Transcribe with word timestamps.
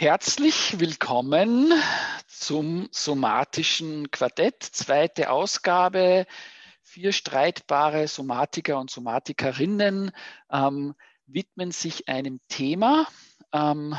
Herzlich 0.00 0.80
willkommen 0.80 1.74
zum 2.26 2.88
somatischen 2.90 4.10
Quartett, 4.10 4.62
zweite 4.62 5.28
Ausgabe. 5.28 6.24
Vier 6.80 7.12
streitbare 7.12 8.08
Somatiker 8.08 8.80
und 8.80 8.88
Somatikerinnen 8.88 10.10
ähm, 10.50 10.94
widmen 11.26 11.70
sich 11.70 12.08
einem 12.08 12.40
Thema. 12.48 13.06
Ähm, 13.52 13.94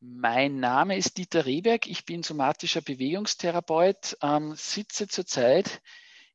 mein 0.00 0.60
Name 0.60 0.98
ist 0.98 1.16
Dieter 1.16 1.46
Rehberg, 1.46 1.86
ich 1.86 2.04
bin 2.04 2.22
somatischer 2.22 2.82
Bewegungstherapeut, 2.82 4.18
ähm, 4.20 4.52
sitze 4.56 5.08
zurzeit 5.08 5.80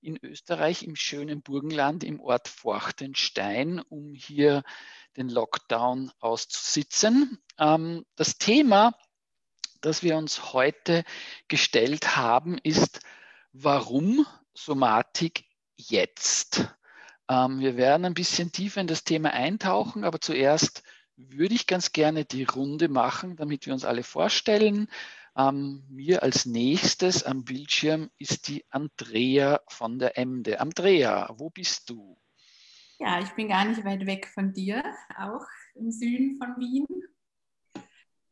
in 0.01 0.17
Österreich 0.23 0.81
im 0.81 0.95
schönen 0.95 1.43
Burgenland 1.43 2.03
im 2.03 2.19
Ort 2.19 2.47
Forchtenstein, 2.47 3.81
um 3.81 4.15
hier 4.15 4.63
den 5.17 5.29
Lockdown 5.29 6.11
auszusitzen. 6.19 7.39
Ähm, 7.57 8.05
das 8.15 8.37
Thema, 8.37 8.97
das 9.81 10.03
wir 10.03 10.17
uns 10.17 10.53
heute 10.53 11.03
gestellt 11.47 12.15
haben, 12.15 12.57
ist, 12.57 12.99
warum 13.53 14.25
Somatik 14.53 15.45
jetzt? 15.75 16.67
Ähm, 17.29 17.59
wir 17.59 17.77
werden 17.77 18.05
ein 18.05 18.13
bisschen 18.13 18.51
tiefer 18.51 18.81
in 18.81 18.87
das 18.87 19.03
Thema 19.03 19.31
eintauchen, 19.31 20.03
aber 20.03 20.21
zuerst 20.21 20.83
würde 21.17 21.55
ich 21.55 21.67
ganz 21.67 21.91
gerne 21.91 22.25
die 22.25 22.43
Runde 22.43 22.89
machen, 22.89 23.35
damit 23.35 23.65
wir 23.65 23.73
uns 23.73 23.85
alle 23.85 24.03
vorstellen. 24.03 24.87
Ähm, 25.37 25.83
mir 25.89 26.23
als 26.23 26.45
nächstes 26.45 27.23
am 27.23 27.43
Bildschirm 27.43 28.09
ist 28.17 28.47
die 28.47 28.65
Andrea 28.69 29.61
von 29.67 29.99
der 29.99 30.17
Emde. 30.17 30.59
Andrea, 30.59 31.29
wo 31.37 31.49
bist 31.49 31.89
du? 31.89 32.17
Ja, 32.97 33.19
ich 33.19 33.31
bin 33.31 33.49
gar 33.49 33.65
nicht 33.65 33.83
weit 33.83 34.05
weg 34.05 34.27
von 34.33 34.53
dir, 34.53 34.81
auch 35.17 35.45
im 35.73 35.91
Süden 35.91 36.37
von 36.37 36.57
Wien, 36.57 36.85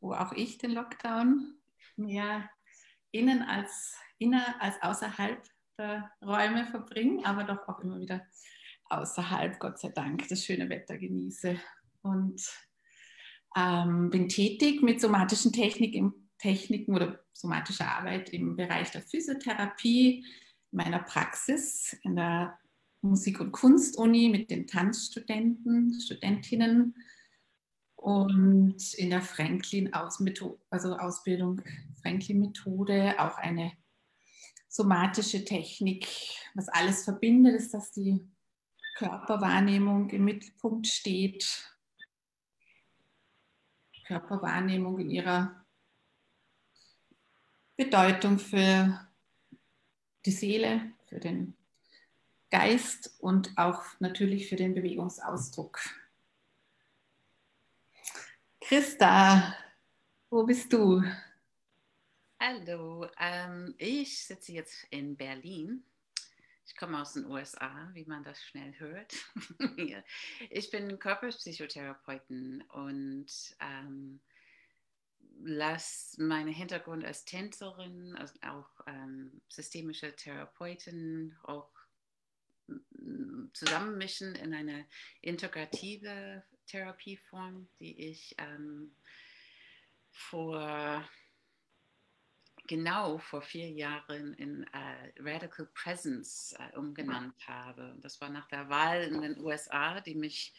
wo 0.00 0.14
auch 0.14 0.32
ich 0.32 0.56
den 0.56 0.70
Lockdown 0.70 1.58
mehr 1.96 2.48
innen 3.10 3.42
als, 3.42 3.94
inner 4.18 4.60
als 4.60 4.82
außerhalb 4.82 5.42
der 5.78 6.10
Räume 6.24 6.66
verbringe, 6.66 7.26
aber 7.26 7.44
doch 7.44 7.68
auch 7.68 7.80
immer 7.80 8.00
wieder 8.00 8.26
außerhalb, 8.86 9.58
Gott 9.58 9.78
sei 9.78 9.90
Dank, 9.90 10.28
das 10.28 10.44
schöne 10.44 10.68
Wetter 10.70 10.96
genieße. 10.96 11.60
Und 12.02 12.42
ähm, 13.56 14.10
bin 14.10 14.28
tätig 14.28 14.82
mit 14.82 15.00
somatischen 15.00 15.52
Technik 15.52 15.94
im, 15.94 16.24
Techniken 16.38 16.94
oder 16.94 17.20
somatischer 17.32 17.90
Arbeit 17.90 18.28
im 18.30 18.56
Bereich 18.56 18.90
der 18.90 19.02
Physiotherapie, 19.02 20.26
in 20.72 20.76
meiner 20.76 20.98
Praxis 20.98 21.96
in 22.02 22.16
der 22.16 22.58
Musik- 23.04 23.40
und 23.40 23.52
Kunstuni 23.52 24.30
mit 24.30 24.50
den 24.50 24.66
Tanzstudenten, 24.66 26.00
Studentinnen 26.00 26.96
und 27.96 28.94
in 28.94 29.10
der 29.10 29.20
Franklin 29.20 29.92
also 29.92 30.96
Ausbildung 30.96 31.62
Franklin-Methode 32.00 33.14
auch 33.18 33.36
eine 33.36 33.72
somatische 34.68 35.44
Technik. 35.44 36.08
Was 36.54 36.68
alles 36.68 37.04
verbindet, 37.04 37.54
ist, 37.54 37.74
dass 37.74 37.92
die 37.92 38.26
Körperwahrnehmung 38.96 40.08
im 40.10 40.24
Mittelpunkt 40.24 40.86
steht. 40.86 41.70
Körperwahrnehmung 44.06 44.98
in 44.98 45.10
ihrer 45.10 45.64
Bedeutung 47.76 48.38
für 48.38 49.08
die 50.24 50.30
Seele, 50.30 50.92
für 51.06 51.18
den 51.18 51.56
Geist 52.54 53.12
und 53.18 53.50
auch 53.56 53.82
natürlich 53.98 54.48
für 54.48 54.54
den 54.54 54.74
Bewegungsausdruck. 54.74 55.80
Christa, 58.60 59.56
wo 60.30 60.44
bist 60.44 60.72
du? 60.72 61.02
Hallo, 62.38 63.08
ähm, 63.18 63.74
ich 63.76 64.24
sitze 64.24 64.52
jetzt 64.52 64.86
in 64.90 65.16
Berlin. 65.16 65.82
Ich 66.64 66.76
komme 66.76 67.02
aus 67.02 67.14
den 67.14 67.26
USA, 67.26 67.90
wie 67.92 68.04
man 68.04 68.22
das 68.22 68.40
schnell 68.40 68.72
hört. 68.78 69.12
ich 70.48 70.70
bin 70.70 71.00
Körperpsychotherapeutin 71.00 72.62
und 72.68 73.26
ähm, 73.58 74.20
lasse 75.42 76.22
meinen 76.22 76.54
Hintergrund 76.54 77.04
als 77.04 77.24
Tänzerin, 77.24 78.14
also 78.14 78.34
auch 78.42 78.70
ähm, 78.86 79.40
systemische 79.48 80.14
Therapeutin, 80.14 81.34
auch 81.42 81.73
zusammenmischen 83.52 84.34
in 84.36 84.54
eine 84.54 84.86
integrative 85.20 86.42
Therapieform, 86.66 87.68
die 87.78 88.08
ich 88.10 88.34
ähm, 88.38 88.94
vor 90.10 91.06
genau 92.66 93.18
vor 93.18 93.42
vier 93.42 93.70
Jahren 93.70 94.34
in 94.34 94.64
äh, 94.72 95.12
Radical 95.18 95.66
Presence 95.74 96.54
äh, 96.58 96.76
umgenannt 96.76 97.46
habe. 97.46 97.94
Das 98.00 98.20
war 98.20 98.30
nach 98.30 98.48
der 98.48 98.68
Wahl 98.68 99.02
in 99.02 99.20
den 99.20 99.38
USA, 99.38 100.00
die 100.00 100.14
mich 100.14 100.54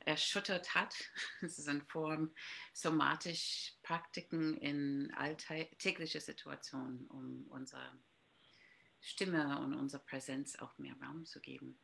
erschüttert 0.00 0.74
hat. 0.74 0.94
Es 1.42 1.58
ist 1.58 1.68
eine 1.68 1.84
Form 1.86 2.34
somatisch 2.72 3.74
Praktiken 3.82 4.56
in 4.58 5.12
alltägliche 5.14 6.20
Situationen, 6.20 7.06
um 7.08 7.46
unsere 7.48 7.92
Stimme 9.06 9.60
und 9.60 9.72
unsere 9.74 10.02
Präsenz 10.02 10.58
auch 10.58 10.76
mehr 10.78 10.94
Raum 11.00 11.24
zu 11.24 11.40
geben. 11.40 11.78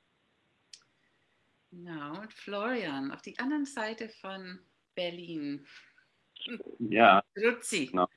Genau, 1.71 2.21
und 2.21 2.33
Florian, 2.33 3.12
auf 3.12 3.22
die 3.22 3.38
anderen 3.38 3.65
Seite 3.65 4.09
von 4.09 4.59
Berlin. 4.97 5.65
Ja. 6.81 7.22
Grüezi. 7.34 7.87
Genau. 7.87 8.09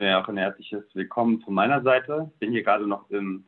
Ja, 0.00 0.20
auch 0.20 0.28
ein 0.28 0.36
herzliches 0.36 0.82
Willkommen 0.94 1.40
von 1.42 1.54
meiner 1.54 1.80
Seite. 1.82 2.28
Ich 2.34 2.38
bin 2.40 2.50
hier 2.50 2.64
gerade 2.64 2.88
noch 2.88 3.08
im, 3.10 3.46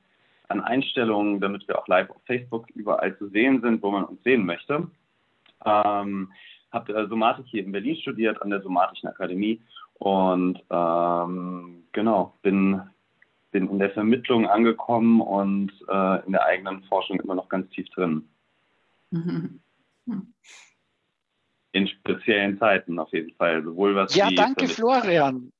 an 0.48 0.60
Einstellungen, 0.60 1.40
damit 1.40 1.66
wir 1.66 1.76
auch 1.76 1.88
live 1.88 2.08
auf 2.10 2.22
Facebook 2.26 2.70
überall 2.70 3.18
zu 3.18 3.28
sehen 3.30 3.60
sind, 3.60 3.82
wo 3.82 3.90
man 3.90 4.04
uns 4.04 4.22
sehen 4.22 4.46
möchte. 4.46 4.88
Ähm, 5.64 6.32
habe 6.70 6.94
äh, 6.94 7.08
Somatik 7.08 7.46
hier 7.46 7.64
in 7.64 7.72
Berlin 7.72 7.96
studiert, 7.96 8.40
an 8.40 8.50
der 8.50 8.62
Somatischen 8.62 9.08
Akademie 9.08 9.60
und 9.94 10.62
ähm, 10.70 11.88
genau, 11.90 12.38
bin 12.42 12.80
bin 13.56 13.70
in 13.70 13.78
der 13.78 13.90
Vermittlung 13.90 14.46
angekommen 14.46 15.22
und 15.22 15.72
äh, 15.88 16.26
in 16.26 16.32
der 16.32 16.44
eigenen 16.44 16.82
Forschung 16.84 17.18
immer 17.20 17.34
noch 17.34 17.48
ganz 17.48 17.70
tief 17.70 17.88
drin. 17.88 18.28
Mhm. 19.10 19.60
In 21.72 21.88
speziellen 21.88 22.58
Zeiten 22.58 22.98
auf 22.98 23.10
jeden 23.14 23.34
Fall. 23.36 23.64
Sowohl 23.64 23.96
was 23.96 24.14
ja, 24.14 24.28
danke 24.30 24.68
Florian. 24.68 25.52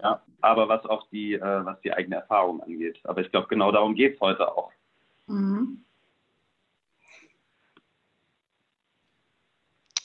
Ja, 0.00 0.22
aber 0.40 0.68
was 0.68 0.84
auch 0.86 1.08
die, 1.10 1.34
äh, 1.34 1.64
was 1.64 1.80
die 1.80 1.92
eigene 1.92 2.16
Erfahrung 2.16 2.62
angeht. 2.62 3.00
Aber 3.02 3.22
ich 3.22 3.30
glaube, 3.32 3.48
genau 3.48 3.72
darum 3.72 3.96
geht 3.96 4.14
es 4.14 4.20
heute 4.20 4.48
auch. 4.48 4.70
Mhm. 5.26 5.84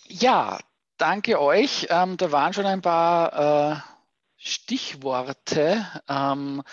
Ja, 0.07 0.57
danke 0.97 1.39
euch. 1.39 1.85
Ähm, 1.91 2.17
da 2.17 2.31
waren 2.31 2.53
schon 2.53 2.65
ein 2.65 2.81
paar 2.81 3.73
äh, 3.73 3.75
Stichworte. 4.37 5.85
Ähm, 6.09 6.63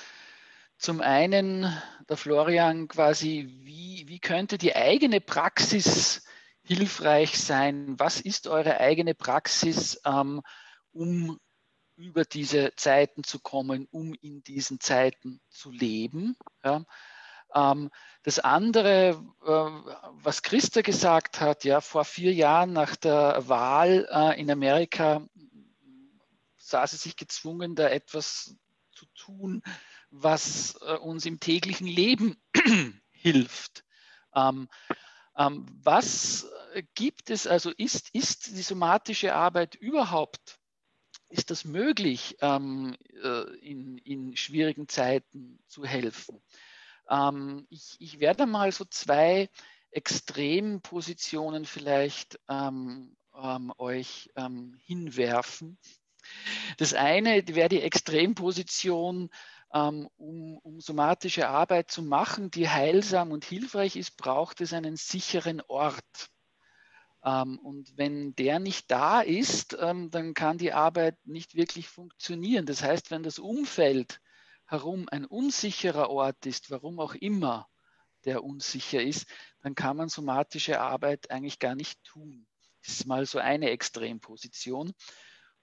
zum 0.78 1.00
einen, 1.00 1.72
der 2.08 2.16
Florian, 2.16 2.88
quasi, 2.88 3.48
wie, 3.62 4.04
wie 4.06 4.18
könnte 4.18 4.58
die 4.58 4.74
eigene 4.74 5.20
Praxis 5.20 6.24
hilfreich 6.62 7.38
sein? 7.38 7.98
Was 7.98 8.20
ist 8.20 8.46
eure 8.46 8.80
eigene 8.80 9.14
Praxis, 9.14 10.00
ähm, 10.04 10.42
um 10.92 11.38
über 11.96 12.24
diese 12.24 12.74
Zeiten 12.76 13.22
zu 13.24 13.38
kommen, 13.38 13.86
um 13.90 14.14
in 14.14 14.42
diesen 14.42 14.80
Zeiten 14.80 15.40
zu 15.48 15.70
leben? 15.70 16.36
Ja? 16.64 16.84
Ähm, 17.54 17.90
das 18.24 18.40
andere, 18.40 19.22
äh, 19.42 20.00
was 20.22 20.42
Christa 20.42 20.80
gesagt 20.80 21.40
hat, 21.40 21.64
ja, 21.64 21.80
vor 21.80 22.04
vier 22.04 22.32
Jahren 22.32 22.72
nach 22.72 22.96
der 22.96 23.48
Wahl 23.48 24.08
äh, 24.10 24.40
in 24.40 24.50
Amerika 24.50 25.26
sah 26.56 26.86
sie 26.86 26.96
sich 26.96 27.16
gezwungen, 27.16 27.74
da 27.76 27.88
etwas 27.88 28.56
zu 28.92 29.06
tun, 29.14 29.62
was 30.14 30.76
äh, 30.80 30.94
uns 30.94 31.26
im 31.26 31.40
täglichen 31.40 31.86
Leben 31.86 32.36
hilft. 33.10 33.84
Ähm, 34.34 34.68
ähm, 35.36 35.66
was 35.82 36.48
gibt 36.94 37.30
es, 37.30 37.46
also 37.46 37.70
ist, 37.70 38.10
ist 38.14 38.56
die 38.56 38.62
somatische 38.62 39.34
Arbeit 39.34 39.74
überhaupt, 39.74 40.58
ist 41.28 41.50
das 41.50 41.64
möglich, 41.64 42.36
ähm, 42.40 42.96
äh, 43.22 43.56
in, 43.58 43.98
in 43.98 44.36
schwierigen 44.36 44.88
Zeiten 44.88 45.58
zu 45.66 45.84
helfen? 45.84 46.40
Ähm, 47.08 47.66
ich, 47.70 47.96
ich 47.98 48.20
werde 48.20 48.46
mal 48.46 48.70
so 48.70 48.84
zwei 48.84 49.48
Extrempositionen 49.90 51.64
vielleicht 51.64 52.38
ähm, 52.48 53.16
ähm, 53.36 53.72
euch 53.78 54.30
hinwerfen. 54.84 55.78
Das 56.78 56.94
eine 56.94 57.46
wäre 57.48 57.68
die 57.68 57.82
Extremposition, 57.82 59.30
um, 59.74 60.58
um 60.62 60.80
somatische 60.80 61.48
Arbeit 61.48 61.90
zu 61.90 62.02
machen, 62.02 62.50
die 62.50 62.68
heilsam 62.68 63.32
und 63.32 63.44
hilfreich 63.44 63.96
ist, 63.96 64.16
braucht 64.16 64.60
es 64.60 64.72
einen 64.72 64.96
sicheren 64.96 65.60
Ort. 65.62 66.30
Ähm, 67.24 67.58
und 67.58 67.96
wenn 67.96 68.36
der 68.36 68.60
nicht 68.60 68.90
da 68.90 69.20
ist, 69.20 69.76
ähm, 69.80 70.10
dann 70.10 70.34
kann 70.34 70.58
die 70.58 70.72
Arbeit 70.72 71.16
nicht 71.24 71.56
wirklich 71.56 71.88
funktionieren. 71.88 72.66
Das 72.66 72.82
heißt, 72.82 73.10
wenn 73.10 73.24
das 73.24 73.40
Umfeld 73.40 74.20
herum 74.66 75.08
ein 75.10 75.24
unsicherer 75.24 76.08
Ort 76.08 76.46
ist, 76.46 76.70
warum 76.70 77.00
auch 77.00 77.14
immer 77.14 77.68
der 78.24 78.44
unsicher 78.44 79.02
ist, 79.02 79.26
dann 79.60 79.74
kann 79.74 79.96
man 79.96 80.08
somatische 80.08 80.80
Arbeit 80.80 81.30
eigentlich 81.30 81.58
gar 81.58 81.74
nicht 81.74 82.02
tun. 82.04 82.46
Das 82.84 82.94
ist 82.94 83.06
mal 83.06 83.26
so 83.26 83.38
eine 83.38 83.70
Extremposition. 83.70 84.92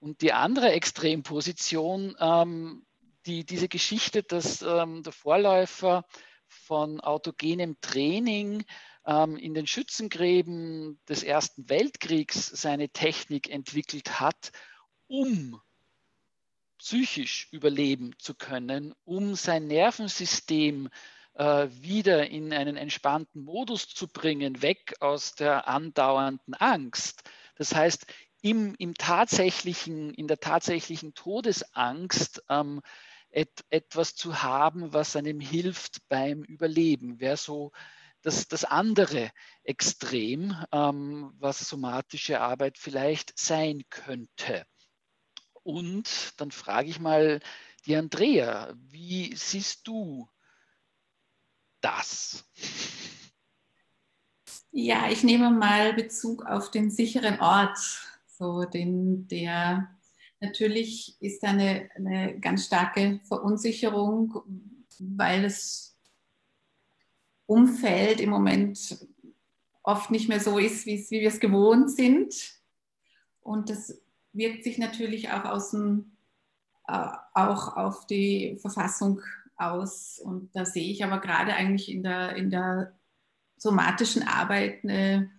Und 0.00 0.20
die 0.20 0.32
andere 0.32 0.72
Extremposition, 0.72 2.14
ähm, 2.18 2.84
die, 3.26 3.44
diese 3.44 3.68
Geschichte, 3.68 4.22
dass 4.22 4.62
ähm, 4.62 5.02
der 5.02 5.12
Vorläufer 5.12 6.04
von 6.46 7.00
autogenem 7.00 7.80
Training 7.80 8.64
ähm, 9.06 9.36
in 9.36 9.54
den 9.54 9.66
Schützengräben 9.66 11.00
des 11.08 11.22
Ersten 11.22 11.68
Weltkriegs 11.68 12.46
seine 12.46 12.90
Technik 12.90 13.48
entwickelt 13.48 14.20
hat, 14.20 14.52
um 15.06 15.60
psychisch 16.78 17.48
überleben 17.52 18.12
zu 18.18 18.34
können, 18.34 18.94
um 19.04 19.34
sein 19.34 19.66
Nervensystem 19.66 20.88
äh, 21.34 21.68
wieder 21.70 22.28
in 22.28 22.52
einen 22.52 22.76
entspannten 22.76 23.42
Modus 23.42 23.88
zu 23.88 24.08
bringen, 24.08 24.62
weg 24.62 24.94
aus 25.00 25.34
der 25.34 25.68
andauernden 25.68 26.54
Angst. 26.54 27.22
Das 27.56 27.74
heißt, 27.74 28.06
im, 28.42 28.74
im 28.74 28.94
tatsächlichen, 28.94 30.12
in 30.12 30.26
der 30.26 30.40
tatsächlichen 30.40 31.14
Todesangst 31.14 32.42
ähm, 32.48 32.82
et, 33.30 33.64
etwas 33.70 34.14
zu 34.14 34.42
haben, 34.42 34.92
was 34.92 35.16
einem 35.16 35.40
hilft 35.40 36.06
beim 36.08 36.42
Überleben, 36.42 37.20
wäre 37.20 37.36
so 37.36 37.72
das, 38.20 38.48
das 38.48 38.64
andere 38.64 39.30
Extrem, 39.62 40.56
ähm, 40.72 41.32
was 41.38 41.60
somatische 41.68 42.40
Arbeit 42.40 42.78
vielleicht 42.78 43.38
sein 43.38 43.82
könnte. 43.88 44.66
Und 45.62 46.34
dann 46.38 46.50
frage 46.50 46.88
ich 46.88 46.98
mal 46.98 47.40
die 47.86 47.96
Andrea, 47.96 48.72
wie 48.76 49.34
siehst 49.36 49.86
du 49.86 50.28
das? 51.80 52.44
Ja, 54.72 55.08
ich 55.10 55.22
nehme 55.22 55.50
mal 55.50 55.92
Bezug 55.92 56.44
auf 56.46 56.70
den 56.70 56.90
sicheren 56.90 57.40
Ort, 57.40 57.78
so 58.42 58.64
den, 58.64 59.28
der 59.28 59.88
natürlich 60.40 61.16
ist 61.20 61.44
eine, 61.44 61.88
eine 61.94 62.40
ganz 62.40 62.66
starke 62.66 63.20
Verunsicherung, 63.24 64.42
weil 64.98 65.44
es 65.44 65.96
Umfeld 67.46 68.20
im 68.20 68.30
Moment 68.30 69.06
oft 69.84 70.10
nicht 70.10 70.28
mehr 70.28 70.40
so 70.40 70.58
ist, 70.58 70.86
wie 70.86 71.08
wir 71.08 71.28
es 71.28 71.38
gewohnt 71.38 71.90
sind. 71.90 72.34
Und 73.42 73.70
das 73.70 74.00
wirkt 74.32 74.64
sich 74.64 74.78
natürlich 74.78 75.30
auch, 75.30 75.44
aus 75.44 75.70
dem, 75.70 76.16
äh, 76.88 77.08
auch 77.34 77.76
auf 77.76 78.06
die 78.06 78.56
Verfassung 78.60 79.20
aus. 79.56 80.18
Und 80.18 80.50
da 80.54 80.64
sehe 80.64 80.90
ich 80.90 81.04
aber 81.04 81.20
gerade 81.20 81.54
eigentlich 81.54 81.90
in 81.90 82.02
der, 82.02 82.34
in 82.36 82.50
der 82.50 82.92
somatischen 83.56 84.22
Arbeit 84.24 84.82
eine 84.82 85.30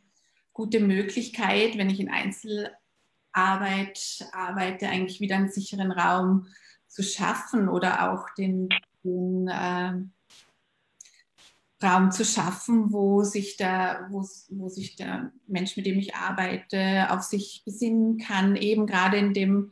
gute 0.53 0.79
Möglichkeit, 0.79 1.77
wenn 1.77 1.89
ich 1.89 1.99
in 1.99 2.09
Einzelarbeit 3.33 4.27
arbeite, 4.31 4.88
eigentlich 4.88 5.19
wieder 5.19 5.35
einen 5.35 5.51
sicheren 5.51 5.91
Raum 5.91 6.47
zu 6.88 7.03
schaffen 7.03 7.68
oder 7.68 8.12
auch 8.12 8.30
den, 8.38 8.69
den 9.03 9.47
äh, 9.47 9.94
Raum 11.83 12.12
zu 12.12 12.24
schaffen, 12.24 12.94
wo 12.94 13.24
sich, 13.24 13.57
der, 13.57 14.07
wo, 14.09 14.21
wo 14.50 14.69
sich 14.69 14.95
der 14.95 15.31
Mensch, 15.47 15.75
mit 15.75 15.85
dem 15.85 15.97
ich 16.00 16.15
arbeite, 16.15 17.07
auf 17.09 17.24
sich 17.24 17.63
besinnen 17.65 18.19
kann, 18.19 18.56
eben 18.56 18.88
gerade 18.88 19.18
in 19.18 19.33
dem 19.33 19.71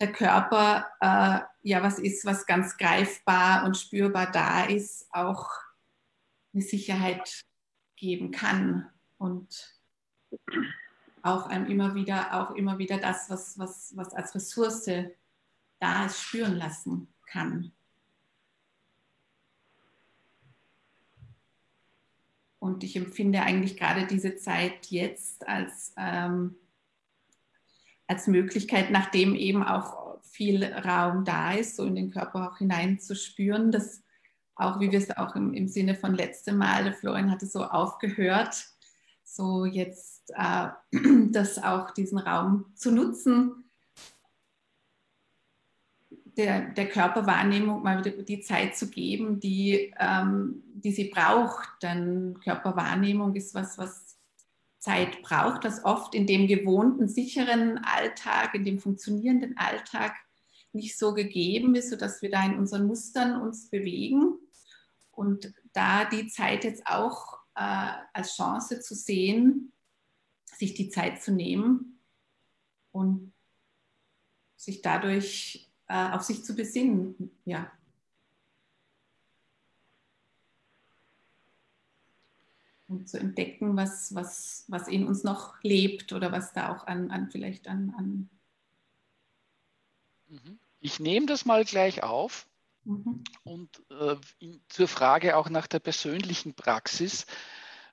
der 0.00 0.12
Körper 0.12 0.86
äh, 1.00 1.40
ja 1.62 1.82
was 1.82 1.98
ist, 1.98 2.24
was 2.24 2.46
ganz 2.46 2.78
greifbar 2.78 3.66
und 3.66 3.76
spürbar 3.76 4.30
da 4.30 4.64
ist, 4.64 5.06
auch 5.12 5.50
eine 6.54 6.62
Sicherheit 6.62 7.42
geben 7.96 8.30
kann 8.30 8.88
und 9.18 9.76
auch 11.22 11.50
immer 11.50 11.94
wieder, 11.94 12.40
auch 12.40 12.54
immer 12.54 12.78
wieder 12.78 12.98
das, 12.98 13.30
was, 13.30 13.58
was, 13.58 13.96
was 13.96 14.12
als 14.14 14.34
Ressource 14.34 14.90
da 15.78 16.06
ist, 16.06 16.20
spüren 16.20 16.56
lassen 16.56 17.08
kann. 17.26 17.72
Und 22.58 22.84
ich 22.84 22.94
empfinde 22.94 23.40
eigentlich 23.40 23.76
gerade 23.78 24.06
diese 24.06 24.36
Zeit 24.36 24.86
jetzt 24.88 25.48
als, 25.48 25.94
ähm, 25.96 26.56
als 28.06 28.26
Möglichkeit, 28.26 28.90
nachdem 28.90 29.34
eben 29.34 29.62
auch 29.62 30.20
viel 30.22 30.64
Raum 30.64 31.24
da 31.24 31.54
ist, 31.54 31.76
so 31.76 31.84
in 31.84 31.94
den 31.94 32.10
Körper 32.10 32.50
auch 32.50 32.58
hineinzuspüren, 32.58 33.72
dass 33.72 34.02
auch, 34.54 34.78
wie 34.78 34.92
wir 34.92 34.98
es 34.98 35.16
auch 35.16 35.34
im, 35.36 35.54
im 35.54 35.68
Sinne 35.68 35.94
von 35.94 36.14
letztem 36.14 36.58
Mal, 36.58 36.92
Florian 36.92 37.30
hatte 37.30 37.46
so 37.46 37.64
aufgehört, 37.64 38.66
so 39.36 39.64
jetzt 39.64 40.32
äh, 40.36 40.68
das 41.30 41.62
auch 41.62 41.90
diesen 41.92 42.18
Raum 42.18 42.66
zu 42.74 42.90
nutzen, 42.90 43.64
der, 46.36 46.70
der 46.70 46.88
Körperwahrnehmung 46.88 47.82
mal 47.82 48.04
wieder 48.04 48.22
die 48.22 48.40
Zeit 48.40 48.76
zu 48.76 48.88
geben, 48.88 49.40
die, 49.40 49.92
ähm, 49.98 50.62
die 50.74 50.92
sie 50.92 51.10
braucht. 51.10 51.68
Denn 51.82 52.38
Körperwahrnehmung 52.42 53.34
ist 53.34 53.54
was, 53.54 53.78
was 53.78 54.16
Zeit 54.78 55.22
braucht, 55.22 55.64
was 55.64 55.84
oft 55.84 56.14
in 56.14 56.26
dem 56.26 56.46
gewohnten, 56.46 57.08
sicheren 57.08 57.78
Alltag, 57.84 58.54
in 58.54 58.64
dem 58.64 58.78
funktionierenden 58.78 59.56
Alltag 59.58 60.14
nicht 60.72 60.96
so 60.96 61.12
gegeben 61.12 61.74
ist, 61.74 61.90
sodass 61.90 62.22
wir 62.22 62.30
da 62.30 62.44
in 62.46 62.56
unseren 62.56 62.86
Mustern 62.86 63.40
uns 63.40 63.68
bewegen. 63.68 64.38
Und 65.10 65.52
da 65.72 66.06
die 66.06 66.28
Zeit 66.28 66.64
jetzt 66.64 66.86
auch 66.86 67.39
äh, 67.60 67.92
als 68.14 68.36
Chance 68.36 68.80
zu 68.80 68.94
sehen, 68.94 69.70
sich 70.46 70.72
die 70.72 70.88
Zeit 70.88 71.22
zu 71.22 71.30
nehmen 71.30 72.00
und 72.90 73.34
sich 74.56 74.80
dadurch 74.80 75.68
äh, 75.86 76.10
auf 76.10 76.22
sich 76.22 76.42
zu 76.42 76.56
besinnen. 76.56 77.30
Ja. 77.44 77.70
Und 82.88 83.08
zu 83.08 83.20
entdecken, 83.20 83.76
was, 83.76 84.14
was, 84.14 84.64
was 84.68 84.88
in 84.88 85.06
uns 85.06 85.22
noch 85.22 85.62
lebt 85.62 86.14
oder 86.14 86.32
was 86.32 86.54
da 86.54 86.74
auch 86.74 86.86
an, 86.86 87.10
an 87.10 87.30
vielleicht 87.30 87.68
an, 87.68 87.94
an 87.96 88.30
ich 90.80 91.00
nehme 91.00 91.26
das 91.26 91.44
mal 91.44 91.64
gleich 91.64 92.02
auf 92.04 92.48
mhm. 92.84 93.24
und 93.44 93.82
äh, 93.90 94.16
in, 94.38 94.62
zur 94.68 94.88
Frage 94.88 95.36
auch 95.36 95.48
nach 95.50 95.66
der 95.66 95.80
persönlichen 95.80 96.54
Praxis, 96.54 97.26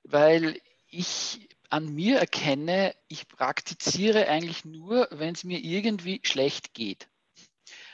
weil 0.02 0.60
ich 0.90 1.48
an 1.70 1.92
mir 1.94 2.18
erkenne, 2.18 2.94
ich 3.08 3.28
praktiziere 3.28 4.28
eigentlich 4.28 4.64
nur, 4.64 5.08
wenn 5.10 5.34
es 5.34 5.44
mir 5.44 5.58
irgendwie 5.58 6.20
schlecht 6.24 6.72
geht. 6.72 7.08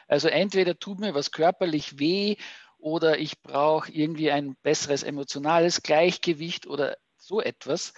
Also 0.06 0.28
entweder 0.28 0.78
tut 0.78 1.00
mir 1.00 1.14
was 1.14 1.32
körperlich 1.32 1.98
weh 1.98 2.36
oder 2.78 3.18
ich 3.18 3.42
brauche 3.42 3.90
irgendwie 3.90 4.30
ein 4.30 4.56
besseres 4.62 5.02
emotionales 5.02 5.82
Gleichgewicht 5.82 6.66
oder 6.66 6.96
so 7.16 7.40
etwas, 7.40 7.94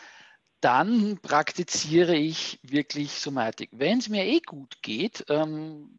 dann 0.60 1.18
praktiziere 1.20 2.16
ich 2.16 2.58
wirklich 2.62 3.12
Somatik. 3.12 3.70
Wenn 3.72 3.98
es 3.98 4.08
mir 4.08 4.24
eh 4.24 4.40
gut 4.40 4.80
geht, 4.82 5.24
ähm, 5.28 5.98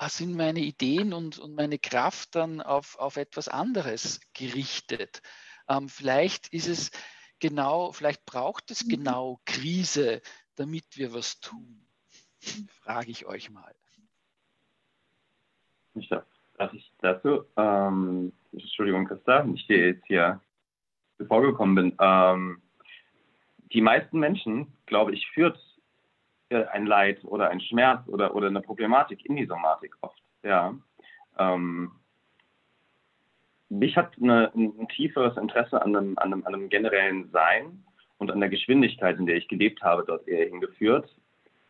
sind 0.00 0.36
meine 0.36 0.60
Ideen 0.60 1.12
und, 1.12 1.38
und 1.38 1.54
meine 1.54 1.78
Kraft 1.78 2.34
dann 2.34 2.60
auf, 2.60 2.98
auf 2.98 3.16
etwas 3.16 3.48
anderes 3.48 4.20
gerichtet. 4.32 5.22
Ähm, 5.68 5.88
vielleicht 5.88 6.48
ist 6.48 6.68
es 6.68 6.90
genau, 7.40 7.92
vielleicht 7.92 8.24
braucht 8.24 8.70
es 8.70 8.84
mhm. 8.84 8.90
genau 8.90 9.40
Krise, 9.44 10.20
damit 10.56 10.84
wir 10.96 11.14
was 11.14 11.40
tun. 11.40 11.86
Frage 12.82 13.10
ich 13.10 13.26
euch 13.26 13.50
mal. 13.50 13.74
Ich 15.94 16.08
darf, 16.08 16.24
darf 16.58 16.72
ich 16.74 16.92
dazu, 17.00 17.44
ähm, 17.56 18.32
Entschuldigung, 18.52 19.06
Christa, 19.06 19.46
ich 19.54 19.66
dir 19.66 19.88
jetzt 19.88 20.06
hier 20.06 20.40
vorgekommen 21.28 21.74
bin. 21.76 21.96
Ähm, 22.00 22.62
die 23.72 23.80
meisten 23.80 24.18
Menschen, 24.18 24.72
glaube 24.86 25.14
ich, 25.14 25.28
führt 25.28 25.58
ein 26.54 26.86
Leid 26.86 27.24
oder 27.24 27.50
ein 27.50 27.60
Schmerz 27.60 28.06
oder, 28.08 28.34
oder 28.34 28.48
eine 28.48 28.60
Problematik 28.60 29.24
in 29.26 29.36
die 29.36 29.46
Somatik 29.46 29.96
oft. 30.00 30.22
Ja. 30.42 30.74
Ähm, 31.38 31.90
mich 33.68 33.96
hat 33.96 34.12
eine, 34.20 34.52
ein 34.54 34.88
tieferes 34.88 35.36
Interesse 35.36 35.80
an 35.82 35.96
einem, 35.96 36.18
an, 36.18 36.32
einem, 36.32 36.46
an 36.46 36.54
einem 36.54 36.68
generellen 36.68 37.30
Sein 37.32 37.84
und 38.18 38.30
an 38.30 38.40
der 38.40 38.48
Geschwindigkeit, 38.48 39.18
in 39.18 39.26
der 39.26 39.36
ich 39.36 39.48
gelebt 39.48 39.82
habe, 39.82 40.04
dort 40.06 40.28
eher 40.28 40.48
hingeführt. 40.48 41.08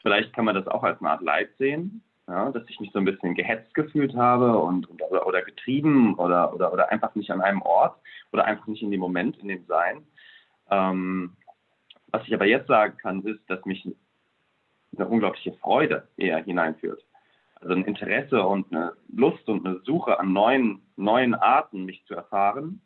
Vielleicht 0.03 0.33
kann 0.35 0.45
man 0.45 0.55
das 0.55 0.69
auch 0.69 0.83
als 0.83 1.01
eine 1.01 1.11
Art 1.11 1.23
Leid 1.23 1.51
sehen, 1.57 2.03
ja, 2.29 2.51
dass 2.51 2.69
ich 2.69 2.79
mich 2.81 2.91
so 2.93 2.99
ein 2.99 3.05
bisschen 3.05 3.35
gehetzt 3.35 3.73
gefühlt 3.75 4.15
habe 4.15 4.59
und, 4.59 4.89
und 4.89 5.03
oder, 5.03 5.27
oder, 5.27 5.43
getrieben 5.43 6.15
oder, 6.17 6.55
oder, 6.55 6.73
oder 6.73 6.91
einfach 6.91 7.15
nicht 7.15 7.31
an 7.31 7.41
einem 7.41 7.63
Ort 7.63 7.97
oder 8.33 8.45
einfach 8.45 8.67
nicht 8.67 8.83
in 8.83 8.91
dem 8.91 9.01
Moment, 9.01 9.39
in 9.39 9.49
dem 9.49 9.65
Sein. 9.67 10.07
Ähm, 10.71 11.37
Was 12.11 12.27
ich 12.27 12.35
aber 12.35 12.47
jetzt 12.47 12.69
sagen 12.69 12.97
kann, 12.99 13.23
ist, 13.23 13.41
dass 13.49 13.65
mich 13.65 13.89
eine 14.99 15.09
unglaubliche 15.09 15.53
Freude 15.55 16.09
eher 16.17 16.39
hineinführt. 16.43 17.05
Also 17.61 17.75
ein 17.75 17.85
Interesse 17.85 18.43
und 18.43 18.71
eine 18.73 18.93
Lust 19.09 19.49
und 19.49 19.67
eine 19.67 19.81
Suche 19.85 20.19
an 20.21 20.33
neuen, 20.33 20.83
neuen 20.97 21.35
Arten, 21.35 21.85
mich 21.85 22.05
zu 22.07 22.15
erfahren. 22.15 22.81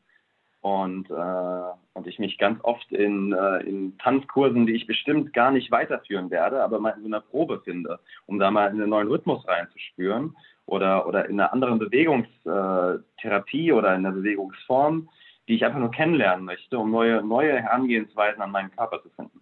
Und, 0.60 1.08
äh, 1.10 1.94
und 1.94 2.06
ich 2.06 2.18
mich 2.18 2.36
ganz 2.36 2.62
oft 2.64 2.90
in, 2.90 3.32
äh, 3.32 3.58
in 3.60 3.96
Tanzkursen, 3.98 4.66
die 4.66 4.74
ich 4.74 4.86
bestimmt 4.86 5.32
gar 5.32 5.52
nicht 5.52 5.70
weiterführen 5.70 6.30
werde, 6.30 6.62
aber 6.62 6.80
mal 6.80 6.90
in 6.90 7.02
so 7.02 7.06
einer 7.06 7.20
Probe 7.20 7.60
finde, 7.64 8.00
um 8.26 8.38
da 8.38 8.50
mal 8.50 8.66
in 8.66 8.80
einen 8.80 8.90
neuen 8.90 9.08
Rhythmus 9.08 9.46
reinzuspüren 9.46 10.36
oder, 10.66 11.06
oder 11.06 11.28
in 11.28 11.40
einer 11.40 11.52
anderen 11.52 11.78
Bewegungstherapie 11.78 13.72
oder 13.72 13.94
in 13.94 14.04
einer 14.04 14.14
Bewegungsform, 14.14 15.08
die 15.46 15.54
ich 15.54 15.64
einfach 15.64 15.78
nur 15.78 15.92
kennenlernen 15.92 16.44
möchte, 16.44 16.78
um 16.78 16.90
neue, 16.90 17.22
neue 17.22 17.62
Herangehensweisen 17.62 18.42
an 18.42 18.50
meinen 18.50 18.70
Körper 18.72 19.00
zu 19.02 19.10
finden. 19.10 19.40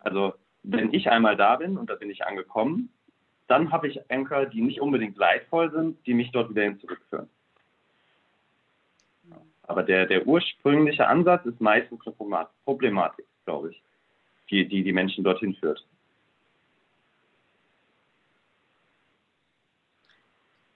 Also 0.00 0.34
wenn 0.66 0.92
ich 0.92 1.08
einmal 1.10 1.36
da 1.36 1.56
bin 1.56 1.78
und 1.78 1.88
da 1.88 1.94
bin 1.94 2.10
ich 2.10 2.24
angekommen, 2.24 2.92
dann 3.46 3.70
habe 3.70 3.86
ich 3.88 4.10
Anker, 4.10 4.46
die 4.46 4.60
nicht 4.60 4.80
unbedingt 4.80 5.16
leidvoll 5.16 5.70
sind, 5.70 6.04
die 6.06 6.14
mich 6.14 6.32
dort 6.32 6.50
wieder 6.50 6.64
hin 6.64 6.80
zurückführen. 6.80 7.30
Aber 9.62 9.82
der, 9.82 10.06
der 10.06 10.26
ursprüngliche 10.26 11.06
Ansatz 11.06 11.44
ist 11.46 11.60
meistens 11.60 12.00
eine 12.06 12.46
Problematik, 12.64 13.26
glaube 13.44 13.70
ich, 13.70 13.82
die, 14.50 14.66
die 14.66 14.82
die 14.82 14.92
Menschen 14.92 15.24
dorthin 15.24 15.54
führt. 15.54 15.84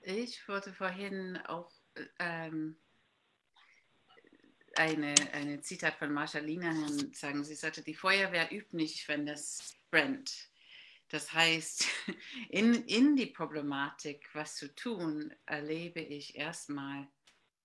Ich 0.02 0.49
wollte 0.49 0.73
vorhin 0.73 1.38
auch 1.47 1.70
ähm, 2.18 2.76
eine, 4.76 5.14
eine 5.32 5.61
Zitat 5.61 5.94
von 5.94 6.12
Marsha 6.12 6.38
Linehan 6.38 7.12
sagen. 7.12 7.44
Sie 7.44 7.54
sagte, 7.54 7.82
die 7.82 7.94
Feuerwehr 7.94 8.50
übt 8.50 8.76
nicht, 8.76 9.06
wenn 9.09 9.26
das 9.26 9.80
brennt. 9.90 10.50
Das 11.09 11.32
heißt, 11.32 11.87
in, 12.49 12.85
in 12.87 13.16
die 13.16 13.26
Problematik, 13.26 14.28
was 14.32 14.56
zu 14.56 14.75
tun, 14.75 15.35
erlebe 15.47 16.00
ich 16.00 16.37
erstmal, 16.37 17.09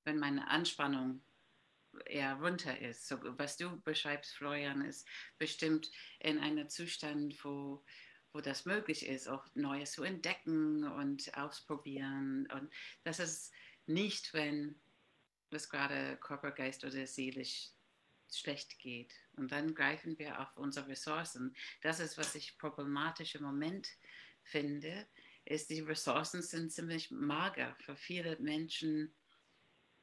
wenn 0.04 0.18
meine 0.18 0.48
Anspannung 0.48 1.22
eher 2.06 2.36
runter 2.36 2.80
ist. 2.80 3.08
So, 3.08 3.18
was 3.38 3.58
du 3.58 3.80
beschreibst, 3.82 4.36
Florian, 4.36 4.84
ist 4.84 5.08
bestimmt 5.38 5.92
in 6.20 6.40
einem 6.40 6.70
Zustand, 6.70 7.44
wo, 7.44 7.84
wo 8.34 8.42
das 8.42 8.66
möglich 8.66 9.06
ist, 9.06 9.28
auch 9.28 9.46
Neues 9.54 9.94
zu 9.94 10.04
entdecken 10.04 10.84
und 10.84 11.36
ausprobieren. 11.38 12.48
Und 12.52 12.72
das 13.04 13.20
ist 13.20 13.54
nicht, 13.86 14.34
wenn 14.34 14.76
es 15.52 15.70
gerade 15.70 16.18
Körper, 16.18 16.52
Geist 16.52 16.84
oder 16.84 17.06
seelisch 17.08 17.70
schlecht 18.40 18.80
geht. 18.80 19.14
Und 19.38 19.52
dann 19.52 19.76
greifen 19.76 20.18
wir 20.18 20.40
auf 20.40 20.56
unsere 20.56 20.88
Ressourcen. 20.88 21.56
Das 21.82 22.00
ist, 22.00 22.18
was 22.18 22.36
ich 22.36 22.58
problematisch 22.58 23.36
im 23.36 23.44
Moment 23.44 23.88
finde, 24.44 25.08
ist, 25.46 25.70
die 25.70 25.82
Ressourcen 25.82 26.42
sind 26.42 26.72
ziemlich 26.72 27.12
mager. 27.12 27.76
Für 27.82 27.96
viele 27.96 28.38
Menschen 28.40 29.14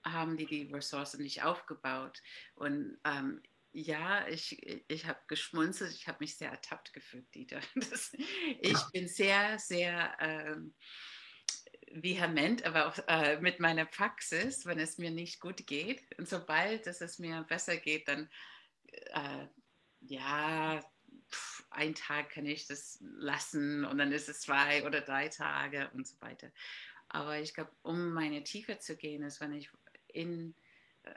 haben 0.05 0.37
die 0.37 0.47
die 0.47 0.73
Ressourcen 0.73 1.23
nicht 1.23 1.43
aufgebaut. 1.43 2.23
Und 2.55 2.99
ähm, 3.05 3.43
ja, 3.73 4.27
ich, 4.29 4.63
ich 4.89 5.07
habe 5.07 5.19
geschmunzelt, 5.29 5.95
ich 5.95 6.07
habe 6.07 6.19
mich 6.21 6.37
sehr 6.37 6.51
ertappt 6.51 6.93
gefühlt, 6.93 7.33
Dieter. 7.35 7.61
Das, 7.75 8.13
ich 8.61 8.79
bin 8.93 9.09
sehr, 9.09 9.59
sehr 9.59 10.17
ähm, 10.21 10.75
vehement, 11.95 12.65
aber 12.65 12.89
auch 12.89 12.99
äh, 13.09 13.41
mit 13.41 13.61
meiner 13.61 13.85
Praxis, 13.85 14.67
wenn 14.67 14.79
es 14.79 14.99
mir 14.99 15.11
nicht 15.11 15.41
gut 15.41 15.67
geht. 15.67 16.03
Und 16.19 16.29
sobald 16.29 16.87
es 16.87 17.19
mir 17.19 17.45
besser 17.49 17.77
geht, 17.77 18.09
dann 18.09 18.29
äh, 18.87 19.47
ja, 20.01 20.83
pff, 21.31 21.65
ein 21.71 21.95
Tag 21.95 22.31
kann 22.31 22.47
ich 22.47 22.67
das 22.67 22.99
lassen 23.01 23.85
und 23.85 23.99
dann 23.99 24.13
ist 24.13 24.29
es 24.29 24.41
zwei 24.41 24.85
oder 24.87 25.01
drei 25.01 25.29
Tage 25.29 25.91
und 25.95 26.07
so 26.07 26.21
weiter. 26.21 26.51
Aber 27.09 27.39
ich 27.39 27.55
glaube, 27.55 27.71
um 27.83 28.13
meine 28.13 28.43
Tiefe 28.43 28.79
zu 28.79 28.97
gehen, 28.97 29.23
ist, 29.23 29.41
wenn 29.41 29.53
ich 29.53 29.71
in, 30.09 30.55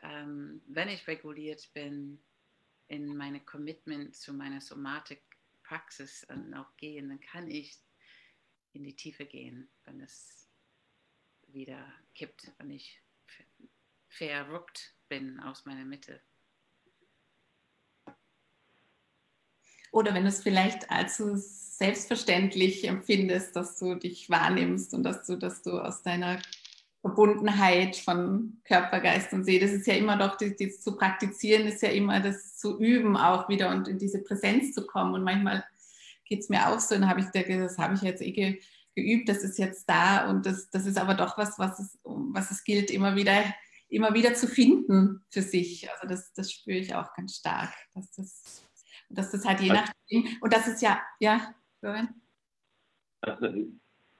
ähm, 0.04 0.62
wenn 0.68 0.90
ich 0.90 1.08
reguliert 1.08 1.72
bin, 1.74 2.20
in 2.88 3.16
meine 3.16 3.40
Commitment 3.40 4.16
zu 4.16 4.34
meiner 4.34 4.62
Somatik-Praxis 4.62 6.28
auch 6.56 6.76
gehen, 6.78 7.10
dann 7.10 7.20
kann 7.20 7.50
ich 7.50 7.78
in 8.74 8.84
die 8.84 8.96
Tiefe 8.96 9.26
gehen, 9.26 9.70
wenn 9.86 10.02
es 10.02 10.45
wieder 11.56 11.84
kippt, 12.14 12.52
wenn 12.60 12.70
ich 12.70 13.02
verrückt 14.10 14.94
bin 15.10 15.40
aus 15.40 15.66
meiner 15.66 15.86
Mitte. 15.86 16.22
Oder 19.92 20.14
wenn 20.14 20.24
du 20.24 20.30
es 20.30 20.44
vielleicht 20.44 20.92
allzu 20.92 21.36
selbstverständlich 21.36 22.86
empfindest, 22.86 23.56
dass 23.56 23.80
du 23.80 23.96
dich 23.96 24.30
wahrnimmst 24.30 24.94
und 24.94 25.04
dass 25.04 25.26
du, 25.26 25.38
dass 25.38 25.62
du 25.62 25.80
aus 25.80 26.04
deiner 26.04 26.42
Verbundenheit 27.00 27.96
von 27.96 28.60
Körper, 28.66 29.00
Geist 29.00 29.32
und 29.32 29.46
Seele, 29.46 29.66
das 29.66 29.76
ist 29.76 29.88
ja 29.88 29.94
immer 29.94 30.18
doch, 30.18 30.38
das, 30.38 30.56
das 30.58 30.82
zu 30.82 30.98
praktizieren, 30.98 31.68
ist 31.68 31.82
ja 31.82 31.90
immer 31.90 32.20
das 32.20 32.58
zu 32.58 32.80
üben 32.80 33.16
auch 33.16 33.48
wieder 33.48 33.70
und 33.70 33.88
in 33.88 33.98
diese 33.98 34.22
Präsenz 34.22 34.74
zu 34.74 34.86
kommen. 34.86 35.14
Und 35.14 35.24
manchmal 35.24 35.64
geht 36.26 36.42
es 36.42 36.50
mir 36.50 36.68
auch 36.68 36.80
so, 36.80 36.96
dann 36.96 37.08
habe 37.08 37.22
ich 37.22 37.28
das 37.28 37.78
habe 37.78 37.94
ich 37.94 38.02
jetzt 38.02 38.22
eh 38.22 38.60
geübt, 38.96 39.30
das 39.30 39.44
ist 39.44 39.60
jetzt 39.60 39.90
da 39.90 40.30
und 40.30 40.46
das, 40.46 40.70
das 40.70 40.86
ist 40.86 40.98
aber 40.98 41.14
doch 41.14 41.38
was, 41.38 41.60
was 41.60 41.80
es, 41.80 42.00
was 42.04 42.52
es 42.52 42.64
gilt, 42.64 42.90
immer 42.90 43.16
wieder, 43.16 43.44
immer 43.90 44.14
wieder 44.14 44.34
zu 44.34 44.48
finden 44.48 45.24
für 45.30 45.42
sich. 45.42 45.90
Also 45.92 46.08
das, 46.08 46.34
das 46.34 46.52
spüre 46.52 46.78
ich 46.78 46.96
auch 46.96 47.14
ganz 47.14 47.36
stark, 47.36 47.74
dass 47.94 48.12
das 48.12 48.66
dass 49.10 49.32
das 49.32 49.46
halt 49.46 49.62
je 49.62 49.72
also 49.72 49.84
nachdem, 49.84 50.38
und 50.42 50.54
das 50.54 50.68
ist 50.68 50.82
ja, 50.82 51.02
ja, 51.20 51.54
Florian? 51.80 52.10
Also, 53.22 53.48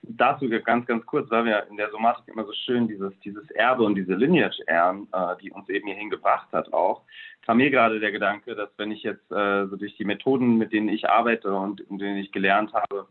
dazu 0.02 0.50
ganz, 0.50 0.86
ganz 0.86 1.06
kurz, 1.06 1.30
weil 1.32 1.46
wir 1.46 1.68
in 1.68 1.78
der 1.78 1.90
Somatik 1.92 2.28
immer 2.28 2.46
so 2.46 2.54
schön 2.54 2.88
dieses, 2.88 3.18
dieses 3.20 3.50
Erbe 3.52 3.84
und 3.84 3.96
diese 3.96 4.14
Lineage 4.14 4.62
ehren, 4.68 5.08
äh, 5.12 5.36
die 5.42 5.52
uns 5.52 5.68
eben 5.70 5.88
hierhin 5.88 6.10
gebracht 6.10 6.48
hat 6.52 6.72
auch, 6.74 7.04
kam 7.42 7.58
mir 7.58 7.72
gerade 7.72 8.00
der 8.00 8.12
Gedanke, 8.12 8.56
dass 8.56 8.70
wenn 8.78 8.92
ich 8.92 9.04
jetzt 9.04 9.32
äh, 9.32 9.68
so 9.68 9.76
durch 9.76 9.96
die 9.98 10.06
Methoden, 10.06 10.58
mit 10.58 10.74
denen 10.74 10.90
ich 10.90 11.10
arbeite 11.10 11.54
und 11.56 11.82
in 11.82 11.98
denen 11.98 12.18
ich 12.18 12.32
gelernt 12.32 12.74
habe, 12.74 13.08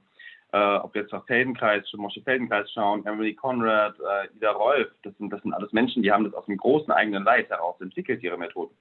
äh, 0.55 0.77
ob 0.77 0.95
wir 0.95 1.03
jetzt 1.03 1.13
auf 1.13 1.27
Feldenkreis, 1.27 1.85
Mosche 1.95 2.23
Feldenkreis 2.23 2.71
schauen, 2.71 3.05
Emily 3.07 3.35
Conrad, 3.35 3.97
äh, 3.99 4.37
Ida 4.37 4.53
Rolf, 4.53 4.89
das 5.03 5.13
sind, 5.19 5.33
das 5.33 5.43
sind 5.43 5.53
alles 5.53 5.73
Menschen, 5.73 6.05
die 6.05 6.13
haben 6.13 6.23
das 6.23 6.35
aus 6.35 6.47
dem 6.47 6.57
großen 6.57 6.93
eigenen 6.93 7.25
Leid 7.25 7.51
heraus 7.51 7.81
entwickelt, 7.81 8.23
ihre 8.23 8.39
Methoden. 8.39 8.73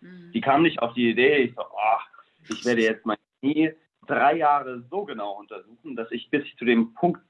Mhm. 0.00 0.32
Die 0.32 0.40
kamen 0.40 0.62
nicht 0.62 0.80
auf 0.80 0.94
die 0.94 1.10
Idee, 1.10 1.36
ich 1.36 1.54
so, 1.54 1.60
ach, 1.60 2.08
ich 2.48 2.64
werde 2.64 2.80
jetzt 2.80 3.04
mein 3.04 3.18
Knie 3.40 3.72
drei 4.06 4.36
Jahre 4.36 4.82
so 4.88 5.04
genau 5.04 5.32
untersuchen, 5.32 5.96
dass 5.96 6.10
ich 6.12 6.30
bis 6.30 6.44
ich 6.44 6.56
zu 6.56 6.64
dem 6.64 6.94
Punkt 6.94 7.20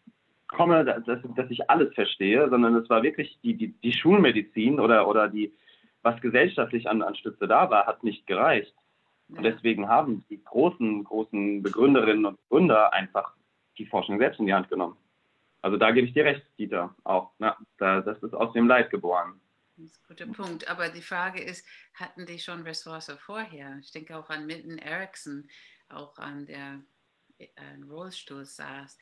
komme, 0.47 0.85
dass, 0.85 1.21
dass 1.35 1.51
ich 1.51 1.69
alles 1.69 1.93
verstehe, 1.93 2.49
sondern 2.49 2.77
es 2.77 2.89
war 2.89 3.03
wirklich 3.03 3.37
die, 3.43 3.55
die, 3.55 3.73
die 3.83 3.93
Schulmedizin 3.93 4.79
oder, 4.79 5.09
oder 5.09 5.27
die, 5.27 5.53
was 6.03 6.21
gesellschaftlich 6.21 6.89
an, 6.89 7.03
an 7.03 7.17
Stütze 7.17 7.49
da 7.49 7.69
war, 7.69 7.87
hat 7.87 8.05
nicht 8.05 8.29
gereicht. 8.29 8.73
Und 9.29 9.43
deswegen 9.43 9.89
haben 9.89 10.25
die 10.31 10.43
großen, 10.43 11.03
großen 11.03 11.65
Begründerinnen 11.65 12.27
und 12.27 12.39
Gründer 12.49 12.93
einfach 12.93 13.35
die 13.79 13.87
Forschung 13.87 14.19
selbst 14.19 14.41
in 14.41 14.47
die 14.47 14.55
Hand 14.55 14.69
genommen. 14.69 14.97
Also 15.63 15.77
da 15.77 15.91
gebe 15.91 16.07
ich 16.07 16.13
dir 16.13 16.25
recht, 16.25 16.43
Dieter, 16.59 16.95
auch. 17.05 17.33
Na, 17.39 17.57
da, 17.79 18.01
das 18.01 18.23
ist 18.23 18.35
aus 18.35 18.53
dem 18.53 18.69
Leid 18.69 18.91
geboren. 18.91 19.41
Das 19.77 19.87
ist 19.87 20.01
ein 20.03 20.09
guter 20.09 20.27
Punkt. 20.27 20.69
Aber 20.69 20.89
die 20.89 21.03
Frage 21.03 21.43
ist, 21.43 21.67
hatten 21.95 22.27
die 22.27 22.39
schon 22.39 22.63
Ressource 22.63 23.11
vorher? 23.19 23.79
Ich 23.81 23.91
denke 23.91 24.17
auch 24.17 24.31
an 24.31 24.47
Milton 24.47 24.79
Erickson, 24.79 25.49
auch 25.89 26.19
an 26.19 26.47
der 26.47 26.81
ein 27.57 27.85
Rollstuhl 27.85 28.45
saß. 28.45 28.99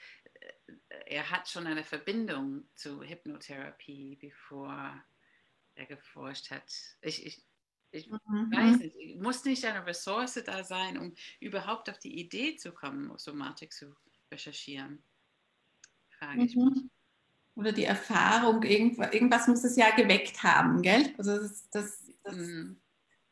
Er 1.07 1.31
hat 1.31 1.49
schon 1.49 1.67
eine 1.67 1.85
Verbindung 1.85 2.65
zu 2.75 3.03
Hypnotherapie, 3.03 4.17
bevor 4.21 5.03
er 5.75 5.87
geforscht 5.87 6.51
hat. 6.51 6.71
Ich, 7.01 7.25
ich, 7.25 7.43
ich 7.91 8.11
mhm. 8.11 8.53
weiß 8.53 8.79
nicht, 8.79 9.21
muss 9.21 9.45
nicht 9.45 9.65
eine 9.65 9.87
Ressource 9.87 10.43
da 10.45 10.65
sein, 10.65 10.99
um 10.99 11.15
überhaupt 11.41 11.89
auf 11.89 11.99
die 11.99 12.19
Idee 12.19 12.57
zu 12.57 12.73
kommen, 12.73 13.17
Somatik 13.17 13.73
zu 13.73 13.97
recherchieren? 14.31 15.03
Frage 16.19 16.45
ich 16.45 16.57
mhm. 16.57 16.65
mich 16.65 16.91
oder 17.57 17.73
die 17.73 17.85
Erfahrung, 17.85 18.63
irgendwas, 18.63 19.13
irgendwas 19.13 19.49
muss 19.49 19.65
es 19.65 19.77
ja 19.77 19.91
geweckt 19.91 20.43
haben, 20.43 20.83
gell? 20.83 21.15
Also 21.17 21.39
das, 21.39 21.69
das, 21.71 22.05
das 22.23 22.37
mhm. 22.37 22.81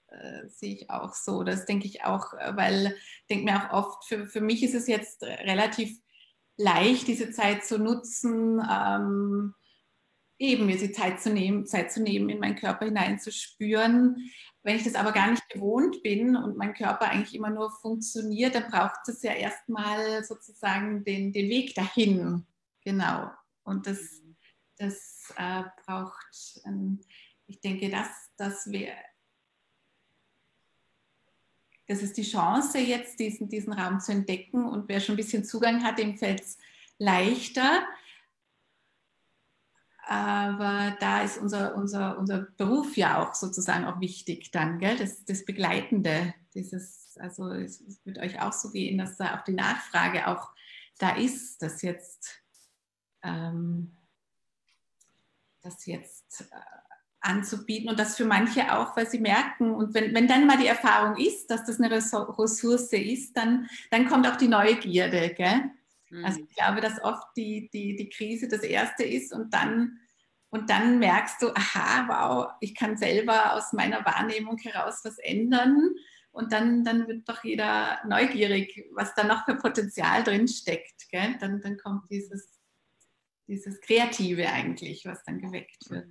äh, 0.08 0.48
sehe 0.48 0.74
ich 0.74 0.90
auch 0.90 1.12
so. 1.12 1.44
Das 1.44 1.66
denke 1.66 1.86
ich 1.86 2.04
auch, 2.04 2.32
äh, 2.34 2.56
weil 2.56 2.96
ich 3.20 3.26
denke 3.28 3.44
mir 3.44 3.70
auch 3.70 3.86
oft, 3.86 4.04
für, 4.06 4.26
für 4.26 4.40
mich 4.40 4.62
ist 4.62 4.74
es 4.74 4.86
jetzt 4.86 5.22
relativ 5.22 6.00
leicht, 6.56 7.06
diese 7.06 7.30
Zeit 7.32 7.64
zu 7.64 7.78
nutzen, 7.78 8.60
ähm, 8.60 9.54
eben 10.38 10.66
mir 10.66 10.76
die 10.76 10.92
Zeit 10.92 11.20
zu 11.20 11.32
nehmen, 11.32 11.66
Zeit 11.66 11.92
zu 11.92 12.02
nehmen, 12.02 12.28
in 12.28 12.38
meinen 12.38 12.56
Körper 12.56 12.86
hineinzuspüren. 12.86 14.30
Wenn 14.62 14.76
ich 14.76 14.84
das 14.84 14.94
aber 14.94 15.12
gar 15.12 15.30
nicht 15.30 15.48
gewohnt 15.48 16.02
bin 16.02 16.36
und 16.36 16.56
mein 16.56 16.74
Körper 16.74 17.10
eigentlich 17.10 17.34
immer 17.34 17.50
nur 17.50 17.70
funktioniert, 17.70 18.54
dann 18.54 18.70
braucht 18.70 19.08
es 19.08 19.22
ja 19.22 19.32
erstmal 19.32 20.24
sozusagen 20.24 21.04
den, 21.04 21.32
den 21.32 21.48
Weg 21.48 21.74
dahin. 21.74 22.46
Genau. 22.82 23.30
Und 23.62 23.86
das, 23.86 24.22
das 24.78 25.32
äh, 25.36 25.62
braucht, 25.84 26.60
ähm, 26.66 27.00
ich 27.46 27.60
denke, 27.60 27.90
das, 27.90 28.08
das 28.36 28.70
wäre 28.70 28.96
das 31.86 32.02
ist 32.02 32.16
die 32.16 32.22
Chance, 32.22 32.78
jetzt 32.78 33.18
diesen, 33.20 33.48
diesen 33.48 33.72
Raum 33.72 34.00
zu 34.00 34.12
entdecken. 34.12 34.66
Und 34.66 34.88
wer 34.88 35.00
schon 35.00 35.14
ein 35.14 35.16
bisschen 35.16 35.44
Zugang 35.44 35.84
hat, 35.84 35.98
dem 35.98 36.16
fällt 36.16 36.40
es 36.40 36.58
leichter. 36.98 37.86
Aber 40.06 40.96
da 41.00 41.22
ist 41.22 41.38
unser, 41.38 41.74
unser, 41.76 42.18
unser 42.18 42.40
Beruf 42.56 42.96
ja 42.96 43.22
auch 43.22 43.34
sozusagen 43.34 43.84
auch 43.84 44.00
wichtig 44.00 44.50
dann, 44.50 44.78
gell? 44.78 44.96
Das, 44.96 45.24
das 45.24 45.44
Begleitende, 45.44 46.34
dieses, 46.54 47.16
also 47.18 47.50
es, 47.50 47.82
wird 48.04 48.18
euch 48.18 48.40
auch 48.40 48.52
so 48.52 48.70
gehen, 48.70 48.98
dass 48.98 49.16
da 49.16 49.36
auch 49.36 49.44
die 49.44 49.54
Nachfrage 49.54 50.28
auch 50.28 50.50
da 50.98 51.16
ist, 51.16 51.62
dass 51.62 51.82
jetzt, 51.82 52.42
ähm, 53.22 53.96
das 55.62 55.86
jetzt 55.86 56.42
äh, 56.42 56.74
anzubieten 57.20 57.88
und 57.88 57.98
das 57.98 58.16
für 58.16 58.26
manche 58.26 58.76
auch, 58.76 58.94
weil 58.96 59.08
sie 59.08 59.18
merken 59.18 59.74
und 59.74 59.94
wenn, 59.94 60.14
wenn 60.14 60.28
dann 60.28 60.46
mal 60.46 60.58
die 60.58 60.66
Erfahrung 60.66 61.16
ist, 61.16 61.50
dass 61.50 61.64
das 61.64 61.80
eine 61.80 61.90
Ressource 61.90 62.92
ist, 62.92 63.34
dann, 63.34 63.68
dann 63.90 64.06
kommt 64.06 64.28
auch 64.28 64.36
die 64.36 64.48
Neugierde. 64.48 65.32
Gell? 65.34 65.70
Also 66.22 66.40
mhm. 66.40 66.46
ich 66.48 66.56
glaube, 66.56 66.80
dass 66.80 67.02
oft 67.02 67.26
die, 67.36 67.68
die, 67.72 67.96
die 67.96 68.08
Krise 68.08 68.48
das 68.48 68.60
Erste 68.60 69.04
ist 69.04 69.32
und 69.32 69.52
dann, 69.52 69.98
und 70.50 70.70
dann 70.70 70.98
merkst 70.98 71.42
du, 71.42 71.48
aha, 71.48 72.06
wow, 72.08 72.52
ich 72.60 72.74
kann 72.74 72.96
selber 72.96 73.54
aus 73.54 73.72
meiner 73.72 74.04
Wahrnehmung 74.04 74.58
heraus 74.58 75.00
was 75.04 75.18
ändern. 75.18 75.94
Und 76.30 76.52
dann, 76.52 76.84
dann 76.84 77.06
wird 77.06 77.28
doch 77.28 77.44
jeder 77.44 78.00
neugierig, 78.06 78.84
was 78.92 79.14
da 79.14 79.24
noch 79.24 79.44
für 79.44 79.54
Potenzial 79.54 80.24
drin 80.24 80.48
steckt. 80.48 81.08
Gell? 81.10 81.36
Dann, 81.40 81.60
dann 81.60 81.76
kommt 81.78 82.10
dieses, 82.10 82.60
dieses 83.46 83.80
Kreative 83.80 84.48
eigentlich, 84.48 85.04
was 85.04 85.22
dann 85.24 85.40
geweckt 85.40 85.88
wird. 85.90 86.08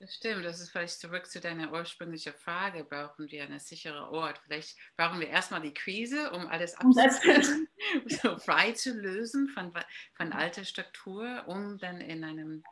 Das 0.00 0.14
stimmt, 0.14 0.44
das 0.44 0.60
ist 0.60 0.70
vielleicht 0.70 1.00
zurück 1.00 1.26
zu 1.26 1.40
deiner 1.40 1.72
ursprünglichen 1.72 2.32
Frage. 2.32 2.84
Brauchen 2.84 3.28
wir 3.30 3.42
einen 3.42 3.58
sicheren 3.58 4.04
Ort? 4.04 4.38
Vielleicht 4.44 4.76
brauchen 4.96 5.18
wir 5.18 5.28
erstmal 5.28 5.60
die 5.60 5.74
Krise, 5.74 6.30
um 6.30 6.46
alles 6.46 6.76
abzulösen, 6.76 7.68
so 8.06 8.38
frei 8.38 8.72
zu 8.72 8.92
lösen 8.92 9.48
von, 9.48 9.72
von 10.14 10.32
alter 10.32 10.64
Struktur, 10.64 11.44
um 11.48 11.78
dann 11.78 12.00
in 12.00 12.22
einem 12.22 12.62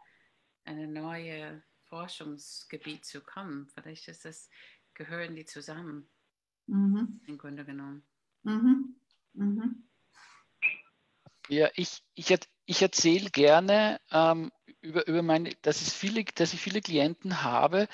eine 0.65 0.87
neue 0.87 1.63
Forschungsgebiet 1.89 3.05
zu 3.05 3.21
kommen. 3.21 3.69
Vielleicht 3.75 4.07
ist 4.09 4.25
das, 4.25 4.49
gehören 4.95 5.35
die 5.35 5.45
zusammen, 5.45 6.09
mhm. 6.67 7.21
im 7.27 7.39
Grunde 7.39 7.65
genommen. 7.65 8.07
Mhm. 8.43 8.97
Mhm. 9.33 9.89
Ja, 11.49 11.71
ich, 11.75 12.03
ich, 12.15 12.35
ich 12.67 12.83
erzähle 12.83 13.31
gerne 13.31 14.01
ähm, 14.11 14.51
über, 14.87 15.07
über 15.07 15.23
meine, 15.23 15.51
dass, 15.63 15.83
es 15.83 15.93
viele, 15.93 16.25
dass 16.25 16.55
ich 16.55 16.61
viele 16.61 16.81
Klienten 16.81 17.43
habe, 17.43 17.89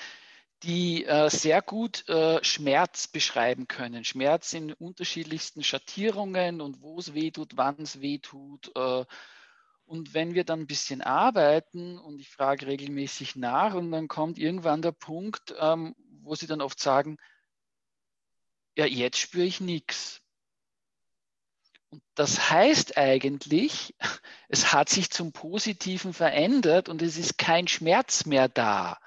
die 0.63 1.05
äh, 1.05 1.29
sehr 1.29 1.61
gut 1.61 2.07
äh, 2.07 2.41
Schmerz 2.43 3.07
beschreiben 3.07 3.67
können. 3.67 4.05
Schmerz 4.05 4.53
in 4.53 4.71
unterschiedlichsten 4.73 5.63
Schattierungen 5.63 6.61
und 6.61 6.81
wo 6.81 6.97
es 6.99 7.13
weh 7.13 7.31
tut, 7.31 7.57
wann 7.57 7.75
es 7.79 7.99
weh 7.99 8.19
tut. 8.19 8.71
Äh, 8.75 9.05
und 9.85 10.13
wenn 10.13 10.33
wir 10.33 10.45
dann 10.45 10.61
ein 10.61 10.67
bisschen 10.67 11.01
arbeiten 11.01 11.99
und 11.99 12.19
ich 12.19 12.29
frage 12.29 12.67
regelmäßig 12.67 13.35
nach 13.35 13.73
und 13.73 13.91
dann 13.91 14.07
kommt 14.07 14.39
irgendwann 14.39 14.81
der 14.81 14.93
Punkt, 14.93 15.53
ähm, 15.59 15.95
wo 16.21 16.35
sie 16.35 16.47
dann 16.47 16.61
oft 16.61 16.79
sagen, 16.79 17.17
ja, 18.77 18.85
jetzt 18.85 19.17
spüre 19.17 19.45
ich 19.45 19.59
nichts. 19.59 20.22
Und 21.93 22.01
das 22.15 22.49
heißt 22.49 22.97
eigentlich, 22.97 23.93
es 24.49 24.73
hat 24.73 24.89
sich 24.89 25.11
zum 25.11 25.31
Positiven 25.31 26.11
verändert 26.11 26.89
und 26.89 27.03
es 27.03 27.17
ist 27.17 27.37
kein 27.37 27.67
Schmerz 27.67 28.25
mehr 28.25 28.49
da. 28.49 28.97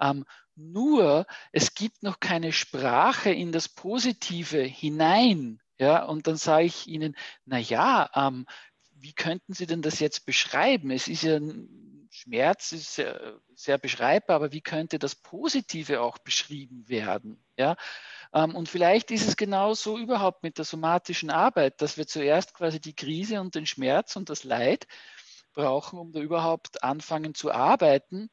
Ähm, 0.00 0.24
nur 0.56 1.26
es 1.52 1.74
gibt 1.74 2.02
noch 2.02 2.18
keine 2.18 2.50
Sprache 2.50 3.30
in 3.30 3.52
das 3.52 3.68
Positive 3.68 4.60
hinein. 4.60 5.60
Ja, 5.78 6.06
und 6.06 6.26
dann 6.26 6.36
sage 6.36 6.64
ich 6.64 6.88
Ihnen, 6.88 7.16
na 7.44 7.58
ja, 7.58 8.10
ähm, 8.12 8.46
wie 8.96 9.12
könnten 9.12 9.52
Sie 9.52 9.66
denn 9.66 9.80
das 9.80 10.00
jetzt 10.00 10.26
beschreiben? 10.26 10.90
Es 10.90 11.06
ist 11.06 11.22
ja 11.22 11.38
Schmerz 12.10 12.72
ist 12.72 12.96
sehr, 12.96 13.40
sehr 13.54 13.78
beschreibbar, 13.78 14.34
aber 14.34 14.50
wie 14.50 14.60
könnte 14.60 14.98
das 14.98 15.14
Positive 15.14 16.00
auch 16.00 16.18
beschrieben 16.18 16.88
werden? 16.88 17.44
Ja, 17.58 17.76
ähm, 18.32 18.54
und 18.54 18.68
vielleicht 18.68 19.10
ist 19.10 19.28
es 19.28 19.36
genauso 19.36 19.98
überhaupt 19.98 20.42
mit 20.44 20.58
der 20.58 20.64
somatischen 20.64 21.30
Arbeit, 21.30 21.82
dass 21.82 21.96
wir 21.96 22.06
zuerst 22.06 22.54
quasi 22.54 22.80
die 22.80 22.94
Krise 22.94 23.40
und 23.40 23.54
den 23.54 23.66
Schmerz 23.66 24.16
und 24.16 24.30
das 24.30 24.44
Leid 24.44 24.86
brauchen, 25.54 25.98
um 25.98 26.12
da 26.12 26.20
überhaupt 26.20 26.82
anfangen 26.84 27.34
zu 27.34 27.52
arbeiten, 27.52 28.30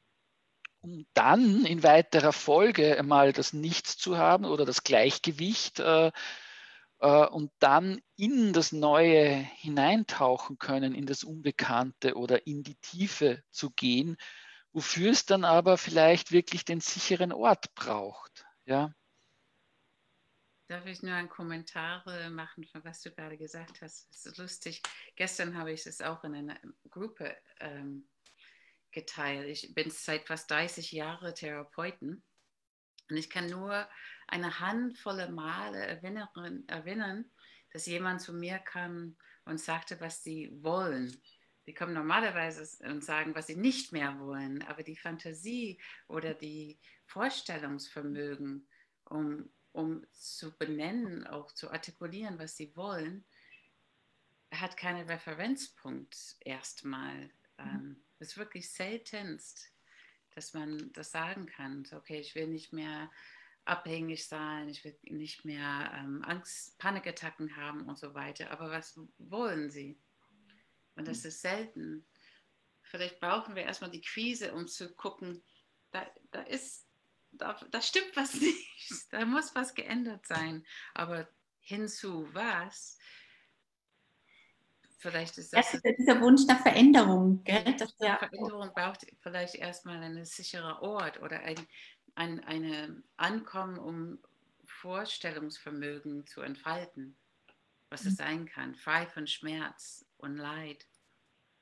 um 0.82 1.06
dann 1.14 1.66
in 1.66 1.84
weiterer 1.84 2.34
Folge 2.34 3.02
mal 3.04 3.34
das 3.34 3.54
Nichts 3.54 3.98
zu 3.98 4.18
haben 4.18 4.46
oder 4.46 4.66
das 4.66 4.84
Gleichgewicht 4.84 5.80
äh, 5.80 6.12
äh, 7.00 7.28
und 7.28 7.52
dann 7.60 8.02
in 8.18 8.54
das 8.54 8.72
Neue 8.72 9.28
hineintauchen 9.58 10.58
können, 10.60 10.94
in 10.96 11.06
das 11.06 11.24
Unbekannte 11.24 12.16
oder 12.16 12.48
in 12.48 12.64
die 12.64 12.76
Tiefe 12.76 13.44
zu 13.52 13.72
gehen, 13.72 14.18
wofür 14.74 15.12
es 15.12 15.26
dann 15.26 15.46
aber 15.46 15.78
vielleicht 15.78 16.32
wirklich 16.32 16.66
den 16.66 16.82
sicheren 16.82 17.32
Ort 17.32 17.74
braucht. 17.76 18.46
Ja. 18.66 18.92
Darf 20.68 20.88
ich 20.88 21.04
nur 21.04 21.14
einen 21.14 21.30
Kommentar 21.30 22.04
machen, 22.32 22.66
von 22.66 22.84
was 22.84 23.02
du 23.02 23.12
gerade 23.12 23.38
gesagt 23.38 23.82
hast? 23.82 24.10
Das 24.12 24.26
ist 24.26 24.38
lustig. 24.38 24.82
Gestern 25.16 25.56
habe 25.56 25.72
ich 25.72 25.86
es 25.86 26.02
auch 26.02 26.24
in 26.24 26.34
einer 26.34 26.60
Gruppe 26.90 27.38
ähm, 27.60 28.10
geteilt. 28.92 29.48
Ich 29.48 29.76
bin 29.76 29.92
seit 29.92 30.26
fast 30.26 30.50
30 30.50 30.92
Jahren 30.92 31.36
Therapeuten 31.36 32.24
und 33.10 33.18
ich 33.18 33.30
kann 33.30 33.48
nur 33.48 33.88
eine 34.28 34.60
Handvolle 34.60 35.30
Male 35.30 35.86
erinnern, 35.86 36.64
erinnern, 36.68 37.32
dass 37.72 37.86
jemand 37.86 38.22
zu 38.22 38.34
mir 38.34 38.58
kam 38.58 39.18
und 39.44 39.60
sagte, 39.60 40.02
was 40.02 40.24
sie 40.24 40.50
wollen. 40.64 41.16
Die 41.68 41.74
kommen 41.76 41.94
normalerweise 41.94 42.68
und 42.88 43.04
sagen, 43.04 43.36
was 43.36 43.48
sie 43.48 43.56
nicht 43.56 43.92
mehr 43.92 44.20
wollen, 44.20 44.64
aber 44.64 44.82
die 44.82 44.98
Fantasie 44.98 45.80
oder 46.08 46.34
die 46.34 46.80
Vorstellungsvermögen, 47.06 48.68
um 49.06 49.50
um 49.76 50.06
zu 50.14 50.58
benennen, 50.58 51.28
auch 51.28 51.52
zu 51.52 51.70
artikulieren, 51.70 52.40
was 52.40 52.56
sie 52.56 52.76
wollen, 52.78 53.26
hat 54.52 54.78
keinen 54.78 55.08
Referenzpunkt 55.10 56.38
erstmal. 56.40 57.30
Ähm, 57.58 57.98
es 58.20 58.30
ist 58.30 58.38
wirklich 58.38 58.72
seltenst, 58.72 59.74
dass 60.34 60.54
man 60.54 60.94
das 60.94 61.12
sagen 61.12 61.46
kann. 61.46 61.84
So, 61.84 61.98
okay, 61.98 62.20
ich 62.20 62.36
will 62.36 62.48
nicht 62.48 62.72
mehr 62.72 63.12
abhängig 63.66 64.28
sein, 64.28 64.70
ich 64.70 64.86
will 64.86 64.98
nicht 65.04 65.44
mehr 65.44 65.92
ähm, 65.94 66.24
Angst, 66.24 66.78
Panikattacken 66.78 67.58
haben 67.58 67.82
und 67.82 68.00
so 68.00 68.14
weiter. 68.14 68.52
Aber 68.52 68.72
was 68.72 68.98
wollen 69.18 69.70
sie? 69.70 70.00
Und 70.96 71.08
das 71.10 71.26
ist 71.26 71.42
selten. 71.42 72.06
Vielleicht 72.82 73.20
brauchen 73.20 73.56
wir 73.56 73.64
erstmal 73.64 73.92
die 73.92 74.02
Krise, 74.02 74.54
um 74.54 74.68
zu 74.68 74.96
gucken, 74.96 75.44
da, 75.92 76.10
da 76.32 76.44
ist 76.44 76.85
da, 77.38 77.60
da 77.72 77.82
stimmt 77.82 78.16
was 78.16 78.34
nicht, 78.42 79.12
da 79.12 79.26
muss 79.26 79.56
was 79.56 79.74
geändert 79.74 80.26
sein. 80.26 80.66
Aber 80.94 81.28
hinzu 81.62 82.28
was? 82.34 82.98
Vielleicht 84.98 85.38
ist 85.38 85.54
das. 85.54 85.74
Ja, 85.74 85.80
dieser 85.98 86.20
Wunsch 86.22 86.46
nach 86.48 86.62
Veränderung. 86.62 87.44
Gell? 87.44 87.76
Das 87.78 87.94
ja 88.00 88.18
Veränderung 88.18 88.72
braucht 88.74 89.06
vielleicht 89.22 89.56
erstmal 89.56 90.02
einen 90.02 90.26
sicheren 90.26 90.78
Ort 90.78 91.22
oder 91.22 91.42
ein, 91.42 91.60
ein 92.16 92.44
eine 92.44 93.04
Ankommen, 93.18 93.78
um 93.78 94.20
Vorstellungsvermögen 94.66 96.26
zu 96.26 96.42
entfalten, 96.42 97.16
was 97.90 98.04
mhm. 98.04 98.10
es 98.10 98.16
sein 98.16 98.46
kann, 98.48 98.74
frei 98.76 99.06
von 99.06 99.28
Schmerz 99.28 100.06
und 100.18 100.38
Leid 100.38 100.88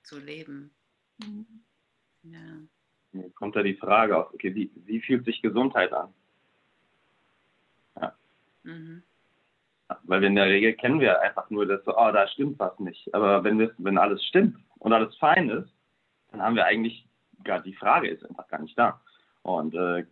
zu 0.04 0.20
leben. 0.20 0.74
Mhm. 1.18 1.66
Ja 2.24 2.62
kommt 3.36 3.56
da 3.56 3.63
die 3.63 3.76
Frage 3.76 4.17
auf, 4.17 4.34
okay, 4.34 4.54
wie, 4.56 4.71
wie 4.86 5.02
fühlt 5.02 5.26
sich 5.26 5.41
Gesundheit 5.41 5.93
an? 5.93 6.13
Ja. 7.99 8.13
Mhm. 8.63 9.04
Weil 10.04 10.21
wir 10.21 10.28
in 10.28 10.36
der 10.36 10.47
Regel 10.47 10.73
kennen 10.73 10.99
wir 10.99 11.21
einfach 11.21 11.49
nur 11.49 11.65
das 11.65 11.84
so, 11.86 11.95
oh, 11.95 12.12
da 12.12 12.28
stimmt 12.28 12.60
was 12.60 12.78
nicht. 12.80 13.13
Aber 13.13 13.43
wenn, 13.43 13.60
wir, 13.60 13.71
wenn 13.78 13.97
alles 13.97 14.23
stimmt 14.26 14.58
und 14.80 14.93
alles 14.93 15.15
fein 15.17 15.49
ist, 15.49 15.69
dann 16.32 16.41
haben 16.41 16.56
wir 16.56 16.65
eigentlich 16.65 17.08
gar 17.43 17.60
die 17.60 17.76
Frage 17.76 18.10
ist 18.10 18.26
einfach 18.26 18.47
gar 18.47 18.62
nicht 18.62 18.78
da. 18.78 19.02
Und 19.43 19.76
äh, 19.76 20.06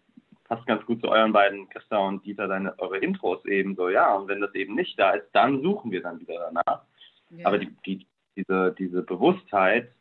passt 0.52 0.68
ganz 0.68 0.86
gut 0.86 1.02
zu 1.02 1.10
euren 1.10 1.32
beiden, 1.32 1.70
Christa 1.70 1.98
und 1.98 2.26
Dieter, 2.26 2.48
deine, 2.48 2.78
eure 2.80 2.98
Intros 2.98 3.44
eben 3.46 3.76
so, 3.76 3.90
ja, 3.90 4.14
und 4.16 4.28
wenn 4.28 4.42
das 4.42 4.54
eben 4.54 4.76
nicht 4.76 5.00
da 5.00 5.12
ist, 5.12 5.30
dann 5.32 5.62
suchen 5.62 5.92
wir 5.92 6.02
dann 6.02 6.20
wieder 6.20 6.52
danach. 6.54 6.84
Ja. 7.30 7.48
Aber 7.48 7.58
die, 7.58 7.74
die, 7.86 8.06
diese, 8.36 8.76
diese 8.78 9.02
Bewusstheit 9.02 9.92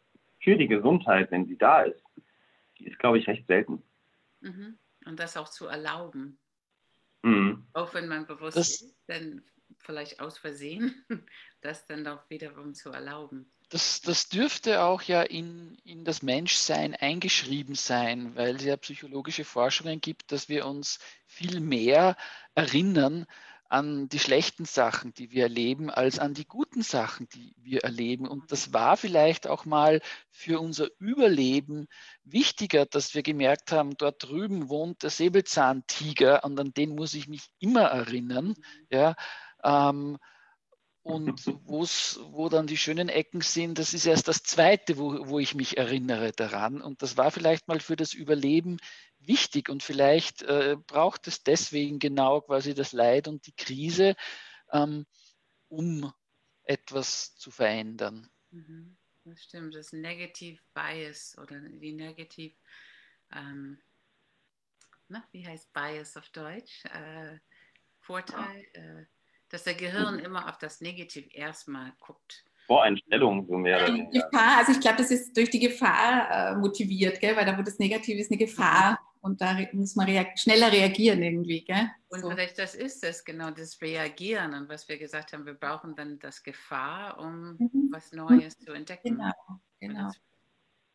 für 0.41 0.57
die 0.57 0.67
Gesundheit, 0.67 1.31
wenn 1.31 1.47
sie 1.47 1.57
da 1.57 1.83
ist, 1.83 2.03
ist, 2.83 2.99
glaube 2.99 3.19
ich, 3.19 3.27
recht 3.27 3.47
selten. 3.47 3.83
Mhm. 4.41 4.79
Und 5.07 5.19
das 5.19 5.37
auch 5.37 5.49
zu 5.49 5.67
erlauben. 5.67 6.39
Mhm. 7.23 7.67
Auch 7.73 7.95
wenn 7.95 8.09
man 8.09 8.27
bewusst 8.27 8.57
das, 8.57 8.69
ist, 8.69 8.97
dann 9.07 9.43
vielleicht 9.79 10.21
aus 10.21 10.39
Versehen, 10.39 11.05
das 11.61 11.87
dann 11.87 12.05
doch 12.05 12.29
wiederum 12.31 12.75
zu 12.75 12.91
erlauben. 12.91 13.51
Das, 13.69 14.01
das 14.01 14.29
dürfte 14.29 14.83
auch 14.83 15.03
ja 15.03 15.23
in, 15.23 15.77
in 15.85 16.05
das 16.05 16.23
Menschsein 16.23 16.95
eingeschrieben 16.95 17.77
sein, 17.77 18.35
weil 18.35 18.57
es 18.57 18.65
ja 18.65 18.77
psychologische 18.77 19.45
Forschungen 19.45 20.01
gibt, 20.01 20.33
dass 20.33 20.49
wir 20.49 20.67
uns 20.67 20.99
viel 21.27 21.61
mehr 21.61 22.17
erinnern 22.57 23.27
an 23.71 24.09
die 24.09 24.19
schlechten 24.19 24.65
Sachen, 24.65 25.15
die 25.15 25.31
wir 25.31 25.45
erleben, 25.45 25.91
als 25.91 26.19
an 26.19 26.35
die 26.35 26.45
guten 26.45 26.83
Sachen, 26.83 27.29
die 27.29 27.55
wir 27.57 27.85
erleben. 27.85 28.27
Und 28.27 28.51
das 28.51 28.73
war 28.73 28.97
vielleicht 28.97 29.47
auch 29.47 29.65
mal 29.65 30.01
für 30.29 30.61
unser 30.61 30.89
Überleben 30.99 31.87
wichtiger, 32.25 32.85
dass 32.85 33.15
wir 33.15 33.23
gemerkt 33.23 33.71
haben, 33.71 33.97
dort 33.97 34.25
drüben 34.25 34.69
wohnt 34.69 35.05
der 35.05 35.11
Säbelzahntiger 35.11 36.45
und 36.45 36.59
an 36.59 36.73
den 36.75 36.97
muss 36.97 37.15
ich 37.15 37.29
mich 37.29 37.49
immer 37.61 37.83
erinnern. 37.83 38.55
Ja, 38.91 39.15
ähm, 39.63 40.19
und 41.03 41.47
wo 41.65 42.49
dann 42.49 42.67
die 42.67 42.77
schönen 42.77 43.09
Ecken 43.09 43.41
sind, 43.41 43.79
das 43.79 43.95
ist 43.95 44.05
erst 44.05 44.29
das 44.29 44.43
Zweite, 44.43 44.99
wo, 44.99 45.29
wo 45.29 45.39
ich 45.39 45.55
mich 45.55 45.79
erinnere 45.79 46.33
daran. 46.33 46.83
Und 46.83 47.03
das 47.03 47.17
war 47.17 47.31
vielleicht 47.31 47.69
mal 47.69 47.81
für 47.81 47.97
das 47.97 48.13
Überleben 48.13 48.79
wichtig 49.21 49.69
und 49.69 49.83
vielleicht 49.83 50.43
äh, 50.43 50.77
braucht 50.87 51.27
es 51.27 51.43
deswegen 51.43 51.99
genau 51.99 52.41
quasi 52.41 52.75
das 52.75 52.93
Leid 52.93 53.29
und 53.29 53.47
die 53.47 53.55
Krise, 53.55 54.17
ähm, 54.73 55.07
um 55.69 56.13
etwas 56.65 57.37
zu 57.37 57.51
verändern. 57.51 58.29
Mhm. 58.51 58.97
Das 59.25 59.45
stimmt, 59.45 59.75
das 59.75 59.93
Negative 59.93 60.61
Bias 60.75 61.37
oder 61.39 61.61
die 61.61 61.93
Negativ, 61.93 62.57
ähm, 63.33 63.79
na, 65.09 65.23
wie 65.33 65.47
heißt 65.47 65.73
Bias 65.73 66.17
auf 66.17 66.29
Deutsch? 66.31 66.85
Äh, 66.87 67.39
Vorteil, 67.99 68.67
äh, 68.73 69.05
dass 69.51 69.65
der 69.65 69.75
Gehirn 69.75 70.19
immer 70.19 70.49
auf 70.49 70.59
das 70.59 70.81
Negativ 70.81 71.29
erstmal 71.33 71.93
guckt. 72.01 72.45
Voreinstellung 72.67 73.47
so 73.47 73.59
mehr. 73.59 73.91
Die 73.91 74.09
Gefahr, 74.11 74.59
also 74.59 74.73
ich 74.73 74.81
glaube, 74.81 74.99
das 74.99 75.11
ist 75.11 75.37
durch 75.37 75.51
die 75.51 75.59
Gefahr 75.59 76.31
äh, 76.31 76.57
motiviert, 76.57 77.21
gell? 77.21 77.37
weil 77.37 77.45
da 77.45 77.59
wo 77.59 77.63
das 77.63 77.79
Negative 77.79 78.19
ist, 78.21 78.31
eine 78.31 78.39
Gefahr 78.39 78.99
und 79.23 79.41
da 79.41 79.59
muss 79.73 79.97
man 79.97 80.07
reag 80.07 80.39
schneller 80.39 80.73
reagieren 80.73 81.23
irgendwie. 81.23 81.63
Gell? 81.63 81.91
Und 82.09 82.21
so. 82.21 82.31
vielleicht 82.31 82.59
das 82.59 82.75
ist 82.75 83.05
es, 83.05 83.25
genau, 83.25 83.51
das 83.51 83.81
Reagieren. 83.81 84.55
Und 84.55 84.69
was 84.69 84.89
wir 84.89 84.99
gesagt 84.99 85.33
haben, 85.33 85.45
wir 85.45 85.55
brauchen 85.55 85.95
dann 85.95 86.19
das 86.19 86.43
Gefahr, 86.43 87.19
um 87.19 87.57
mhm. 87.59 87.89
was 87.91 88.13
Neues 88.13 88.59
mhm. 88.59 88.65
zu 88.65 88.73
entdecken. 88.73 89.19
Genau, 89.19 89.33
genau. 89.79 90.11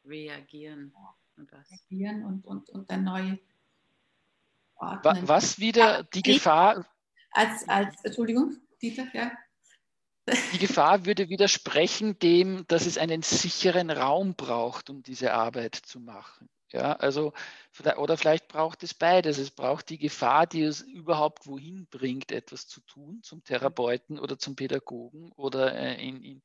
Reagieren 0.05 0.93
und 1.37 1.51
was. 1.51 1.69
Reagieren 1.69 2.25
und, 2.25 2.45
und, 2.45 2.69
und 2.69 2.89
dann 2.89 3.03
neu 3.03 3.37
ordnen. 4.75 5.27
Was 5.27 5.59
wieder 5.59 6.03
die 6.03 6.23
Gefahr... 6.23 6.85
Als, 7.31 7.67
als, 7.67 8.03
Entschuldigung, 8.03 8.55
Dieter, 8.81 9.07
ja. 9.13 9.31
Die 10.53 10.57
Gefahr 10.57 11.05
würde 11.05 11.29
widersprechen 11.29 12.17
dem, 12.17 12.65
dass 12.67 12.87
es 12.87 12.97
einen 12.97 13.21
sicheren 13.21 13.91
Raum 13.91 14.33
braucht, 14.33 14.89
um 14.89 15.03
diese 15.03 15.33
Arbeit 15.33 15.75
zu 15.75 15.99
machen. 15.99 16.49
Ja, 16.71 16.93
also, 16.93 17.33
oder 17.97 18.17
vielleicht 18.17 18.47
braucht 18.47 18.83
es 18.83 18.93
beides. 18.93 19.37
Es 19.37 19.51
braucht 19.51 19.89
die 19.89 19.97
Gefahr, 19.97 20.47
die 20.47 20.63
es 20.63 20.81
überhaupt 20.81 21.45
wohin 21.47 21.87
bringt, 21.87 22.31
etwas 22.31 22.67
zu 22.67 22.81
tun, 22.81 23.21
zum 23.23 23.43
Therapeuten 23.43 24.19
oder 24.19 24.37
zum 24.39 24.55
Pädagogen 24.55 25.31
oder 25.33 25.73
äh, 25.75 26.05
in, 26.05 26.21
in 26.23 26.43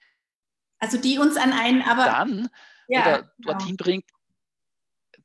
Also 0.78 0.98
die 0.98 1.18
uns 1.18 1.36
an 1.36 1.52
einen, 1.52 1.82
aber 1.82 2.04
dann 2.04 2.48
ja, 2.86 3.00
oder 3.00 3.22
genau. 3.22 3.52
dorthin 3.52 3.76
bringt, 3.76 4.04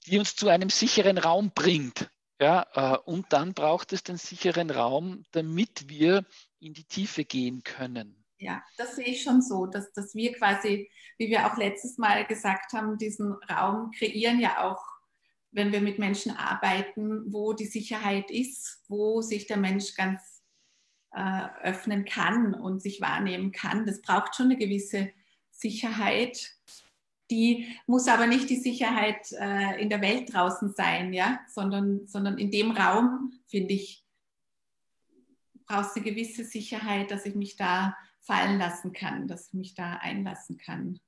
die 0.06 0.18
uns 0.18 0.36
zu 0.36 0.50
einem 0.50 0.70
sicheren 0.70 1.18
Raum 1.18 1.52
bringt. 1.54 2.10
Ja, 2.40 2.68
äh, 2.74 2.98
und 3.06 3.32
dann 3.32 3.54
braucht 3.54 3.94
es 3.94 4.04
den 4.04 4.18
sicheren 4.18 4.70
Raum, 4.70 5.24
damit 5.32 5.88
wir 5.88 6.26
in 6.60 6.74
die 6.74 6.84
Tiefe 6.84 7.24
gehen 7.24 7.64
können. 7.64 8.25
Ja, 8.38 8.64
das 8.78 8.96
sehe 8.96 9.06
ich 9.06 9.24
schon 9.24 9.42
so, 9.42 9.66
dass, 9.66 9.94
dass 9.94 10.14
wir 10.14 10.34
quasi, 10.34 10.90
wie 11.18 11.30
wir 11.30 11.48
auch 11.48 11.58
letztes 11.58 11.98
Mal 11.98 12.26
gesagt 12.26 12.74
haben, 12.74 12.98
diesen 12.98 13.34
Raum 13.50 13.92
kreieren 13.92 14.40
ja 14.40 14.64
auch 14.64 14.96
wenn 15.56 15.72
wir 15.72 15.82
mit 15.82 16.00
Menschen 16.00 16.36
arbeiten, 16.36 17.32
wo 17.32 17.54
die 17.54 17.66
Sicherheit 17.66 18.30
ist, 18.30 18.84
wo 18.90 19.22
sich 19.22 19.48
der 19.48 19.56
Mensch 19.56 19.96
ganz 19.96 20.44
äh, 21.12 21.48
öffnen 21.64 22.04
kann 22.04 22.54
und 22.54 22.82
sich 22.82 23.00
wahrnehmen 23.00 23.54
kann. 23.54 23.86
Das 23.86 24.02
braucht 24.02 24.36
schon 24.36 24.48
eine 24.48 24.58
gewisse 24.58 25.12
Sicherheit. 25.52 26.52
Die 27.32 27.74
muss 27.88 28.10
aber 28.10 28.28
nicht 28.28 28.50
die 28.50 28.60
Sicherheit 28.60 29.32
äh, 29.32 29.82
in 29.82 29.90
der 29.90 30.02
Welt 30.02 30.34
draußen 30.34 30.74
sein, 30.74 31.14
ja? 31.14 31.40
sondern, 31.48 32.06
sondern 32.06 32.38
in 32.38 32.52
dem 32.52 32.72
Raum, 32.72 33.32
finde 33.48 33.76
ich, 33.76 34.06
brauchst 35.66 35.96
du 35.96 36.02
eine 36.02 36.12
gewisse 36.12 36.44
Sicherheit, 36.44 37.12
dass 37.12 37.26
ich 37.26 37.34
mich 37.34 37.56
da 37.56 37.96
fallen 38.26 38.60
lassen 38.60 38.94
kann, 38.94 39.28
dass 39.28 39.48
ich 39.48 39.54
mich 39.54 39.76
da 39.76 39.94
einlassen 39.98 40.58
kann. 40.58 41.00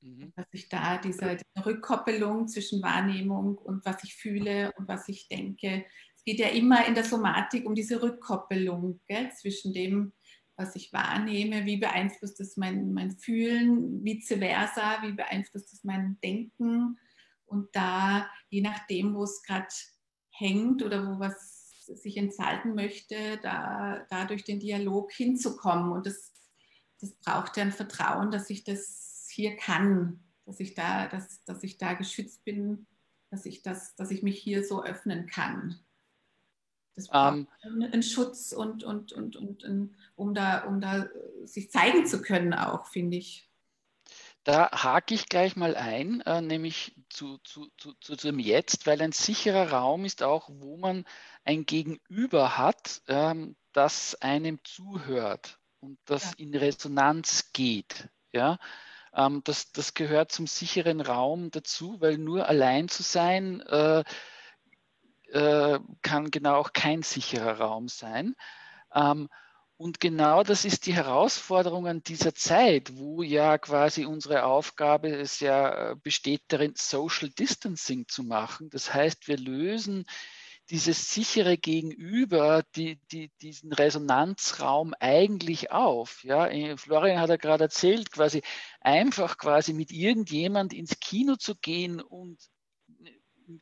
Mhm. 0.00 0.32
Dass 0.36 0.46
ich 0.52 0.68
da 0.68 0.98
diese, 0.98 1.36
diese, 1.36 1.66
Rückkoppelung 1.66 2.48
zwischen 2.48 2.82
Wahrnehmung 2.82 3.58
und 3.58 3.84
was 3.84 4.04
ich 4.04 4.14
fühle 4.14 4.72
und 4.76 4.86
was 4.86 5.08
ich 5.08 5.28
denke. 5.28 5.84
Es 6.14 6.24
geht 6.24 6.38
ja 6.38 6.48
immer 6.48 6.86
in 6.86 6.94
der 6.94 7.04
Somatik 7.04 7.66
um 7.66 7.74
diese 7.74 8.00
Rückkoppelung 8.00 9.00
gell, 9.06 9.30
zwischen 9.32 9.72
dem, 9.72 10.12
was 10.56 10.76
ich 10.76 10.92
wahrnehme, 10.92 11.66
wie 11.66 11.76
beeinflusst 11.78 12.40
es 12.40 12.56
mein, 12.56 12.92
mein 12.92 13.12
Fühlen, 13.12 14.04
vice 14.04 14.38
versa, 14.38 15.02
wie 15.02 15.12
beeinflusst 15.12 15.72
es 15.72 15.84
mein 15.84 16.18
Denken. 16.22 16.98
Und 17.46 17.68
da, 17.74 18.28
je 18.50 18.60
nachdem, 18.60 19.14
wo 19.14 19.24
es 19.24 19.42
gerade 19.42 19.68
hängt 20.30 20.82
oder 20.82 21.06
wo 21.06 21.18
was 21.18 21.68
sich 21.86 22.16
entfalten 22.16 22.74
möchte, 22.74 23.38
da, 23.42 24.04
da 24.10 24.26
durch 24.26 24.44
den 24.44 24.60
Dialog 24.60 25.12
hinzukommen. 25.12 25.92
Und 25.92 26.06
das, 26.06 26.32
das 27.00 27.12
braucht 27.14 27.56
ja 27.56 27.62
ein 27.62 27.72
Vertrauen, 27.72 28.30
dass 28.30 28.50
ich 28.50 28.64
das 28.64 29.28
hier 29.30 29.56
kann, 29.56 30.20
dass 30.44 30.60
ich 30.60 30.74
da, 30.74 31.06
dass, 31.06 31.44
dass 31.44 31.62
ich 31.62 31.78
da 31.78 31.94
geschützt 31.94 32.44
bin, 32.44 32.86
dass 33.30 33.46
ich 33.46 33.62
das, 33.62 33.94
dass 33.96 34.10
ich 34.10 34.22
mich 34.22 34.40
hier 34.40 34.64
so 34.64 34.82
öffnen 34.82 35.26
kann. 35.26 35.78
Das 36.94 37.08
braucht 37.08 37.46
um, 37.64 37.82
einen 37.82 38.02
Schutz 38.02 38.52
und, 38.52 38.82
und, 38.82 39.12
und, 39.12 39.36
und, 39.36 39.62
und 39.62 39.96
um, 40.16 40.34
da, 40.34 40.64
um 40.64 40.80
da 40.80 41.08
sich 41.44 41.70
zeigen 41.70 42.06
zu 42.06 42.20
können, 42.20 42.54
auch, 42.54 42.86
finde 42.86 43.18
ich. 43.18 43.48
Da 44.42 44.70
hake 44.72 45.14
ich 45.14 45.28
gleich 45.28 45.54
mal 45.54 45.76
ein, 45.76 46.22
äh, 46.22 46.40
nämlich 46.40 46.96
zu, 47.10 47.38
zu, 47.38 47.68
zu, 47.76 47.92
zu 48.00 48.16
dem 48.16 48.38
Jetzt, 48.38 48.86
weil 48.86 49.00
ein 49.02 49.12
sicherer 49.12 49.70
Raum 49.70 50.04
ist 50.04 50.22
auch, 50.22 50.48
wo 50.50 50.76
man 50.76 51.04
ein 51.44 51.66
Gegenüber 51.66 52.56
hat, 52.56 53.02
ähm, 53.06 53.56
das 53.72 54.16
einem 54.16 54.58
zuhört 54.64 55.60
und 55.80 55.98
das 56.04 56.24
ja. 56.24 56.32
in 56.38 56.54
Resonanz 56.54 57.52
geht. 57.52 58.08
Ja? 58.32 58.58
Ähm, 59.14 59.42
das, 59.44 59.72
das 59.72 59.94
gehört 59.94 60.32
zum 60.32 60.46
sicheren 60.46 61.00
Raum 61.00 61.50
dazu, 61.50 62.00
weil 62.00 62.18
nur 62.18 62.48
allein 62.48 62.88
zu 62.88 63.02
sein 63.02 63.60
äh, 63.62 64.04
äh, 65.32 65.78
kann 66.02 66.30
genau 66.30 66.56
auch 66.56 66.72
kein 66.72 67.02
sicherer 67.02 67.58
Raum 67.58 67.88
sein. 67.88 68.34
Ähm, 68.94 69.28
und 69.76 70.00
genau 70.00 70.42
das 70.42 70.64
ist 70.64 70.86
die 70.86 70.94
Herausforderung 70.94 71.86
an 71.86 72.02
dieser 72.02 72.34
Zeit, 72.34 72.96
wo 72.96 73.22
ja 73.22 73.58
quasi 73.58 74.06
unsere 74.06 74.42
Aufgabe 74.42 75.08
es 75.08 75.38
ja 75.38 75.92
äh, 75.92 75.94
besteht 75.94 76.42
darin, 76.48 76.72
Social 76.76 77.30
Distancing 77.30 78.08
zu 78.08 78.24
machen. 78.24 78.70
Das 78.70 78.92
heißt, 78.92 79.28
wir 79.28 79.36
lösen 79.36 80.04
dieses 80.70 81.12
sichere 81.12 81.56
Gegenüber, 81.56 82.62
die, 82.76 83.00
die, 83.10 83.30
diesen 83.40 83.72
Resonanzraum 83.72 84.94
eigentlich 85.00 85.70
auf. 85.70 86.22
Ja, 86.24 86.46
äh, 86.46 86.76
Florian 86.76 87.20
hat 87.20 87.30
ja 87.30 87.36
gerade 87.36 87.64
erzählt, 87.64 88.10
quasi 88.10 88.42
einfach 88.80 89.38
quasi 89.38 89.72
mit 89.72 89.90
irgendjemand 89.90 90.72
ins 90.72 91.00
Kino 91.00 91.36
zu 91.36 91.54
gehen 91.56 92.00
und 92.00 92.38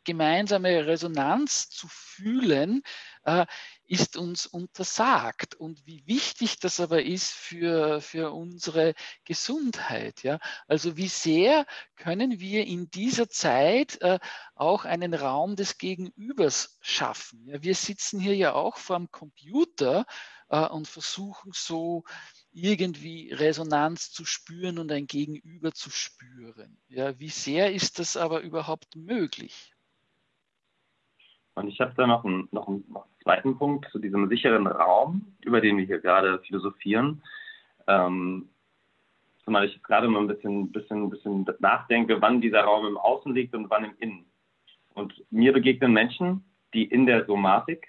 gemeinsame 0.05 0.87
Resonanz 0.87 1.69
zu 1.69 1.87
fühlen, 1.89 2.83
äh, 3.25 3.47
ist 3.87 4.17
uns 4.17 4.47
untersagt. 4.47 5.55
Und 5.55 5.87
wie 5.87 6.07
wichtig 6.07 6.59
das 6.59 6.81
aber 6.81 7.03
ist 7.03 7.31
für, 7.33 8.01
für 8.01 8.33
unsere 8.33 8.95
Gesundheit. 9.25 10.23
Ja? 10.23 10.39
Also 10.67 10.97
wie 10.97 11.09
sehr 11.09 11.67
können 11.97 12.41
wir 12.41 12.67
in 12.67 12.91
dieser 12.91 13.29
Zeit 13.29 14.01
äh, 14.03 14.19
auch 14.55 14.85
einen 14.85 15.15
Raum 15.15 15.57
des 15.57 15.79
Gegenübers 15.79 16.79
schaffen. 16.81 17.47
Ja? 17.49 17.63
Wir 17.63 17.75
sitzen 17.75 18.21
hier 18.21 18.35
ja 18.35 18.55
auch 18.55 18.77
vor 18.77 18.97
dem 18.97 19.11
Computer 19.11 20.05
äh, 20.49 20.67
und 20.67 20.89
versuchen 20.89 21.53
so 21.55 22.05
irgendwie 22.53 23.33
Resonanz 23.33 24.11
zu 24.11 24.25
spüren 24.25 24.79
und 24.79 24.91
ein 24.91 25.07
Gegenüber 25.07 25.73
zu 25.73 25.91
spüren. 25.91 26.79
Ja, 26.89 27.19
wie 27.19 27.29
sehr 27.29 27.73
ist 27.73 27.99
das 27.99 28.17
aber 28.17 28.41
überhaupt 28.41 28.97
möglich? 28.97 29.76
Und 31.57 31.69
ich 31.69 31.81
habe 31.81 31.93
da 31.97 32.07
noch 32.07 32.25
einen, 32.25 32.49
noch, 32.53 32.69
einen, 32.69 32.85
noch 32.89 33.05
einen 33.05 33.21
zweiten 33.23 33.59
Punkt 33.59 33.91
zu 33.91 33.99
diesem 33.99 34.29
sicheren 34.29 34.67
Raum, 34.67 35.27
über 35.41 35.61
den 35.61 35.79
wir 35.79 35.87
hier 35.87 35.99
gerade 35.99 36.39
philosophieren. 36.41 37.23
Ähm, 37.87 38.49
zumal 39.43 39.65
ich 39.65 39.83
gerade 39.83 40.07
mal 40.07 40.21
ein 40.21 40.27
bisschen, 40.27 40.71
bisschen, 40.71 41.09
bisschen 41.09 41.47
nachdenke, 41.61 42.21
wann 42.21 42.43
dieser 42.43 42.61
Raum 42.61 42.87
im 42.87 42.99
Außen 42.99 43.35
liegt 43.35 43.55
und 43.55 43.71
wann 43.71 43.85
im 43.85 43.95
Innen. 44.01 44.27
Und 44.95 45.25
mir 45.31 45.53
begegnen 45.53 45.95
Menschen, 45.95 46.45
die 46.75 46.85
in 46.85 47.07
der 47.07 47.25
Somatik 47.25 47.89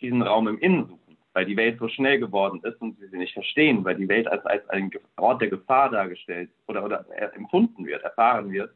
diesen 0.00 0.22
Raum 0.22 0.48
im 0.48 0.58
Innen 0.58 0.86
suchen, 0.88 1.16
weil 1.32 1.46
die 1.46 1.56
Welt 1.56 1.78
so 1.78 1.86
schnell 1.88 2.18
geworden 2.18 2.60
ist 2.64 2.80
und 2.80 2.98
sie 2.98 3.06
sie 3.06 3.18
nicht 3.18 3.34
verstehen, 3.34 3.84
weil 3.84 3.94
die 3.94 4.08
Welt 4.08 4.26
als, 4.26 4.44
als 4.46 4.68
ein 4.70 4.90
Ort 5.16 5.42
der 5.42 5.48
Gefahr 5.48 5.90
dargestellt 5.90 6.50
oder, 6.66 6.84
oder 6.84 7.04
empfunden 7.36 7.86
wird, 7.86 8.02
erfahren 8.02 8.50
wird. 8.50 8.74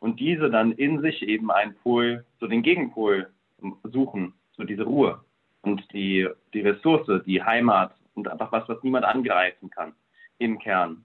Und 0.00 0.18
diese 0.18 0.50
dann 0.50 0.72
in 0.72 1.00
sich 1.00 1.22
eben 1.22 1.52
einen 1.52 1.76
Pol, 1.76 2.24
so 2.40 2.48
den 2.48 2.62
Gegenpol 2.62 3.30
suchen, 3.84 4.34
so 4.56 4.64
diese 4.64 4.84
Ruhe. 4.84 5.20
und 5.62 5.82
die, 5.92 6.28
die 6.52 6.60
Ressource, 6.60 7.22
die 7.24 7.42
Heimat 7.42 7.94
und 8.14 8.28
einfach 8.28 8.52
was, 8.52 8.68
was 8.68 8.82
niemand 8.82 9.04
angreifen 9.04 9.70
kann 9.70 9.94
im 10.38 10.58
Kern. 10.58 11.04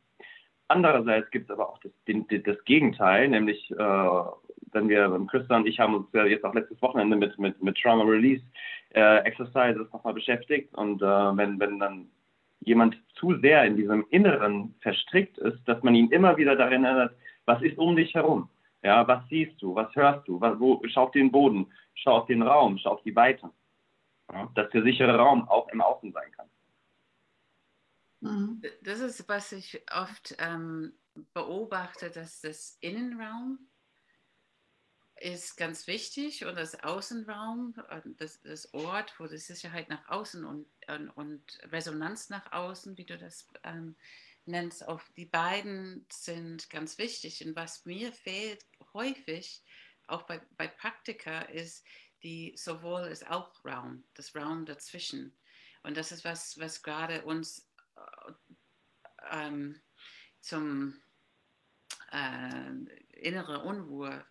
Andererseits 0.67 1.32
gibt 1.32 1.46
es 1.46 1.52
aber 1.52 1.70
auch 1.70 1.80
das, 1.80 1.91
den, 2.08 2.26
das 2.28 2.62
Gegenteil, 2.65 3.30
nämlich 3.30 3.72
äh, 3.72 3.76
wenn 4.74 4.89
wir, 4.89 5.26
Christa 5.32 5.56
und 5.56 5.67
ich 5.67 5.80
haben 5.80 5.96
uns 5.96 6.08
ja 6.13 6.26
jetzt 6.26 6.43
auch 6.43 6.54
letztes 6.54 6.82
Wochenende 6.82 7.15
mit, 7.15 7.38
mit, 7.39 7.62
mit 7.63 7.78
Trauma 7.78 8.04
Release 8.04 8.43
äh, 8.93 9.20
Exercises 9.20 9.91
nochmal 9.93 10.13
beschäftigt 10.13 10.74
und 10.76 11.02
äh, 11.02 11.06
wenn, 11.06 11.60
wenn 11.60 11.80
dann 11.80 12.08
jemand 12.60 12.98
zu 13.15 13.36
sehr 13.39 13.63
in 13.63 13.78
diesem 13.78 14.06
Inneren 14.10 14.76
verstrickt 14.82 15.38
ist, 15.38 15.60
dass 15.65 15.82
man 15.84 15.96
ihn 15.96 16.12
immer 16.12 16.36
wieder 16.36 16.56
darin 16.56 16.84
erinnert, 16.84 17.13
was 17.46 17.62
ist 17.62 17.78
um 17.78 17.96
dich 17.96 18.13
herum? 18.13 18.50
Ja, 18.88 19.06
was 19.06 19.28
siehst 19.28 19.62
du? 19.62 19.76
Was 19.76 19.93
hörst 19.97 20.26
du? 20.30 20.39
Was, 20.39 20.58
wo, 20.62 20.82
schau 20.88 21.08
auf 21.08 21.12
den 21.12 21.30
Boden, 21.30 21.73
schau 21.93 22.19
auf 22.19 22.26
den 22.28 22.41
Raum, 22.41 22.78
schau 22.78 22.91
auf 22.91 23.04
die 23.04 23.13
Weite. 23.13 23.52
Ja, 24.32 24.50
dass 24.56 24.69
der 24.69 24.82
sichere 24.82 25.17
Raum 25.17 25.45
auch 25.50 25.67
im 25.73 25.82
Außen 25.82 26.13
sein 26.13 26.32
kann. 26.32 26.50
Mhm. 28.21 28.62
Das 28.84 29.02
ist, 29.02 29.28
was 29.28 29.52
ich 29.52 29.84
oft 29.93 30.38
ähm, 30.39 30.93
beobachte, 31.34 32.12
dass 32.12 32.39
das 32.39 32.78
Innenraum 32.80 33.60
ist 35.19 35.58
ganz 35.58 35.88
wichtig 35.88 36.45
und 36.45 36.56
das 36.56 36.82
Außenraum, 36.82 37.76
das, 38.17 38.41
das 38.41 38.73
Ort, 38.73 39.13
wo 39.19 39.28
die 39.28 39.38
Sicherheit 39.38 39.89
nach 39.89 40.08
außen 40.08 40.45
und, 40.45 40.65
und, 40.88 41.10
und 41.10 41.60
Resonanz 41.73 42.30
nach 42.30 42.54
außen, 42.54 42.97
wie 42.97 43.06
du 43.06 43.17
das 43.17 43.50
ähm, 43.65 43.97
nennst, 44.47 44.88
auch 44.88 45.02
die 45.15 45.26
beiden 45.26 46.06
sind 46.10 46.69
ganz 46.69 46.97
wichtig. 46.97 47.45
Und 47.45 47.56
was 47.56 47.86
mir 47.86 48.12
fehlt 48.12 48.65
häufig, 48.98 49.64
auch 50.08 50.24
bei, 50.24 50.42
bei 50.58 50.68
Praktika, 50.68 51.42
ist 51.44 51.86
die 52.24 52.54
sowohl 52.58 53.02
als 53.02 53.24
auch 53.24 53.54
Raum, 53.64 54.04
das 54.16 54.36
Raum 54.36 54.66
dazwischen. 54.66 55.38
Und 55.84 55.96
das 55.96 56.12
ist 56.12 56.26
was, 56.26 56.60
was 56.60 56.82
gerade 56.82 57.24
uns 57.24 57.70
äh, 57.96 58.32
ähm, 59.32 59.80
zum 60.42 61.00
äh, 62.12 62.72
innere 63.22 63.64
Unruhe 63.64 64.26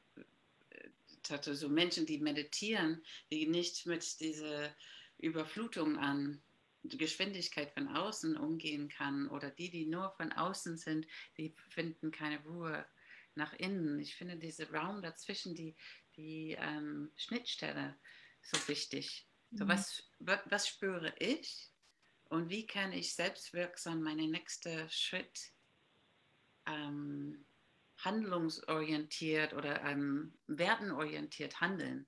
hatte, 1.31 1.55
so 1.55 1.69
Menschen, 1.69 2.07
die 2.07 2.19
meditieren, 2.19 3.03
die 3.31 3.47
nicht 3.47 3.87
mit 3.87 4.21
dieser 4.21 4.75
Überflutung 5.19 5.99
an 5.99 6.43
Geschwindigkeit 6.85 7.73
von 7.73 7.89
außen 7.89 8.37
umgehen 8.37 8.89
kann 8.89 9.29
oder 9.29 9.51
die, 9.51 9.71
die 9.71 9.87
nur 9.87 10.11
von 10.13 10.33
außen 10.33 10.77
sind, 10.77 11.07
die 11.37 11.55
finden 11.71 12.13
keine 12.13 12.41
Ruhe 12.45 12.87
nach 13.37 13.53
innen. 13.55 13.99
Ich 14.01 14.17
finde 14.17 14.37
diesen 14.37 14.75
Raum 14.75 15.03
dazwischen, 15.03 15.55
die, 15.55 15.77
die 16.17 16.57
ähm, 16.59 17.13
Schnittstelle 17.17 17.97
so 18.43 18.69
wichtig. 18.69 19.27
So 19.53 19.65
mhm. 19.65 19.69
was, 19.69 20.11
was 20.19 20.69
spüre 20.69 21.15
ich 21.19 21.71
und 22.25 22.49
wie 22.49 22.67
kann 22.67 22.93
ich 22.93 23.15
selbstwirksam 23.15 24.03
meinen 24.03 24.31
nächsten 24.31 24.89
Schritt 24.91 25.53
ähm, 26.67 27.47
handlungsorientiert 27.99 29.55
oder 29.55 29.83
ähm, 29.85 30.35
wertenorientiert 30.47 31.61
handeln. 31.61 32.07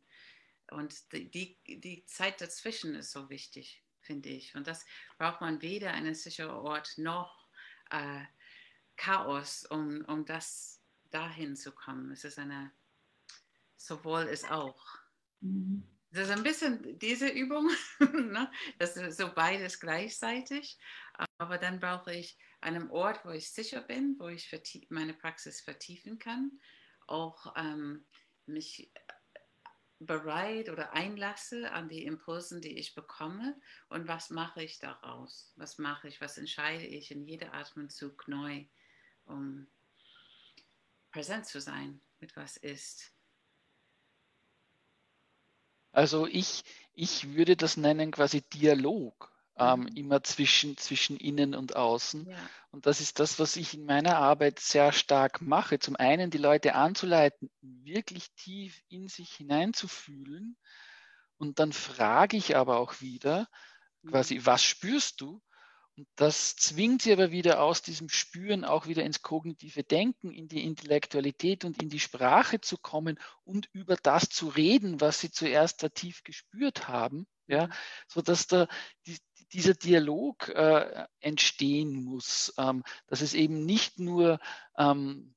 Und 0.70 1.12
die, 1.12 1.30
die, 1.30 1.80
die 1.80 2.04
Zeit 2.04 2.40
dazwischen 2.40 2.94
ist 2.94 3.12
so 3.12 3.30
wichtig, 3.30 3.82
finde 4.00 4.28
ich. 4.28 4.54
Und 4.54 4.66
das 4.66 4.84
braucht 5.16 5.40
man 5.40 5.62
weder 5.62 5.92
einen 5.92 6.14
sicheren 6.14 6.56
Ort 6.56 6.98
noch 6.98 7.48
äh, 7.90 8.24
Chaos, 8.96 9.64
um, 9.64 10.04
um 10.06 10.26
das 10.26 10.77
dahin 11.10 11.56
zu 11.56 11.72
kommen. 11.72 12.10
Es 12.10 12.24
ist 12.24 12.38
eine, 12.38 12.72
sowohl 13.76 14.22
ist 14.22 14.50
auch. 14.50 14.82
Mhm. 15.40 15.82
Das 16.10 16.28
ist 16.28 16.34
ein 16.34 16.42
bisschen 16.42 16.98
diese 16.98 17.28
Übung, 17.28 17.70
ne? 18.00 18.50
das 18.78 18.96
ist 18.96 19.18
so 19.18 19.30
beides 19.34 19.78
gleichzeitig. 19.78 20.78
Aber 21.38 21.58
dann 21.58 21.80
brauche 21.80 22.14
ich 22.14 22.38
einen 22.60 22.90
Ort, 22.90 23.24
wo 23.24 23.30
ich 23.30 23.50
sicher 23.50 23.82
bin, 23.82 24.16
wo 24.18 24.28
ich 24.28 24.50
meine 24.88 25.14
Praxis 25.14 25.60
vertiefen 25.60 26.18
kann, 26.18 26.58
auch 27.06 27.54
ähm, 27.56 28.06
mich 28.46 28.90
bereit 30.00 30.68
oder 30.68 30.92
einlasse 30.92 31.72
an 31.72 31.88
die 31.88 32.04
Impulsen, 32.04 32.60
die 32.60 32.78
ich 32.78 32.94
bekomme 32.94 33.60
und 33.88 34.06
was 34.06 34.30
mache 34.30 34.62
ich 34.62 34.78
daraus? 34.78 35.52
Was 35.56 35.78
mache 35.78 36.08
ich, 36.08 36.20
was 36.20 36.38
entscheide 36.38 36.86
ich 36.86 37.10
in 37.10 37.24
jedem 37.24 37.50
Atemzug 37.52 38.28
neu, 38.28 38.64
um 39.24 39.66
präsent 41.10 41.46
zu 41.46 41.60
sein 41.60 42.00
mit 42.20 42.36
was 42.36 42.56
ist. 42.56 43.12
Also 45.92 46.26
ich, 46.26 46.64
ich 46.92 47.34
würde 47.34 47.56
das 47.56 47.76
nennen 47.76 48.10
quasi 48.10 48.42
Dialog 48.42 49.32
ähm, 49.58 49.80
mhm. 49.80 49.86
immer 49.88 50.22
zwischen, 50.22 50.76
zwischen 50.76 51.16
innen 51.16 51.54
und 51.54 51.76
außen. 51.76 52.28
Ja. 52.28 52.50
Und 52.70 52.86
das 52.86 53.00
ist 53.00 53.18
das, 53.18 53.38
was 53.38 53.56
ich 53.56 53.74
in 53.74 53.84
meiner 53.84 54.16
Arbeit 54.16 54.60
sehr 54.60 54.92
stark 54.92 55.40
mache. 55.40 55.78
Zum 55.78 55.96
einen 55.96 56.30
die 56.30 56.38
Leute 56.38 56.74
anzuleiten, 56.74 57.50
wirklich 57.60 58.30
tief 58.34 58.80
in 58.88 59.08
sich 59.08 59.32
hineinzufühlen. 59.32 60.56
Und 61.38 61.58
dann 61.58 61.72
frage 61.72 62.36
ich 62.36 62.56
aber 62.56 62.78
auch 62.78 63.00
wieder, 63.00 63.48
quasi, 64.06 64.36
mhm. 64.36 64.46
was 64.46 64.62
spürst 64.62 65.20
du? 65.20 65.42
Und 65.98 66.06
das 66.14 66.54
zwingt 66.54 67.02
sie 67.02 67.12
aber 67.12 67.32
wieder 67.32 67.60
aus 67.60 67.82
diesem 67.82 68.08
Spüren 68.08 68.64
auch 68.64 68.86
wieder 68.86 69.02
ins 69.02 69.20
kognitive 69.20 69.82
Denken, 69.82 70.30
in 70.30 70.46
die 70.46 70.62
Intellektualität 70.62 71.64
und 71.64 71.82
in 71.82 71.88
die 71.88 71.98
Sprache 71.98 72.60
zu 72.60 72.78
kommen 72.78 73.18
und 73.42 73.68
über 73.72 73.96
das 73.96 74.28
zu 74.28 74.46
reden, 74.46 75.00
was 75.00 75.18
sie 75.18 75.32
zuerst 75.32 75.82
da 75.82 75.88
tief 75.88 76.22
gespürt 76.22 76.86
haben. 76.86 77.26
Ja, 77.48 77.66
mhm. 77.66 77.72
so 78.06 78.22
dass 78.22 78.46
da 78.46 78.68
die, 79.06 79.16
dieser 79.52 79.74
Dialog 79.74 80.48
äh, 80.50 81.06
entstehen 81.18 82.04
muss, 82.04 82.54
ähm, 82.58 82.84
dass 83.08 83.20
es 83.20 83.34
eben 83.34 83.66
nicht 83.66 83.98
nur, 83.98 84.38
ähm, 84.76 85.34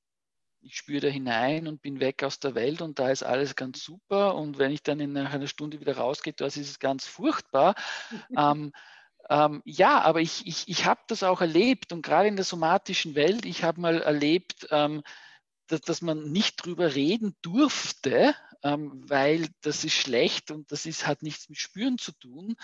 ich 0.60 0.76
spüre 0.76 1.00
da 1.00 1.08
hinein 1.08 1.66
und 1.66 1.82
bin 1.82 1.98
weg 1.98 2.22
aus 2.22 2.38
der 2.38 2.54
Welt 2.54 2.82
und 2.82 3.00
da 3.00 3.10
ist 3.10 3.24
alles 3.24 3.56
ganz 3.56 3.82
super 3.82 4.36
und 4.36 4.58
wenn 4.58 4.70
ich 4.70 4.84
dann 4.84 5.00
in 5.00 5.12
nach 5.12 5.32
einer 5.32 5.48
Stunde 5.48 5.80
wieder 5.80 5.96
rausgehe, 5.96 6.34
da 6.34 6.46
ist 6.46 6.56
es 6.56 6.78
ganz 6.78 7.04
furchtbar. 7.04 7.74
ähm, 8.36 8.72
ähm, 9.30 9.62
ja, 9.64 10.00
aber 10.00 10.20
ich, 10.20 10.46
ich, 10.46 10.68
ich 10.68 10.84
habe 10.84 11.00
das 11.06 11.22
auch 11.22 11.40
erlebt 11.40 11.92
und 11.92 12.02
gerade 12.02 12.28
in 12.28 12.36
der 12.36 12.44
somatischen 12.44 13.14
Welt, 13.14 13.44
ich 13.44 13.62
habe 13.64 13.80
mal 13.80 14.02
erlebt, 14.02 14.66
ähm, 14.70 15.02
dass, 15.68 15.80
dass, 15.80 16.02
man 16.02 16.30
nicht 16.32 16.64
drüber 16.64 16.94
reden 16.94 17.36
durfte, 17.42 18.34
ähm, 18.62 19.04
weil 19.08 19.48
das 19.62 19.84
ist 19.84 19.94
schlecht 19.94 20.50
und 20.50 20.70
das 20.72 20.86
ist, 20.86 21.06
hat 21.06 21.22
nichts 21.22 21.48
mit 21.48 21.58
Spüren 21.58 21.98
zu 21.98 22.12
tun. 22.12 22.56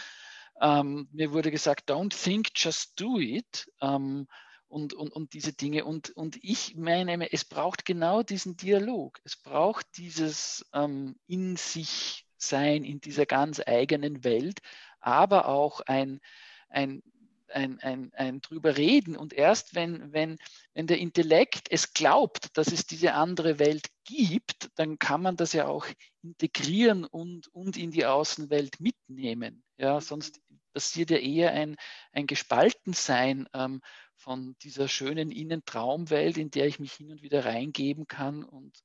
Ähm, 0.60 1.08
mir 1.12 1.32
wurde 1.32 1.50
gesagt, 1.50 1.90
don't 1.90 2.14
think, 2.14 2.48
just 2.54 3.00
do 3.00 3.18
it. 3.18 3.70
Ähm, 3.80 4.26
und, 4.68 4.92
und, 4.92 5.10
und 5.10 5.32
diese 5.32 5.52
Dinge. 5.52 5.84
Und, 5.84 6.10
und 6.10 6.38
ich 6.42 6.76
meine, 6.76 7.32
es 7.32 7.44
braucht 7.44 7.84
genau 7.84 8.22
diesen 8.22 8.56
Dialog. 8.56 9.18
Es 9.24 9.36
braucht 9.36 9.86
dieses 9.96 10.66
ähm, 10.74 11.16
in 11.26 11.56
sich 11.56 12.26
sein, 12.36 12.84
in 12.84 13.00
dieser 13.00 13.26
ganz 13.26 13.60
eigenen 13.66 14.24
Welt, 14.24 14.60
aber 15.00 15.48
auch 15.48 15.80
ein, 15.80 16.20
ein, 16.68 17.02
ein, 17.48 17.80
ein, 17.80 18.12
ein 18.14 18.40
drüber 18.40 18.76
reden. 18.76 19.16
Und 19.16 19.32
erst 19.32 19.74
wenn, 19.74 20.12
wenn, 20.12 20.36
wenn 20.74 20.86
der 20.86 20.98
Intellekt 20.98 21.68
es 21.70 21.92
glaubt, 21.92 22.56
dass 22.56 22.68
es 22.68 22.86
diese 22.86 23.14
andere 23.14 23.58
Welt 23.58 23.86
gibt, 24.04 24.70
dann 24.76 24.98
kann 24.98 25.22
man 25.22 25.36
das 25.36 25.52
ja 25.52 25.66
auch 25.66 25.86
integrieren 26.22 27.04
und, 27.04 27.48
und 27.48 27.76
in 27.76 27.90
die 27.90 28.06
Außenwelt 28.06 28.80
mitnehmen. 28.80 29.62
Ja, 29.76 30.00
sonst 30.00 30.40
passiert 30.72 31.10
ja 31.10 31.18
eher 31.18 31.52
ein, 31.52 31.76
ein 32.12 32.26
Gespaltensein 32.26 33.48
ähm, 33.52 33.80
von 34.16 34.56
dieser 34.62 34.88
schönen 34.88 35.30
Innentraumwelt, 35.30 36.36
in 36.36 36.50
der 36.50 36.66
ich 36.66 36.78
mich 36.78 36.92
hin 36.92 37.10
und 37.10 37.22
wieder 37.22 37.44
reingeben 37.44 38.06
kann 38.06 38.44
und 38.44 38.82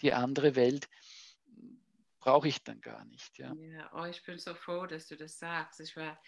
die 0.00 0.12
andere 0.12 0.56
Welt 0.56 0.88
brauche 2.26 2.48
ich 2.48 2.64
dann 2.64 2.80
gar 2.80 3.04
nicht. 3.04 3.38
Ja. 3.38 3.54
ja, 3.54 3.90
oh, 3.94 4.04
ich 4.04 4.24
bin 4.24 4.38
so 4.38 4.54
froh, 4.54 4.86
dass 4.86 5.06
du 5.06 5.16
das 5.16 5.38
sagst. 5.38 5.78
Ich 5.80 5.96
war 5.96 6.18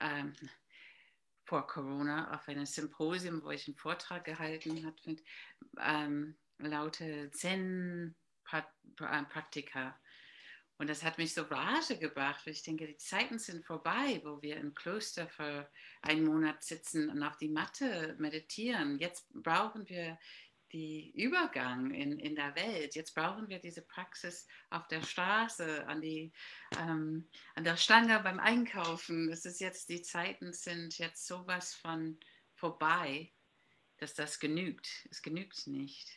ähm, 0.00 0.34
vor 1.44 1.66
Corona 1.66 2.34
auf 2.34 2.48
einem 2.48 2.64
Symposium, 2.66 3.42
wo 3.42 3.50
ich 3.50 3.66
einen 3.68 3.76
Vortrag 3.76 4.24
gehalten 4.24 4.86
habe 4.86 4.96
mit 5.04 5.22
ähm, 5.80 6.36
lauter 6.58 7.30
Zen-Praktika. 7.32 9.98
Und 10.78 10.88
das 10.88 11.04
hat 11.04 11.18
mich 11.18 11.34
so 11.34 11.42
Rage 11.42 11.98
gebracht, 11.98 12.40
weil 12.44 12.54
ich 12.54 12.62
denke, 12.62 12.86
die 12.86 12.96
Zeiten 12.96 13.38
sind 13.38 13.64
vorbei, 13.64 14.20
wo 14.24 14.42
wir 14.42 14.56
im 14.56 14.74
Kloster 14.74 15.28
für 15.28 15.70
einen 16.00 16.24
Monat 16.24 16.64
sitzen 16.64 17.08
und 17.10 17.22
auf 17.22 17.36
die 17.36 17.50
Matte 17.50 18.16
meditieren. 18.18 18.98
Jetzt 18.98 19.32
brauchen 19.32 19.88
wir 19.88 20.18
den 20.72 21.12
Übergang 21.12 21.92
in, 21.92 22.18
in 22.18 22.34
der 22.34 22.54
Welt. 22.56 22.94
Jetzt 22.94 23.14
brauchen 23.14 23.48
wir 23.48 23.58
diese 23.58 23.82
Praxis 23.82 24.46
auf 24.70 24.88
der 24.88 25.02
Straße, 25.02 25.86
an, 25.86 26.00
die, 26.00 26.32
ähm, 26.78 27.28
an 27.54 27.64
der 27.64 27.76
Stange 27.76 28.20
beim 28.20 28.40
Einkaufen. 28.40 29.30
Das 29.30 29.44
ist 29.44 29.60
jetzt, 29.60 29.88
die 29.88 30.02
Zeiten 30.02 30.52
sind 30.52 30.98
jetzt 30.98 31.26
sowas 31.26 31.74
von 31.74 32.18
vorbei, 32.54 33.32
dass 33.98 34.14
das 34.14 34.40
genügt. 34.40 34.88
Es 35.10 35.22
genügt 35.22 35.66
nicht. 35.66 36.08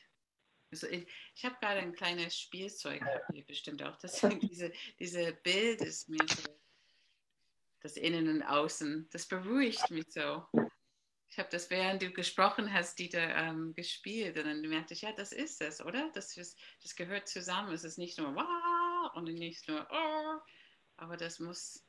Also 0.72 0.88
ich, 0.88 1.08
ich 1.36 1.46
habe 1.46 1.56
gerade 1.60 1.80
ein 1.80 1.94
kleines 1.94 2.38
Spielzeug, 2.38 3.04
bestimmt 3.48 3.84
auch. 3.84 3.98
Das, 3.98 4.20
diese, 4.41 4.72
diese 5.00 5.34
Bild 5.44 5.82
ist 5.82 6.10
mir 6.10 6.26
so, 6.28 6.60
das 7.82 7.98
Innen 7.98 8.28
und 8.30 8.44
Außen. 8.44 9.08
Das 9.12 9.28
beruhigt 9.28 9.91
mich 9.91 10.06
so. 10.10 10.48
Ich 11.36 11.39
habe 11.39 11.50
das, 11.52 11.69
während 11.69 12.02
du 12.02 12.12
gesprochen 12.12 12.71
hast, 12.71 12.98
Dieter, 12.98 13.36
ähm, 13.36 13.74
gespielt 13.76 14.38
und 14.38 14.45
dann 14.45 14.62
merkte 14.62 14.93
ich, 14.93 15.02
ja, 15.02 15.12
das 15.12 15.34
ist 15.34 15.62
es, 15.62 15.84
oder? 15.84 16.10
Das, 16.13 16.38
ist, 16.38 16.58
das 16.82 16.95
gehört 16.95 17.28
zusammen. 17.28 17.74
Es 17.74 17.84
ist 17.84 17.98
nicht 17.98 18.17
nur 18.17 18.34
Wah 18.38 19.12
und 19.15 19.26
nicht 19.26 19.67
nur 19.67 19.86
oh, 19.91 20.39
aber 20.95 21.17
das 21.17 21.41
muss 21.41 21.86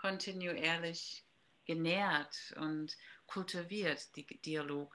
kontinuierlich 0.00 1.24
genährt 1.66 2.54
und 2.60 2.96
kultiviert, 3.26 4.14
die 4.14 4.24
Dialog. 4.42 4.94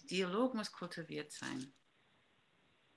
Der 0.00 0.06
Dialog 0.06 0.52
muss 0.52 0.70
kultiviert 0.70 1.32
sein. 1.32 1.72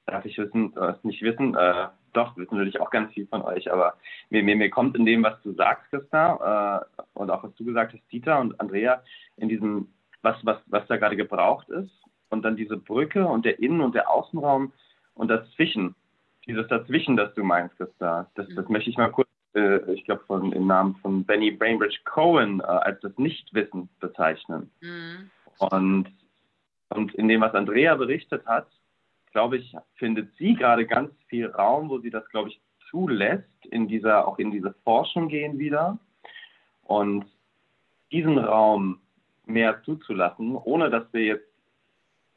Darf 0.07 0.25
ich 0.25 0.37
wissen, 0.37 0.75
was 0.75 1.01
nicht 1.05 1.21
wissen? 1.21 1.55
Äh, 1.55 1.87
doch, 2.11 2.35
wissen 2.35 2.55
natürlich 2.55 2.81
auch 2.81 2.89
ganz 2.89 3.13
viel 3.13 3.27
von 3.27 3.43
euch, 3.43 3.71
aber 3.71 3.97
mir, 4.29 4.43
mir, 4.43 4.57
mir 4.57 4.69
kommt 4.69 4.97
in 4.97 5.05
dem, 5.05 5.23
was 5.23 5.41
du 5.43 5.53
sagst, 5.53 5.89
Christa, 5.89 6.85
äh, 6.97 7.01
und 7.13 7.29
auch 7.29 7.43
was 7.43 7.55
du 7.55 7.63
gesagt 7.63 7.93
hast, 7.93 8.11
Dieter 8.11 8.41
und 8.41 8.59
Andrea, 8.59 9.01
in 9.37 9.47
diesem, 9.47 9.93
was, 10.21 10.37
was, 10.43 10.57
was 10.67 10.85
da 10.87 10.97
gerade 10.97 11.15
gebraucht 11.15 11.69
ist, 11.69 11.91
und 12.29 12.43
dann 12.43 12.57
diese 12.57 12.77
Brücke 12.77 13.25
und 13.25 13.45
der 13.45 13.59
Innen- 13.59 13.81
und 13.81 13.95
der 13.95 14.09
Außenraum 14.09 14.73
und 15.13 15.27
dazwischen, 15.29 15.95
dieses 16.45 16.67
Dazwischen, 16.67 17.15
das 17.15 17.33
du 17.35 17.43
meinst, 17.43 17.77
Christa, 17.77 18.29
das, 18.35 18.47
das 18.55 18.67
mhm. 18.67 18.73
möchte 18.73 18.89
ich 18.89 18.97
mal 18.97 19.09
kurz 19.09 19.29
äh, 19.57 19.93
ich 19.93 20.05
glaube, 20.05 20.23
im 20.29 20.67
Namen 20.67 20.95
von 21.01 21.23
Benny 21.25 21.51
Brainbridge 21.51 21.99
Cohen 22.05 22.59
äh, 22.59 22.63
als 22.63 22.99
das 23.01 23.17
Nichtwissen 23.17 23.89
bezeichnen. 23.99 24.71
Mhm. 24.81 25.29
Und, 25.59 26.07
und 26.89 27.15
in 27.15 27.27
dem, 27.27 27.41
was 27.41 27.53
Andrea 27.53 27.95
berichtet 27.95 28.45
hat, 28.45 28.67
glaube 29.31 29.57
ich, 29.57 29.75
findet 29.95 30.33
sie 30.37 30.53
gerade 30.53 30.85
ganz 30.85 31.11
viel 31.27 31.47
Raum, 31.47 31.89
wo 31.89 31.99
sie 31.99 32.09
das, 32.09 32.27
glaube 32.29 32.49
ich, 32.49 32.61
zulässt, 32.89 33.65
in 33.69 33.87
dieser, 33.87 34.27
auch 34.27 34.39
in 34.39 34.51
diese 34.51 34.73
Forschung 34.83 35.27
gehen 35.27 35.59
wieder. 35.59 35.97
Und 36.83 37.25
diesen 38.11 38.37
Raum 38.37 39.01
mehr 39.47 39.81
zuzulassen, 39.83 40.55
ohne 40.55 40.89
dass 40.89 41.11
wir 41.13 41.23
jetzt 41.23 41.47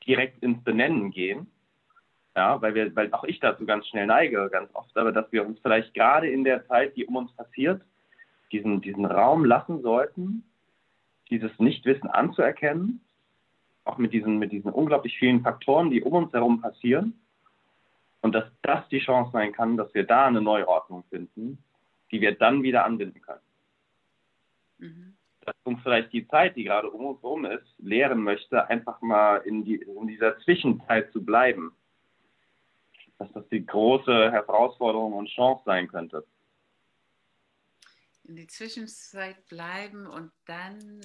direkt 0.07 0.43
ins 0.43 0.63
Benennen 0.65 1.11
gehen, 1.11 1.47
ja, 2.37 2.61
weil 2.63 2.75
wir, 2.75 2.95
weil 2.95 3.13
auch 3.13 3.25
ich 3.25 3.41
dazu 3.41 3.67
ganz 3.67 3.87
schnell 3.89 4.07
neige, 4.07 4.49
ganz 4.51 4.71
oft, 4.75 4.97
aber 4.97 5.13
dass 5.13 5.31
wir 5.33 5.45
uns 5.45 5.59
vielleicht 5.61 5.95
gerade 5.95 6.31
in 6.31 6.45
der 6.45 6.67
Zeit, 6.67 6.97
die 6.97 7.05
um 7.05 7.17
uns 7.17 7.33
passiert, 7.33 7.83
diesen, 8.53 8.81
diesen 8.81 9.05
Raum 9.05 9.45
lassen 9.45 9.83
sollten, 9.83 10.45
dieses 11.29 11.57
Nichtwissen 11.59 12.09
anzuerkennen, 12.09 13.01
auch 13.85 13.99
mit 13.99 14.13
diesen, 14.13 14.39
mit 14.39 14.53
diesen 14.53 14.71
unglaublich 14.71 15.19
vielen 15.19 15.43
Faktoren, 15.43 15.91
die 15.91 16.03
um 16.03 16.13
uns 16.13 16.33
herum 16.33 16.61
passieren, 16.61 17.21
und 18.23 18.35
dass 18.35 18.45
das 18.63 18.87
die 18.89 19.01
Chance 19.01 19.33
sein 19.33 19.53
kann, 19.53 19.77
dass 19.77 19.93
wir 19.95 20.05
da 20.05 20.27
eine 20.27 20.43
Neuordnung 20.43 21.05
finden, 21.09 21.59
die 22.11 22.21
wir 22.21 22.37
dann 22.37 22.63
wieder 22.63 22.85
anbinden 22.85 23.21
können. 23.23 23.41
Mhm. 24.79 25.17
Dass 25.53 25.57
uns 25.65 25.83
vielleicht 25.83 26.13
die 26.13 26.29
Zeit, 26.29 26.57
die 26.57 26.65
gerade 26.65 26.91
um 26.91 27.07
uns 27.07 27.23
herum 27.23 27.45
ist, 27.45 27.67
lehren 27.79 28.23
möchte, 28.23 28.69
einfach 28.69 29.01
mal 29.01 29.39
in, 29.39 29.65
die, 29.65 29.77
in 29.77 30.07
dieser 30.07 30.39
Zwischenzeit 30.41 31.13
zu 31.13 31.25
bleiben 31.25 31.73
dass 33.21 33.31
das 33.33 33.47
die 33.51 33.65
große 33.65 34.33
Herausforderung 34.33 35.13
und 35.13 35.29
Chance 35.29 35.63
sein 35.67 35.87
könnte. 35.89 36.27
In 38.25 38.37
die 38.37 38.47
Zwischenzeit 38.47 39.47
bleiben 39.47 40.07
und 40.07 40.33
dann 40.47 41.01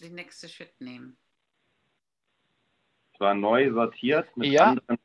den 0.00 0.14
nächsten 0.14 0.48
Schritt 0.48 0.80
nehmen. 0.80 1.18
Zwar 3.18 3.34
neu 3.34 3.70
sortiert 3.70 4.34
mit 4.36 4.50
ja. 4.50 4.64
anderen. 4.64 4.98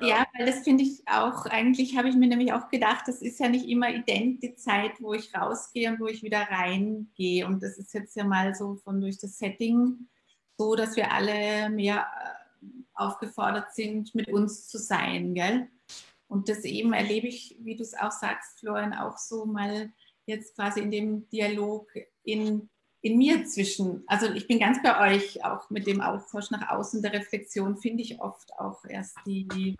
Ja. 0.00 0.26
weil 0.36 0.46
das 0.46 0.64
finde 0.64 0.84
ich 0.84 1.02
auch, 1.06 1.44
eigentlich 1.46 1.96
habe 1.96 2.08
ich 2.08 2.14
mir 2.14 2.26
nämlich 2.26 2.52
auch 2.52 2.68
gedacht, 2.68 3.06
das 3.06 3.20
ist 3.20 3.38
ja 3.38 3.48
nicht 3.48 3.68
immer 3.68 3.90
ident 3.90 4.42
die 4.42 4.54
Zeit, 4.54 4.92
wo 5.00 5.12
ich 5.12 5.34
rausgehe 5.34 5.90
und 5.90 6.00
wo 6.00 6.06
ich 6.06 6.22
wieder 6.22 6.40
reingehe. 6.40 7.46
Und 7.46 7.62
das 7.62 7.76
ist 7.78 7.92
jetzt 7.92 8.16
ja 8.16 8.24
mal 8.24 8.54
so 8.54 8.76
von 8.76 9.00
durch 9.00 9.18
das 9.18 9.38
Setting 9.38 10.08
so, 10.56 10.74
dass 10.74 10.96
wir 10.96 11.12
alle 11.12 11.70
mehr 11.70 12.06
aufgefordert 12.94 13.74
sind, 13.74 14.14
mit 14.14 14.28
uns 14.28 14.68
zu 14.68 14.78
sein. 14.78 15.34
Gell? 15.34 15.68
Und 16.28 16.48
das 16.48 16.64
eben 16.64 16.92
erlebe 16.92 17.26
ich, 17.26 17.58
wie 17.60 17.76
du 17.76 17.82
es 17.82 17.94
auch 17.94 18.12
sagst, 18.12 18.60
Florian, 18.60 18.94
auch 18.94 19.18
so 19.18 19.44
mal 19.44 19.92
jetzt 20.24 20.54
quasi 20.54 20.80
in 20.80 20.90
dem 20.90 21.28
Dialog 21.28 21.92
in, 22.22 22.70
in 23.02 23.18
mir 23.18 23.44
zwischen. 23.44 24.04
Also 24.06 24.32
ich 24.32 24.46
bin 24.46 24.58
ganz 24.58 24.78
bei 24.82 25.14
euch, 25.14 25.44
auch 25.44 25.68
mit 25.70 25.86
dem 25.86 26.00
Austausch 26.00 26.50
nach 26.50 26.70
außen 26.70 27.02
der 27.02 27.12
Reflexion 27.12 27.76
finde 27.76 28.02
ich 28.02 28.20
oft 28.20 28.52
auch 28.58 28.84
erst 28.84 29.16
die, 29.26 29.76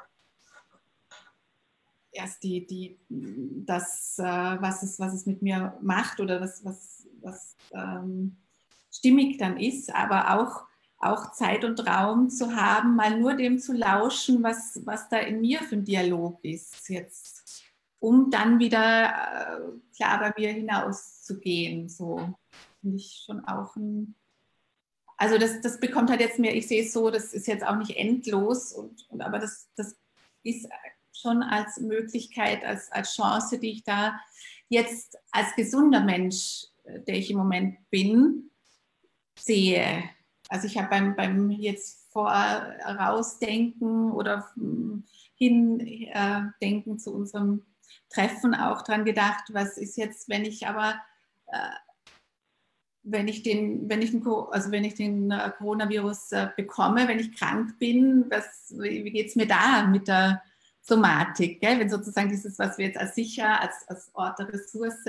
erst 2.11 2.43
die, 2.43 2.67
die, 2.67 2.99
das, 3.09 4.19
äh, 4.19 4.25
was, 4.25 4.83
es, 4.83 4.99
was 4.99 5.15
es 5.15 5.25
mit 5.25 5.41
mir 5.41 5.79
macht 5.81 6.21
oder 6.21 6.41
das, 6.41 6.65
was, 6.65 7.07
was 7.21 7.57
ähm, 7.73 8.37
stimmig 8.91 9.39
dann 9.39 9.59
ist, 9.59 9.95
aber 9.95 10.39
auch 10.39 10.67
auch 11.03 11.33
Zeit 11.33 11.65
und 11.65 11.85
Raum 11.85 12.31
zu 12.31 12.55
haben, 12.55 12.95
mal 12.95 13.19
nur 13.19 13.35
dem 13.35 13.59
zu 13.59 13.73
lauschen, 13.73 14.41
was, 14.43 14.81
was 14.85 15.09
da 15.09 15.19
in 15.19 15.41
mir 15.41 15.59
für 15.59 15.75
ein 15.75 15.85
Dialog 15.85 16.39
ist 16.45 16.89
jetzt, 16.89 17.65
um 17.99 18.31
dann 18.31 18.61
wieder 18.61 19.07
äh, 19.07 19.97
klar 19.97 20.21
bei 20.21 20.33
mir 20.37 20.53
hinauszugehen. 20.53 21.89
So 21.89 22.35
finde 22.83 22.97
ich 22.97 23.23
schon 23.25 23.42
auch 23.47 23.75
ein, 23.77 24.14
also 25.16 25.38
das, 25.38 25.62
das 25.62 25.81
bekommt 25.81 26.11
halt 26.11 26.21
jetzt 26.21 26.38
mehr, 26.38 26.55
ich 26.55 26.68
sehe 26.68 26.83
es 26.83 26.92
so, 26.92 27.11
das 27.11 27.33
ist 27.33 27.47
jetzt 27.47 27.66
auch 27.66 27.77
nicht 27.77 27.97
endlos, 27.97 28.73
und, 28.73 29.09
und 29.09 29.23
aber 29.23 29.38
das, 29.38 29.71
das 29.77 29.97
ist 30.42 30.68
schon 31.12 31.42
als 31.42 31.79
Möglichkeit, 31.79 32.62
als, 32.64 32.92
als 32.92 33.14
Chance, 33.14 33.59
die 33.59 33.71
ich 33.71 33.85
da 33.85 34.21
jetzt 34.68 35.16
als 35.31 35.55
gesunder 35.55 36.03
Mensch, 36.03 36.66
äh, 36.85 37.01
der 37.01 37.16
ich 37.16 37.31
im 37.31 37.38
Moment 37.38 37.79
bin, 37.90 38.51
sehe. 39.38 40.03
Also 40.49 40.66
ich 40.66 40.77
habe 40.77 40.88
beim, 40.88 41.16
beim 41.16 41.51
jetzt 41.51 42.11
vorausdenken 42.12 44.11
oder 44.12 44.51
hindenken 45.37 46.95
äh, 46.95 46.97
zu 46.99 47.14
unserem 47.14 47.64
Treffen 48.11 48.55
auch 48.55 48.83
dran 48.83 49.05
gedacht, 49.05 49.45
was 49.53 49.79
ist 49.79 49.97
jetzt, 49.97 50.29
wenn 50.29 50.45
ich 50.45 50.66
aber 50.66 51.01
äh, 51.47 51.71
wenn 53.05 53.29
ich 53.29 53.43
den, 53.43 53.88
wenn 53.88 54.03
ich 54.03 54.12
den, 54.12 54.27
also 54.27 54.71
wenn 54.71 54.85
ich 54.85 54.95
den 54.95 55.31
äh, 55.31 55.51
Coronavirus 55.59 56.33
äh, 56.33 56.49
bekomme, 56.57 57.09
wenn 57.09 57.19
ich 57.19 57.37
krank 57.37 57.79
bin, 57.79 58.27
was, 58.31 58.75
wie 58.79 59.11
geht 59.11 59.29
es 59.29 59.37
mir 59.37 59.47
da 59.47 59.87
mit 59.87 60.09
der 60.09 60.43
Somatik? 60.81 61.61
Gell? 61.61 61.81
Wenn 61.81 61.91
sozusagen 61.91 62.29
dieses, 62.29 62.59
was 62.59 62.79
wir 62.79 62.87
jetzt 62.87 62.99
als 62.99 63.15
sicher, 63.15 63.61
als, 63.61 63.88
als 63.88 64.11
Ort 64.15 64.38
der 64.38 64.53
Ressource, 64.53 65.05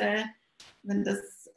wenn 0.82 1.04
das 1.04 1.50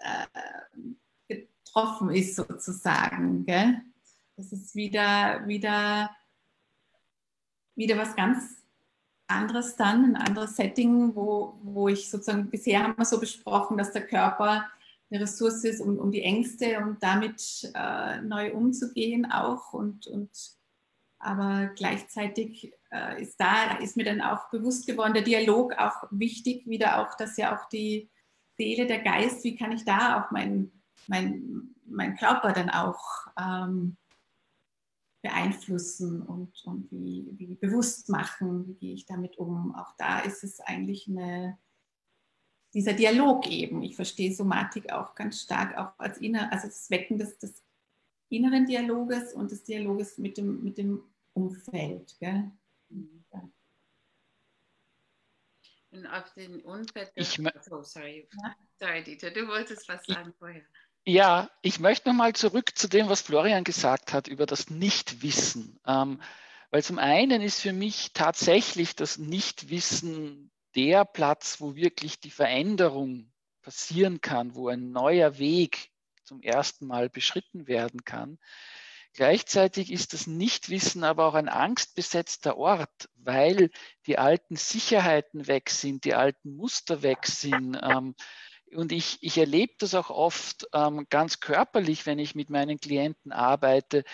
äh, 1.29 1.43
offen 1.77 2.11
ist 2.11 2.37
sozusagen. 2.37 3.45
Gell? 3.47 3.81
Das 4.37 4.53
ist 4.53 4.75
wieder, 4.75 5.47
wieder, 5.47 6.11
wieder 7.75 7.97
was 7.97 8.15
ganz 8.17 8.57
anderes 9.27 9.77
dann, 9.77 10.05
ein 10.05 10.17
anderes 10.17 10.57
Setting, 10.57 11.15
wo, 11.15 11.59
wo 11.63 11.89
ich 11.89 12.11
sozusagen, 12.11 12.49
bisher 12.49 12.83
haben 12.83 12.97
wir 12.97 13.05
so 13.05 13.19
besprochen, 13.19 13.77
dass 13.77 13.93
der 13.93 14.07
Körper 14.07 14.67
eine 15.11 15.23
Ressource 15.23 15.65
ist, 15.65 15.81
um, 15.81 15.99
um 15.99 16.11
die 16.11 16.23
Ängste 16.23 16.79
und 16.81 17.03
damit 17.03 17.71
äh, 17.75 18.21
neu 18.23 18.53
umzugehen 18.53 19.31
auch. 19.31 19.73
Und, 19.73 20.07
und, 20.07 20.31
aber 21.19 21.71
gleichzeitig 21.77 22.73
äh, 22.91 23.23
ist 23.23 23.41
da, 23.41 23.77
ist 23.79 23.97
mir 23.97 24.05
dann 24.05 24.21
auch 24.21 24.51
bewusst 24.51 24.87
geworden, 24.87 25.15
der 25.15 25.23
Dialog 25.23 25.75
auch 25.79 26.09
wichtig, 26.11 26.67
wieder 26.67 27.01
auch, 27.01 27.17
dass 27.17 27.37
ja 27.37 27.57
auch 27.57 27.69
die 27.69 28.11
Seele, 28.57 28.87
der 28.87 29.01
Geist, 29.01 29.45
wie 29.45 29.57
kann 29.57 29.73
ich 29.73 29.85
da 29.85 30.21
auch 30.21 30.31
mein, 30.31 30.73
mein, 31.07 31.75
mein 31.85 32.17
Körper 32.17 32.53
dann 32.53 32.71
auch 32.71 33.27
ähm, 33.39 33.97
beeinflussen 35.23 36.23
und, 36.23 36.65
und 36.65 36.91
wie, 36.91 37.27
wie 37.33 37.55
bewusst 37.55 38.09
machen, 38.09 38.67
wie 38.67 38.75
gehe 38.75 38.95
ich 38.95 39.07
damit 39.07 39.39
um. 39.39 39.75
Auch 39.75 39.93
da 39.99 40.21
ist 40.21 40.45
es 40.45 40.61
eigentlich 40.61 41.09
eine, 41.09 41.59
dieser 42.75 42.93
Dialog 42.93 43.47
eben. 43.49 43.83
Ich 43.83 43.97
verstehe 43.97 44.35
Somatik 44.35 44.93
auch 44.93 45.15
ganz 45.15 45.43
stark 45.43 45.77
auch 45.77 45.99
als 45.99 46.19
inner, 46.19 46.53
also 46.53 46.67
das 46.67 46.91
Wecken 46.91 47.19
des, 47.19 47.39
des 47.39 47.63
inneren 48.29 48.67
Dialoges 48.67 49.33
und 49.33 49.51
des 49.51 49.65
Dialoges 49.65 50.19
mit 50.19 50.37
dem, 50.37 50.63
mit 50.63 50.79
dem 50.79 51.03
Umfeld. 51.33 52.17
Gell? 52.19 52.51
Ja. 53.33 53.49
Und 55.91 56.07
auf 56.07 56.33
den 56.35 56.61
Umfeld. 56.61 57.13
Ich, 57.15 57.39
oh, 57.71 57.83
sorry. 57.83 58.29
Ja? 58.43 58.57
Sorry, 58.79 59.05
Dieter, 59.05 59.31
du 59.31 59.47
wolltest 59.49 59.89
was 59.89 60.05
sagen 60.05 60.35
vorher. 60.39 60.63
Ja, 61.09 61.49
ich 61.63 61.79
möchte 61.79 62.09
nochmal 62.09 62.33
zurück 62.33 62.77
zu 62.77 62.89
dem, 62.89 63.09
was 63.09 63.21
Florian 63.21 63.63
gesagt 63.63 64.13
hat 64.13 64.27
über 64.27 64.45
das 64.45 64.71
Nichtwissen. 64.71 65.79
Ähm, 65.87 66.21
weil 66.71 66.83
zum 66.83 66.99
einen 66.99 67.43
ist 67.43 67.61
für 67.61 67.73
mich 67.73 68.13
tatsächlich 68.13 68.97
das 68.97 69.17
Nichtwissen 69.17 70.51
der 70.77 71.05
Platz, 71.05 71.61
wo 71.61 71.75
wirklich 71.75 72.21
die 72.21 72.31
Veränderung 72.31 73.33
passieren 73.63 74.21
kann, 74.21 74.55
wo 74.55 74.69
ein 74.69 74.93
neuer 74.93 75.39
Weg 75.39 75.91
zum 76.23 76.43
ersten 76.43 76.87
Mal 76.87 77.09
beschritten 77.09 77.67
werden 77.67 78.05
kann. 78.05 78.39
Gleichzeitig 79.15 79.91
ist 79.91 80.13
das 80.13 80.27
Nichtwissen 80.27 81.03
aber 81.03 81.25
auch 81.27 81.35
ein 81.35 81.49
angstbesetzter 81.49 82.59
Ort, 82.59 83.09
weil 83.15 83.71
die 84.07 84.19
alten 84.19 84.57
Sicherheiten 84.57 85.47
weg 85.47 85.71
sind, 85.71 86.05
die 86.05 86.15
alten 86.15 86.55
Muster 86.55 87.03
weg 87.03 87.27
sind. 87.27 87.79
Ähm, 87.83 88.15
und 88.75 88.93
ich, 88.93 89.17
ich 89.23 89.39
erlebe 89.39 89.73
das 89.79 89.95
auch 89.95 90.11
oft 90.11 90.67
ähm, 90.75 91.07
ganz 91.09 91.41
körperlich, 91.41 92.05
wenn 92.05 92.19
ich 92.19 92.35
mit 92.35 92.51
meinen 92.51 92.79
Klienten 92.79 93.33
arbeite, 93.33 94.05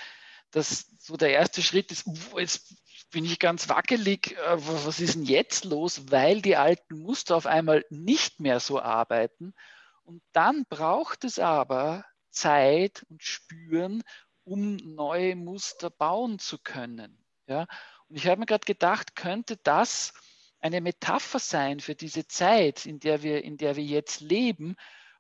dass 0.53 0.87
so 1.01 1.17
der 1.17 1.31
erste 1.31 1.63
Schritt 1.63 1.91
ist, 1.91 2.07
jetzt 2.37 2.77
bin 3.13 3.25
ich 3.25 3.39
ganz 3.39 3.69
wackelig, 3.69 4.33
äh, 4.33 4.57
was 4.57 4.99
ist 4.99 5.15
denn 5.15 5.25
jetzt 5.25 5.65
los, 5.65 6.11
weil 6.11 6.43
die 6.43 6.57
alten 6.57 6.99
Muster 6.99 7.37
auf 7.37 7.47
einmal 7.47 7.85
nicht 7.91 8.41
mehr 8.41 8.59
so 8.59 8.81
arbeiten. 8.81 9.55
Und 10.03 10.23
dann 10.33 10.65
braucht 10.69 11.25
es 11.25 11.39
aber 11.39 12.05
Zeit 12.31 13.07
und 13.09 13.23
Spüren, 13.23 14.03
um 14.45 14.77
neue 14.77 15.37
Muster 15.37 15.91
bauen 15.91 16.41
zu 16.41 16.59
können. 16.59 17.25
Ja? 17.47 17.67
Und 18.09 18.17
ich 18.17 18.27
habe 18.27 18.41
mir 18.41 18.47
gerade 18.47 18.65
gedacht, 18.65 19.15
könnte 19.15 19.57
das 19.63 20.13
eine 20.61 20.81
Metapher 20.81 21.39
sein 21.39 21.81
für 21.81 21.95
diese 21.95 22.27
Zeit, 22.27 22.87
in 22.87 22.99
der 22.99 23.23
wir, 23.23 23.45
in 23.45 23.57
der 23.57 23.77
wir 23.77 23.85
jetzt 23.85 24.21
leben, 24.21 24.77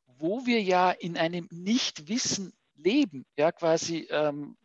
wo 0.06 0.46
wir 0.46 0.62
ja 0.62 0.90
in 0.90 1.16
einem 1.16 1.48
Nichtwissen 1.50 2.52
leben. 2.74 3.26
Ja, 3.36 3.52
quasi 3.52 4.06
ähm, 4.10 4.56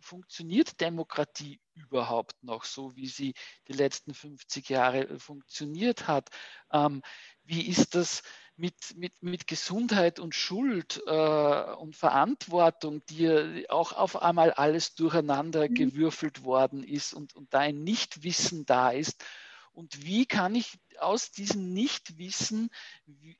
funktioniert 0.00 0.80
Demokratie 0.80 1.60
überhaupt 1.74 2.42
noch 2.42 2.64
so, 2.64 2.96
wie 2.96 3.06
sie 3.06 3.34
die 3.68 3.72
letzten 3.72 4.14
50 4.14 4.68
Jahre 4.68 5.08
äh, 5.08 5.18
funktioniert 5.18 6.06
hat? 6.06 6.30
Ähm, 6.72 7.02
wie 7.44 7.66
ist 7.66 7.94
das 7.94 8.22
mit, 8.56 8.74
mit, 8.96 9.22
mit 9.22 9.46
Gesundheit 9.46 10.18
und 10.18 10.34
Schuld 10.34 11.02
äh, 11.06 11.72
und 11.74 11.96
Verantwortung, 11.96 13.04
die 13.06 13.68
auch 13.70 13.92
auf 13.92 14.20
einmal 14.20 14.52
alles 14.52 14.94
durcheinander 14.94 15.68
mhm. 15.68 15.74
gewürfelt 15.74 16.44
worden 16.44 16.84
ist 16.84 17.14
und, 17.14 17.34
und 17.34 17.52
da 17.52 17.60
ein 17.60 17.82
Nichtwissen 17.82 18.66
da 18.66 18.90
ist? 18.90 19.24
Und 19.72 20.04
wie 20.04 20.26
kann 20.26 20.54
ich 20.54 20.78
aus 20.98 21.30
diesem 21.30 21.72
Nichtwissen 21.72 22.68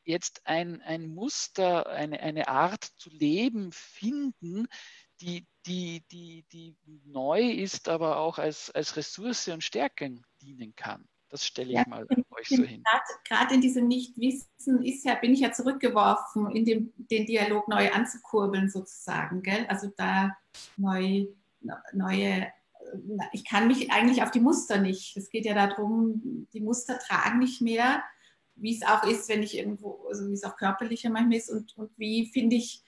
jetzt 0.02 0.46
ein, 0.46 0.80
ein 0.80 1.06
Muster, 1.06 1.86
eine, 1.88 2.20
eine 2.20 2.48
Art 2.48 2.84
zu 2.96 3.10
leben 3.10 3.70
finden, 3.72 4.66
die, 5.20 5.46
die, 5.66 6.04
die, 6.10 6.44
die 6.52 6.76
neu 7.04 7.50
ist, 7.50 7.88
aber 7.88 8.18
auch 8.18 8.38
als, 8.38 8.70
als 8.70 8.96
Ressource 8.96 9.48
und 9.48 9.62
Stärken 9.62 10.24
dienen 10.40 10.74
kann? 10.74 11.08
Das 11.28 11.46
stelle 11.46 11.70
ich 11.70 11.76
ja, 11.76 11.84
mal 11.88 12.06
euch 12.30 12.48
so 12.48 12.62
hin. 12.62 12.82
Gerade 13.24 13.54
in 13.54 13.62
diesem 13.62 13.88
Nichtwissen 13.88 14.82
ist 14.84 15.04
ja, 15.04 15.14
bin 15.14 15.32
ich 15.32 15.40
ja 15.40 15.52
zurückgeworfen, 15.52 16.50
in 16.50 16.64
dem, 16.64 16.92
den 16.96 17.24
Dialog 17.24 17.68
neu 17.68 17.90
anzukurbeln 17.90 18.68
sozusagen. 18.68 19.42
Gell? 19.42 19.64
Also 19.68 19.90
da 19.96 20.36
neu, 20.76 21.26
neue 21.94 22.52
ich 23.32 23.44
kann 23.44 23.68
mich 23.68 23.90
eigentlich 23.90 24.22
auf 24.22 24.30
die 24.30 24.40
Muster 24.40 24.78
nicht. 24.78 25.16
Es 25.16 25.30
geht 25.30 25.46
ja 25.46 25.54
darum, 25.54 26.46
die 26.52 26.60
Muster 26.60 26.98
tragen 26.98 27.38
nicht 27.38 27.60
mehr, 27.60 28.02
wie 28.54 28.74
es 28.76 28.82
auch 28.82 29.04
ist, 29.04 29.28
wenn 29.28 29.42
ich 29.42 29.56
irgendwo, 29.56 30.06
also 30.08 30.28
wie 30.28 30.34
es 30.34 30.44
auch 30.44 30.56
körperlicher 30.56 31.10
manchmal 31.10 31.38
ist 31.38 31.50
und, 31.50 31.76
und 31.76 31.90
wie 31.96 32.26
finde 32.26 32.56
ich 32.56 32.82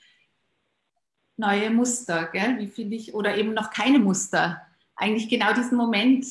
neue 1.36 1.70
Muster, 1.70 2.26
gell? 2.26 2.58
wie 2.58 2.68
finde 2.68 2.96
ich, 2.96 3.14
oder 3.14 3.36
eben 3.36 3.54
noch 3.54 3.70
keine 3.70 3.98
Muster. 3.98 4.62
Eigentlich 4.96 5.28
genau 5.28 5.52
diesen 5.52 5.76
Moment, 5.76 6.26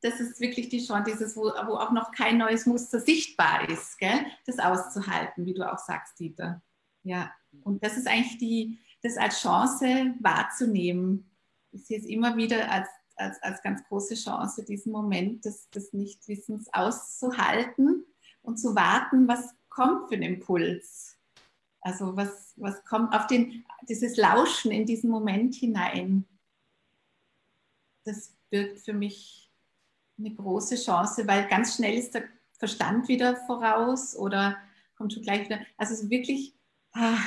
das 0.00 0.20
ist 0.20 0.40
wirklich 0.40 0.68
die 0.68 0.84
Chance, 0.84 1.10
dieses, 1.12 1.36
wo, 1.36 1.42
wo 1.42 1.74
auch 1.74 1.92
noch 1.92 2.12
kein 2.12 2.38
neues 2.38 2.66
Muster 2.66 3.00
sichtbar 3.00 3.68
ist, 3.68 3.98
gell? 3.98 4.26
das 4.46 4.58
auszuhalten, 4.58 5.46
wie 5.46 5.54
du 5.54 5.70
auch 5.70 5.78
sagst, 5.78 6.18
Dieter. 6.18 6.62
Ja, 7.04 7.32
und 7.64 7.84
das 7.84 7.96
ist 7.96 8.06
eigentlich 8.06 8.38
die, 8.38 8.78
das 9.02 9.16
als 9.16 9.40
Chance 9.40 10.14
wahrzunehmen 10.20 11.28
ich 11.72 11.86
sehe 11.86 11.98
es 11.98 12.04
immer 12.04 12.36
wieder 12.36 12.70
als, 12.70 12.88
als, 13.16 13.42
als 13.42 13.62
ganz 13.62 13.82
große 13.88 14.14
Chance, 14.14 14.64
diesen 14.64 14.92
Moment 14.92 15.44
des, 15.44 15.68
des 15.70 15.92
Nichtwissens 15.92 16.68
auszuhalten 16.72 18.04
und 18.42 18.58
zu 18.58 18.76
warten, 18.76 19.26
was 19.26 19.54
kommt 19.68 20.08
für 20.08 20.14
ein 20.14 20.22
Impuls. 20.22 21.16
Also 21.82 22.16
was, 22.16 22.54
was 22.56 22.84
kommt 22.84 23.14
auf 23.14 23.26
den, 23.26 23.64
dieses 23.88 24.16
Lauschen 24.16 24.70
in 24.70 24.86
diesen 24.86 25.10
Moment 25.10 25.54
hinein. 25.54 26.24
Das 28.04 28.32
birgt 28.50 28.78
für 28.78 28.92
mich 28.92 29.50
eine 30.18 30.34
große 30.34 30.76
Chance, 30.76 31.26
weil 31.26 31.48
ganz 31.48 31.76
schnell 31.76 31.98
ist 31.98 32.14
der 32.14 32.24
Verstand 32.58 33.08
wieder 33.08 33.36
voraus 33.46 34.16
oder 34.16 34.56
kommt 34.96 35.12
schon 35.12 35.22
gleich 35.22 35.46
wieder. 35.46 35.60
Also 35.76 36.08
wirklich 36.08 36.54
ah, 36.92 37.18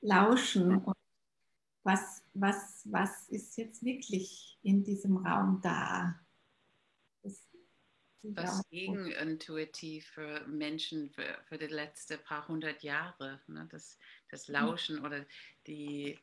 lauschen 0.00 0.76
und 0.84 0.96
was, 1.84 2.22
was, 2.34 2.82
was 2.84 3.28
ist 3.28 3.56
jetzt 3.56 3.82
wirklich 3.84 4.58
in 4.62 4.82
diesem 4.82 5.18
Raum 5.18 5.60
da? 5.62 6.18
Was 8.22 8.68
gegenintuitiv 8.68 10.06
für 10.08 10.46
Menschen 10.46 11.10
für, 11.10 11.38
für 11.44 11.56
die 11.56 11.66
letzten 11.66 12.18
paar 12.24 12.46
hundert 12.48 12.82
Jahre, 12.82 13.40
ne? 13.46 13.66
das, 13.70 13.98
das 14.30 14.48
Lauschen 14.48 15.04
oder 15.04 15.24
die 15.66 16.18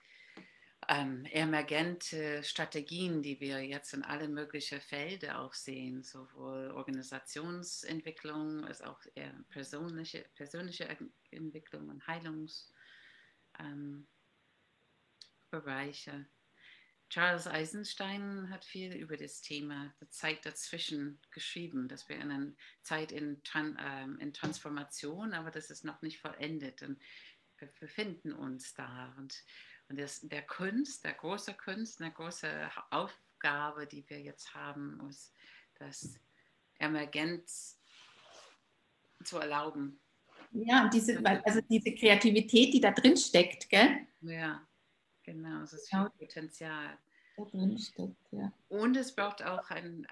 ähm, 0.88 1.26
emergente 1.26 2.44
Strategien, 2.44 3.24
die 3.24 3.40
wir 3.40 3.66
jetzt 3.66 3.94
in 3.94 4.04
alle 4.04 4.28
möglichen 4.28 4.82
Felder 4.82 5.40
auch 5.40 5.54
sehen, 5.54 6.04
sowohl 6.04 6.72
Organisationsentwicklung 6.72 8.66
als 8.66 8.82
auch 8.82 9.00
eher 9.16 9.34
persönliche, 9.50 10.26
persönliche 10.36 10.88
Entwicklung 11.32 11.90
und 11.90 12.06
Heilungs. 12.08 12.72
Ähm. 13.60 14.08
Charles 17.16 17.48
Eisenstein 17.48 18.50
hat 18.50 18.66
viel 18.66 18.94
über 18.94 19.16
das 19.16 19.40
Thema 19.40 19.96
der 20.02 20.10
Zeit 20.10 20.46
dazwischen 20.46 21.22
geschrieben, 21.32 21.88
dass 21.88 22.10
wir 22.10 22.18
in 22.18 22.30
einer 22.30 22.52
Zeit 22.82 23.14
in, 23.14 23.42
ähm, 23.56 24.20
in 24.20 24.34
Transformation, 24.34 25.32
aber 25.32 25.50
das 25.50 25.70
ist 25.70 25.86
noch 25.86 26.02
nicht 26.02 26.20
vollendet. 26.20 26.82
Und 26.82 27.02
wir 27.58 27.70
befinden 27.80 28.34
uns 28.34 28.74
da. 28.74 29.16
Und, 29.18 29.34
und 29.88 29.98
das, 29.98 30.28
der 30.28 30.42
Kunst, 30.42 31.06
der 31.06 31.14
große 31.14 31.54
Kunst, 31.54 32.02
eine 32.02 32.12
große 32.12 32.70
Aufgabe, 32.90 33.88
die 33.88 34.04
wir 34.10 34.20
jetzt 34.20 34.54
haben, 34.54 35.00
ist, 35.10 35.34
das 35.76 36.20
Emergenz 36.80 37.80
zu 39.24 39.38
erlauben. 39.38 40.02
Ja, 40.52 40.90
diese, 40.90 41.26
also 41.26 41.62
diese 41.62 41.96
Kreativität, 41.96 42.74
die 42.74 42.82
da 42.82 42.92
drin 42.92 43.16
steckt, 43.16 43.70
gell? 43.70 44.06
Ja. 44.20 44.68
Genau, 45.26 45.64
es 45.64 45.74
ist 45.74 45.90
viel 45.90 46.08
Potenzial. 46.20 47.00
Steckt, 47.78 48.32
ja. 48.32 48.52
Und 48.70 48.96
es 48.96 49.14
braucht 49.14 49.44
auch 49.44 49.70
einen 49.70 50.08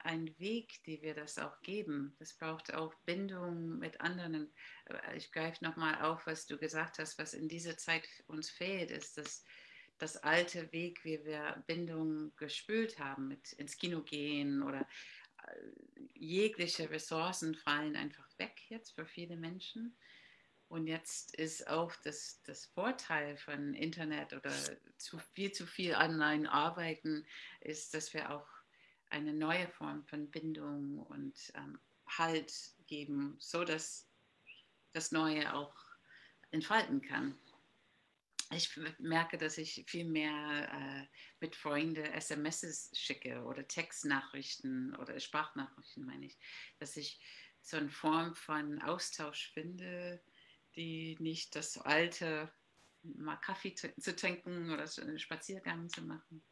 ein 0.00 0.34
Weg, 0.38 0.82
den 0.84 1.02
wir 1.02 1.14
das 1.14 1.38
auch 1.38 1.60
geben. 1.62 2.16
Es 2.18 2.34
braucht 2.34 2.72
auch 2.74 2.94
Bindung 3.04 3.78
mit 3.78 4.00
anderen. 4.00 4.52
Äh, 4.86 5.16
ich 5.16 5.32
greife 5.32 5.64
nochmal 5.64 6.00
auf, 6.02 6.26
was 6.26 6.46
du 6.46 6.56
gesagt 6.56 6.98
hast, 6.98 7.18
was 7.18 7.34
in 7.34 7.48
dieser 7.48 7.76
Zeit 7.76 8.08
uns 8.26 8.50
fehlt, 8.50 8.90
ist 8.90 9.18
das, 9.18 9.44
das 9.98 10.16
alte 10.16 10.72
Weg, 10.72 11.04
wie 11.04 11.24
wir 11.24 11.62
Bindung 11.66 12.34
gespült 12.36 12.98
haben, 12.98 13.28
mit 13.28 13.52
ins 13.54 13.76
Kino 13.76 14.02
gehen 14.02 14.62
oder 14.62 14.88
äh, 15.46 15.68
jegliche 16.14 16.90
Ressourcen 16.90 17.54
fallen 17.54 17.96
einfach 17.96 18.28
weg 18.38 18.62
jetzt 18.68 18.92
für 18.92 19.06
viele 19.06 19.36
Menschen. 19.36 19.96
Und 20.72 20.86
jetzt 20.86 21.36
ist 21.36 21.68
auch 21.68 21.94
das, 21.96 22.40
das 22.44 22.64
Vorteil 22.64 23.36
von 23.36 23.74
Internet 23.74 24.32
oder 24.32 24.54
zu 24.96 25.18
viel 25.18 25.52
zu 25.52 25.66
viel 25.66 25.94
online 25.94 26.50
arbeiten, 26.50 27.26
ist, 27.60 27.92
dass 27.92 28.14
wir 28.14 28.30
auch 28.30 28.48
eine 29.10 29.34
neue 29.34 29.68
Form 29.68 30.02
von 30.06 30.30
Bindung 30.30 31.00
und 31.00 31.52
ähm, 31.56 31.78
Halt 32.06 32.54
geben, 32.86 33.36
so 33.38 33.64
dass 33.64 34.08
das 34.92 35.12
Neue 35.12 35.52
auch 35.52 35.74
entfalten 36.52 37.02
kann. 37.02 37.38
Ich 38.50 38.74
merke, 38.98 39.36
dass 39.36 39.58
ich 39.58 39.84
viel 39.86 40.06
mehr 40.06 40.72
äh, 40.72 41.06
mit 41.38 41.54
Freunden 41.54 42.06
SMS 42.06 42.90
schicke 42.94 43.44
oder 43.44 43.68
Textnachrichten 43.68 44.96
oder 44.96 45.20
Sprachnachrichten, 45.20 46.06
meine 46.06 46.24
ich, 46.24 46.38
dass 46.78 46.96
ich 46.96 47.20
so 47.60 47.76
eine 47.76 47.90
Form 47.90 48.34
von 48.34 48.80
Austausch 48.80 49.50
finde, 49.52 50.22
die 50.76 51.16
nicht 51.20 51.54
das 51.56 51.78
alte, 51.78 52.52
mal 53.02 53.36
Kaffee 53.36 53.74
zu 53.74 54.16
trinken 54.16 54.70
oder 54.70 54.88
einen 55.00 55.18
Spaziergang 55.18 55.88
zu 55.88 56.02
machen. 56.02 56.42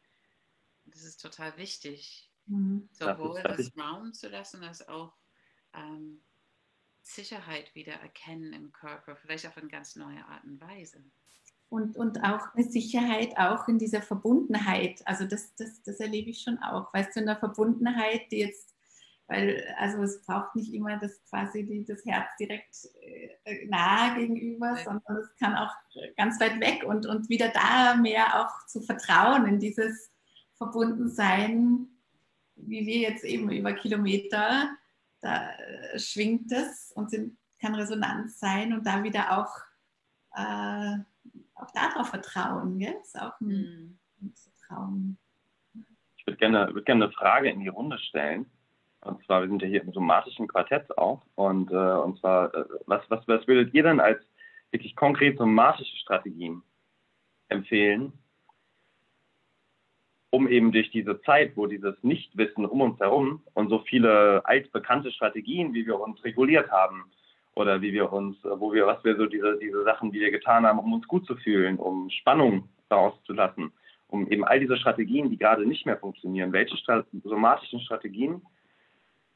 Das 0.85 1.03
ist 1.03 1.21
total 1.21 1.57
wichtig, 1.57 2.29
mhm. 2.45 2.89
sowohl 2.91 3.41
das 3.43 3.71
Raum 3.77 4.13
zu 4.13 4.29
lassen, 4.29 4.63
als 4.63 4.87
auch 4.87 5.13
ähm, 5.73 6.21
Sicherheit 7.01 7.73
wieder 7.75 7.93
erkennen 7.93 8.53
im 8.53 8.71
Körper, 8.71 9.15
vielleicht 9.15 9.47
auf 9.47 9.57
eine 9.57 9.69
ganz 9.69 9.95
neue 9.95 10.25
Art 10.25 10.43
und 10.43 10.61
Weise. 10.61 11.03
Und, 11.69 11.95
und 11.95 12.21
auch 12.21 12.53
eine 12.53 12.69
Sicherheit 12.69 13.37
auch 13.37 13.67
in 13.69 13.79
dieser 13.79 14.01
Verbundenheit. 14.01 15.07
Also 15.07 15.25
das, 15.25 15.55
das, 15.55 15.81
das 15.83 16.01
erlebe 16.01 16.29
ich 16.29 16.41
schon 16.41 16.57
auch. 16.59 16.93
Weißt 16.93 17.15
du, 17.15 17.21
in 17.21 17.27
der 17.27 17.37
Verbundenheit, 17.37 18.29
die 18.29 18.39
jetzt 18.39 18.70
weil 19.31 19.63
also 19.77 20.03
es 20.03 20.21
braucht 20.23 20.55
nicht 20.55 20.73
immer 20.73 20.97
das 20.97 21.23
quasi 21.29 21.65
die, 21.65 21.85
das 21.85 22.05
Herz 22.05 22.29
direkt 22.39 22.75
äh, 23.01 23.65
nahe 23.67 24.15
gegenüber, 24.15 24.75
ja. 24.77 24.83
sondern 24.83 25.17
es 25.17 25.35
kann 25.37 25.55
auch 25.55 25.73
ganz 26.17 26.39
weit 26.39 26.59
weg 26.59 26.83
und, 26.83 27.05
und 27.05 27.29
wieder 27.29 27.49
da 27.49 27.95
mehr 27.95 28.41
auch 28.41 28.65
zu 28.67 28.81
vertrauen 28.81 29.47
in 29.47 29.59
dieses 29.59 30.11
Verbundensein, 30.57 31.87
wie 32.55 32.85
wir 32.85 32.97
jetzt 32.97 33.23
eben 33.23 33.49
über 33.51 33.73
Kilometer, 33.73 34.69
da 35.21 35.49
äh, 35.51 35.97
schwingt 35.97 36.51
es 36.51 36.91
und 36.93 37.09
sind 37.09 37.37
kann 37.61 37.75
Resonanz 37.75 38.39
sein 38.39 38.73
und 38.73 38.85
da 38.85 39.03
wieder 39.03 39.37
auch, 39.37 39.55
äh, 40.35 40.97
auch 41.53 41.71
darauf 41.71 42.09
vertrauen. 42.09 42.79
Gell? 42.79 42.95
Ist 43.01 43.19
auch 43.21 43.39
ein, 43.39 43.47
mhm. 43.47 43.99
ein 44.21 44.33
Vertrauen. 44.33 45.17
Ich 46.17 46.25
würde 46.25 46.37
gerne, 46.37 46.73
würd 46.73 46.85
gerne 46.85 47.05
eine 47.05 47.13
Frage 47.13 47.49
in 47.49 47.59
die 47.59 47.67
Runde 47.67 47.99
stellen. 47.99 48.49
Und 49.03 49.23
zwar, 49.25 49.41
wir 49.41 49.49
sind 49.49 49.61
ja 49.61 49.67
hier 49.67 49.81
im 49.81 49.93
somatischen 49.93 50.47
Quartett 50.47 50.97
auch. 50.97 51.21
Und, 51.35 51.71
äh, 51.71 51.75
und 51.75 52.19
zwar, 52.19 52.53
äh, 52.53 52.65
was, 52.85 53.01
was, 53.09 53.27
was 53.27 53.47
würdet 53.47 53.73
ihr 53.73 53.83
denn 53.83 53.99
als 53.99 54.19
wirklich 54.71 54.95
konkret 54.95 55.37
somatische 55.37 55.97
Strategien 55.97 56.61
empfehlen, 57.49 58.13
um 60.29 60.47
eben 60.47 60.71
durch 60.71 60.89
diese 60.91 61.21
Zeit, 61.21 61.57
wo 61.57 61.67
dieses 61.67 62.01
Nichtwissen 62.03 62.65
um 62.65 62.81
uns 62.81 62.99
herum 62.99 63.43
und 63.53 63.69
so 63.69 63.79
viele 63.79 64.45
altbekannte 64.45 65.11
Strategien, 65.11 65.73
wie 65.73 65.85
wir 65.85 65.99
uns 65.99 66.23
reguliert 66.23 66.71
haben 66.71 67.11
oder 67.53 67.81
wie 67.81 67.91
wir 67.91 68.13
uns, 68.13 68.37
wo 68.43 68.71
wir, 68.71 68.87
was 68.87 69.03
wir 69.03 69.17
so 69.17 69.25
diese, 69.25 69.57
diese 69.59 69.83
Sachen, 69.83 70.11
die 70.11 70.21
wir 70.21 70.31
getan 70.31 70.65
haben, 70.65 70.79
um 70.79 70.93
uns 70.93 71.07
gut 71.07 71.25
zu 71.25 71.35
fühlen, 71.35 71.77
um 71.77 72.09
Spannung 72.09 72.69
daraus 72.87 73.21
zu 73.25 73.33
lassen, 73.33 73.73
um 74.07 74.29
eben 74.31 74.45
all 74.45 74.59
diese 74.59 74.77
Strategien, 74.77 75.29
die 75.29 75.37
gerade 75.37 75.65
nicht 75.65 75.85
mehr 75.85 75.97
funktionieren, 75.97 76.53
welche 76.53 76.77
somatischen 77.23 77.81
Strategien 77.81 78.41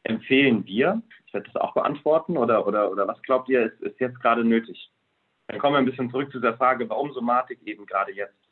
empfehlen 0.06 0.66
wir? 0.66 1.02
Ich 1.26 1.34
werde 1.34 1.50
das 1.52 1.62
auch 1.62 1.74
beantworten 1.74 2.38
oder, 2.38 2.66
oder, 2.66 2.92
oder 2.92 3.08
was 3.08 3.22
glaubt 3.24 3.50
ihr, 3.50 3.66
ist, 3.66 3.82
ist 3.82 4.00
jetzt 4.00 4.20
gerade 4.22 4.44
nötig? 4.44 4.92
Dann 5.48 5.60
kommen 5.60 5.76
wir 5.76 5.80
ein 5.80 5.86
bisschen 5.86 6.10
zurück 6.10 6.32
zu 6.32 6.40
der 6.40 6.58
Frage, 6.58 6.90
warum 6.90 7.14
Somatik 7.14 7.62
eben 7.64 7.86
gerade 7.86 8.12
jetzt? 8.14 8.50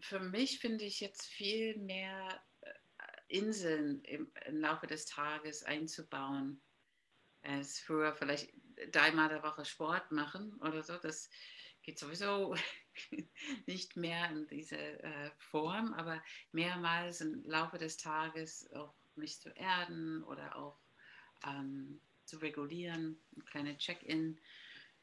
Für 0.00 0.20
mich 0.20 0.58
finde 0.58 0.84
ich 0.84 1.00
jetzt 1.00 1.26
viel 1.26 1.78
mehr 1.78 2.28
äh, 2.60 2.70
Inseln 3.28 4.02
im, 4.02 4.30
im 4.46 4.60
Laufe 4.60 4.86
des 4.86 5.06
Tages 5.06 5.62
einzubauen. 5.62 6.60
Es 7.42 7.80
früher 7.80 8.14
vielleicht 8.14 8.52
dreimal 8.92 9.28
der 9.28 9.42
Woche 9.42 9.64
Sport 9.64 10.10
machen 10.12 10.54
oder 10.60 10.82
so. 10.82 10.96
Das 10.96 11.30
geht 11.82 11.98
sowieso 11.98 12.54
nicht 13.66 13.96
mehr 13.96 14.30
in 14.30 14.46
diese 14.48 14.76
äh, 14.76 15.30
Form, 15.38 15.92
aber 15.94 16.22
mehrmals 16.52 17.20
im 17.20 17.42
Laufe 17.44 17.78
des 17.78 17.96
Tages 17.96 18.70
auch 18.74 18.94
mich 19.16 19.40
zu 19.40 19.50
erden 19.50 20.22
oder 20.24 20.56
auch 20.56 20.78
ähm, 21.46 22.00
zu 22.24 22.38
regulieren, 22.38 23.18
ein 23.36 23.44
kleiner 23.44 23.76
Check-in. 23.78 24.40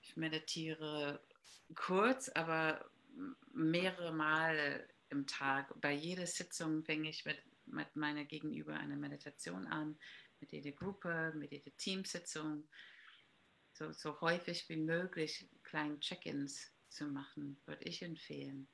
Ich 0.02 0.16
meditiere 0.18 1.22
kurz, 1.76 2.30
aber 2.30 2.90
mehrere 3.54 4.12
Male 4.12 4.88
im 5.10 5.28
Tag. 5.28 5.74
Bei 5.82 5.92
jeder 5.92 6.26
Sitzung 6.26 6.84
fange 6.84 7.10
ich 7.10 7.26
mit, 7.26 7.42
mit 7.66 7.96
meiner 7.96 8.26
Gegenüber 8.26 8.76
eine 8.76 8.96
Meditation 8.96 9.68
an, 9.68 9.98
mit 10.40 10.52
jeder 10.52 10.72
Gruppe, 10.72 11.34
mit 11.36 11.52
jeder 11.52 11.76
Teamsitzung. 11.78 12.68
So, 13.74 13.92
so 13.92 14.20
häufig 14.22 14.68
wie 14.70 14.78
möglich 14.78 15.48
kleine 15.64 16.00
Check-ins 16.00 16.72
zu 16.90 17.06
machen, 17.08 17.60
würde 17.66 17.86
ich 17.86 18.02
empfehlen. 18.02 18.68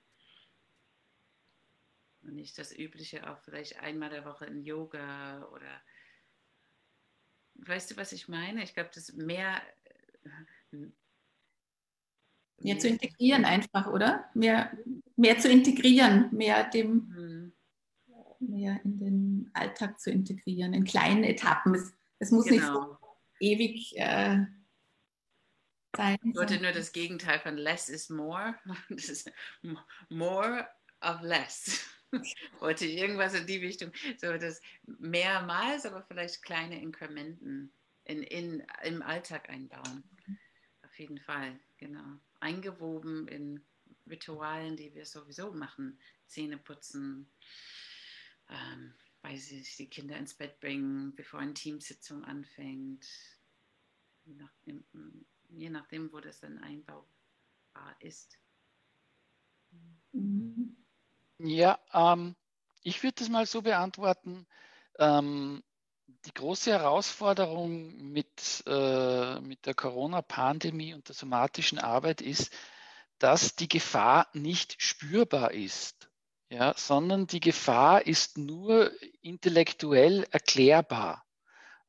Und 2.26 2.36
nicht 2.36 2.58
das 2.58 2.76
Übliche 2.76 3.30
auch 3.30 3.40
vielleicht 3.42 3.80
einmal 3.80 4.10
der 4.10 4.26
Woche 4.26 4.46
in 4.46 4.64
Yoga 4.64 5.48
oder 5.54 5.82
weißt 7.56 7.92
du, 7.92 7.98
was 7.98 8.12
ich 8.12 8.28
meine? 8.28 8.64
Ich 8.64 8.74
glaube, 8.74 8.90
das 8.94 9.14
mehr. 9.14 9.62
Mehr 12.58 12.80
zu 12.80 12.88
integrieren 12.88 13.46
einfach, 13.46 13.88
oder? 13.88 14.30
Mehr, 14.34 14.76
mehr 15.16 15.38
zu 15.38 15.50
integrieren, 15.50 16.34
mehr 16.34 16.64
dem, 16.70 16.94
mhm. 16.94 17.54
mehr 18.40 18.80
in 18.84 19.00
den 19.00 19.52
Alltag 19.54 20.00
zu 20.00 20.10
integrieren, 20.10 20.74
in 20.74 20.86
kleinen 20.86 21.24
Etappen. 21.24 21.76
Es, 21.76 21.94
es 22.20 22.32
muss 22.32 22.46
genau. 22.46 22.56
nicht 22.56 22.66
so 22.66 22.98
ewig 23.40 23.98
äh, 23.98 24.46
sein. 25.96 26.18
Ich 26.24 26.36
wollte 26.36 26.62
nur 26.62 26.72
das 26.72 26.92
Gegenteil 26.92 27.40
von 27.40 27.58
less 27.58 27.90
is 27.90 28.10
more. 28.10 28.56
More 30.10 30.68
of 31.02 31.22
less. 31.22 31.86
wollte 32.60 32.86
irgendwas 32.86 33.34
in 33.34 33.48
die 33.48 33.58
Richtung, 33.58 33.92
so 34.18 34.38
das 34.38 34.62
mehrmals, 34.86 35.86
aber 35.86 36.04
vielleicht 36.04 36.44
kleine 36.44 36.82
Inkrementen 36.82 37.72
in, 38.06 38.24
in, 38.24 38.64
im 38.84 39.02
Alltag 39.02 39.50
einbauen. 39.50 40.04
Auf 40.84 41.00
jeden 41.00 41.20
Fall, 41.20 41.60
genau. 41.78 42.20
Eingewoben 42.40 43.28
in 43.28 43.62
Ritualen, 44.08 44.78
die 44.78 44.94
wir 44.94 45.06
sowieso 45.06 45.52
machen. 45.52 46.00
Zähne 46.28 46.58
putzen, 46.58 47.30
ähm, 48.50 48.94
weil 49.22 49.38
sie 49.38 49.66
die 49.78 49.90
Kinder 49.90 50.18
ins 50.18 50.34
Bett 50.34 50.60
bringen, 50.60 51.16
bevor 51.16 51.40
eine 51.40 51.54
Teamsitzung 51.54 52.24
anfängt. 52.24 53.06
Je 54.26 54.36
nachdem, 54.36 54.86
je 55.50 55.70
nachdem 55.70 56.12
wo 56.12 56.20
das 56.20 56.40
dann 56.40 56.60
einbaubar 56.60 57.96
ist. 58.00 58.40
Mhm. 60.14 60.85
Ja, 61.40 61.80
ähm, 61.94 62.36
ich 62.84 63.04
würde 63.04 63.16
das 63.20 63.30
mal 63.30 63.46
so 63.46 63.62
beantworten. 63.62 64.48
Ähm, 65.00 65.64
die 66.26 66.34
große 66.34 66.72
Herausforderung 66.72 67.96
mit, 68.12 68.64
äh, 68.68 69.40
mit 69.42 69.66
der 69.66 69.74
Corona-Pandemie 69.74 70.94
und 70.94 71.08
der 71.08 71.16
somatischen 71.16 71.80
Arbeit 71.80 72.22
ist, 72.22 72.54
dass 73.20 73.56
die 73.56 73.68
Gefahr 73.68 74.28
nicht 74.34 74.82
spürbar 74.82 75.52
ist, 75.52 76.10
ja, 76.50 76.74
sondern 76.78 77.28
die 77.28 77.40
Gefahr 77.40 78.06
ist 78.06 78.38
nur 78.38 78.92
intellektuell 79.22 80.26
erklärbar. 80.32 81.26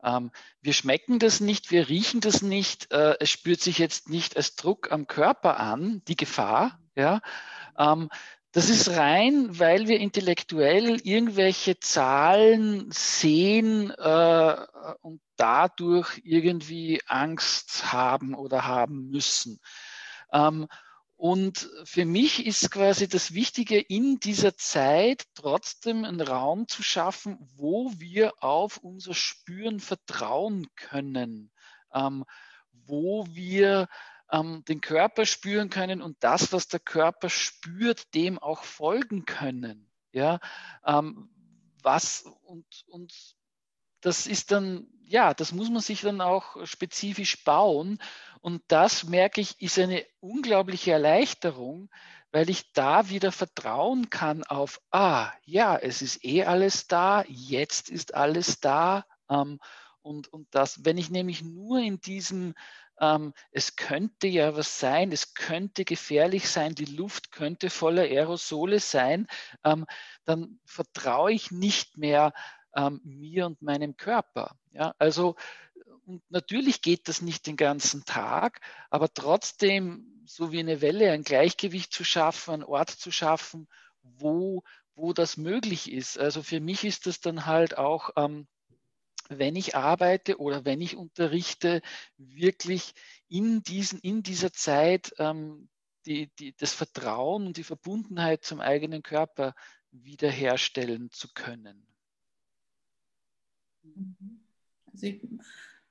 Ähm, 0.03 0.31
wir 0.61 0.73
schmecken 0.73 1.19
das 1.19 1.41
nicht, 1.41 1.71
wir 1.71 1.89
riechen 1.89 2.21
das 2.21 2.43
nicht, 2.43 2.93
äh, 2.93 3.17
es 3.21 3.31
spürt 3.31 3.61
sich 3.61 3.79
jetzt 3.79 4.09
nicht 4.09 4.37
als 4.37 4.57
Druck 4.57 4.93
am 4.93 5.07
Körper 5.07 5.59
an, 5.59 6.03
die 6.09 6.17
Gefahr, 6.17 6.79
ja, 6.95 7.21
ähm, 7.79 8.09
das 8.57 8.71
ist 8.71 8.89
rein, 8.97 9.59
weil 9.59 9.87
wir 9.87 10.01
intellektuell 10.01 10.99
irgendwelche 11.05 11.79
Zahlen 11.79 12.91
sehen 12.91 13.91
äh, 13.91 14.57
und 15.03 15.21
dadurch 15.37 16.23
irgendwie 16.25 17.03
Angst 17.07 17.93
haben 17.93 18.35
oder 18.35 18.65
haben 18.65 19.11
müssen. 19.11 19.61
Ähm, 20.33 20.69
und 21.17 21.69
für 21.85 22.07
mich 22.07 22.47
ist 22.47 22.71
quasi 22.71 23.07
das 23.07 23.35
Wichtige 23.35 23.79
in 23.79 24.21
dieser 24.21 24.57
Zeit 24.57 25.25
trotzdem 25.35 26.07
einen 26.07 26.23
Raum 26.23 26.67
zu 26.67 26.83
schaffen, 26.83 27.37
wo 27.57 27.93
wir 27.99 28.43
auf 28.43 28.79
unser 28.79 29.13
Spüren 29.13 29.81
vertrauen 29.81 30.67
können, 30.77 31.51
ähm, 31.93 32.25
wo 32.73 33.27
wir 33.29 33.87
ähm, 34.31 34.65
den 34.69 34.81
Körper 34.81 35.27
spüren 35.27 35.71
können 35.71 36.03
und 36.03 36.17
das, 36.21 36.53
was 36.53 36.69
der 36.69 36.81
Körper 36.81 37.31
spürt, 37.31 38.15
dem 38.15 38.39
auch 38.39 38.65
folgen 38.65 39.25
können. 39.25 39.91
Ja, 40.13 40.41
ähm, 40.85 41.31
was 41.83 42.25
und, 42.43 42.67
und 42.89 43.13
das 44.01 44.27
ist 44.27 44.53
dann, 44.53 44.87
ja, 45.03 45.35
das 45.35 45.53
muss 45.53 45.71
man 45.71 45.81
sich 45.81 46.01
dann 46.03 46.21
auch 46.21 46.65
spezifisch 46.65 47.43
bauen. 47.45 47.99
Und 48.41 48.63
das 48.69 49.05
merke 49.05 49.41
ich, 49.41 49.61
ist 49.61 49.79
eine 49.79 50.07
unglaubliche 50.21 50.93
Erleichterung, 50.93 51.91
weil 52.31 52.51
ich 52.51 52.73
da 52.73 53.09
wieder 53.09 53.33
vertrauen 53.33 54.11
kann 54.11 54.45
auf, 54.45 54.81
ah, 54.91 55.33
ja, 55.45 55.77
es 55.77 56.03
ist 56.03 56.25
eh 56.25 56.45
alles 56.45 56.87
da, 56.87 57.25
jetzt 57.27 57.89
ist 57.89 58.15
alles 58.15 58.61
da. 58.61 59.07
Ähm, 59.29 59.59
und, 60.03 60.33
und 60.33 60.47
das, 60.53 60.85
wenn 60.85 60.99
ich 60.99 61.11
nämlich 61.11 61.43
nur 61.43 61.81
in 61.81 62.01
diesem 62.01 62.55
ähm, 63.01 63.33
es 63.51 63.77
könnte 63.77 64.27
ja 64.27 64.57
was 64.57 64.81
sein, 64.81 65.13
es 65.13 65.35
könnte 65.35 65.85
gefährlich 65.85 66.49
sein, 66.49 66.75
die 66.75 66.85
Luft 66.85 67.33
könnte 67.33 67.71
voller 67.71 68.03
Aerosole 68.03 68.81
sein, 68.81 69.27
ähm, 69.65 69.87
dann 70.25 70.61
vertraue 70.65 71.33
ich 71.33 71.51
nicht 71.51 71.97
mehr 71.97 72.33
ähm, 72.75 73.01
mir 73.05 73.47
und 73.47 73.63
meinem 73.63 73.97
Körper. 73.97 74.57
Ja? 74.73 74.95
Also 74.99 75.37
natürlich 76.29 76.83
geht 76.83 77.09
das 77.09 77.23
nicht 77.23 77.47
den 77.47 77.57
ganzen 77.57 78.05
Tag, 78.05 78.61
aber 78.91 79.13
trotzdem 79.13 80.23
so 80.25 80.53
wie 80.53 80.61
eine 80.61 80.81
Welle 80.81 81.13
ein 81.13 81.23
Gleichgewicht 81.23 81.93
zu 81.93 82.05
schaffen, 82.05 82.55
einen 82.55 82.65
Ort 82.65 82.91
zu 82.91 83.11
schaffen, 83.11 83.69
wo, 84.03 84.63
wo 84.95 85.13
das 85.13 85.37
möglich 85.37 85.91
ist. 85.91 86.19
Also 86.19 86.43
für 86.43 86.61
mich 86.61 86.85
ist 86.85 87.07
das 87.07 87.21
dann 87.21 87.47
halt 87.47 87.79
auch 87.79 88.11
ähm, 88.17 88.47
wenn 89.29 89.57
ich 89.57 89.75
arbeite 89.75 90.39
oder 90.39 90.65
wenn 90.65 90.81
ich 90.81 90.97
unterrichte, 90.97 91.83
wirklich 92.17 92.95
in, 93.29 93.63
diesen, 93.63 93.99
in 94.01 94.23
dieser 94.23 94.53
Zeit 94.53 95.15
ähm, 95.19 95.69
die, 96.07 96.31
die, 96.39 96.55
das 96.57 96.73
Vertrauen 96.73 97.47
und 97.47 97.57
die 97.57 97.65
Verbundenheit 97.65 98.45
zum 98.45 98.61
eigenen 98.61 99.03
Körper 99.03 99.55
wiederherstellen 99.91 101.11
zu 101.11 101.29
können. 101.33 101.87
Mhm. 103.83 104.41
Also 104.93 105.07
ich 105.07 105.21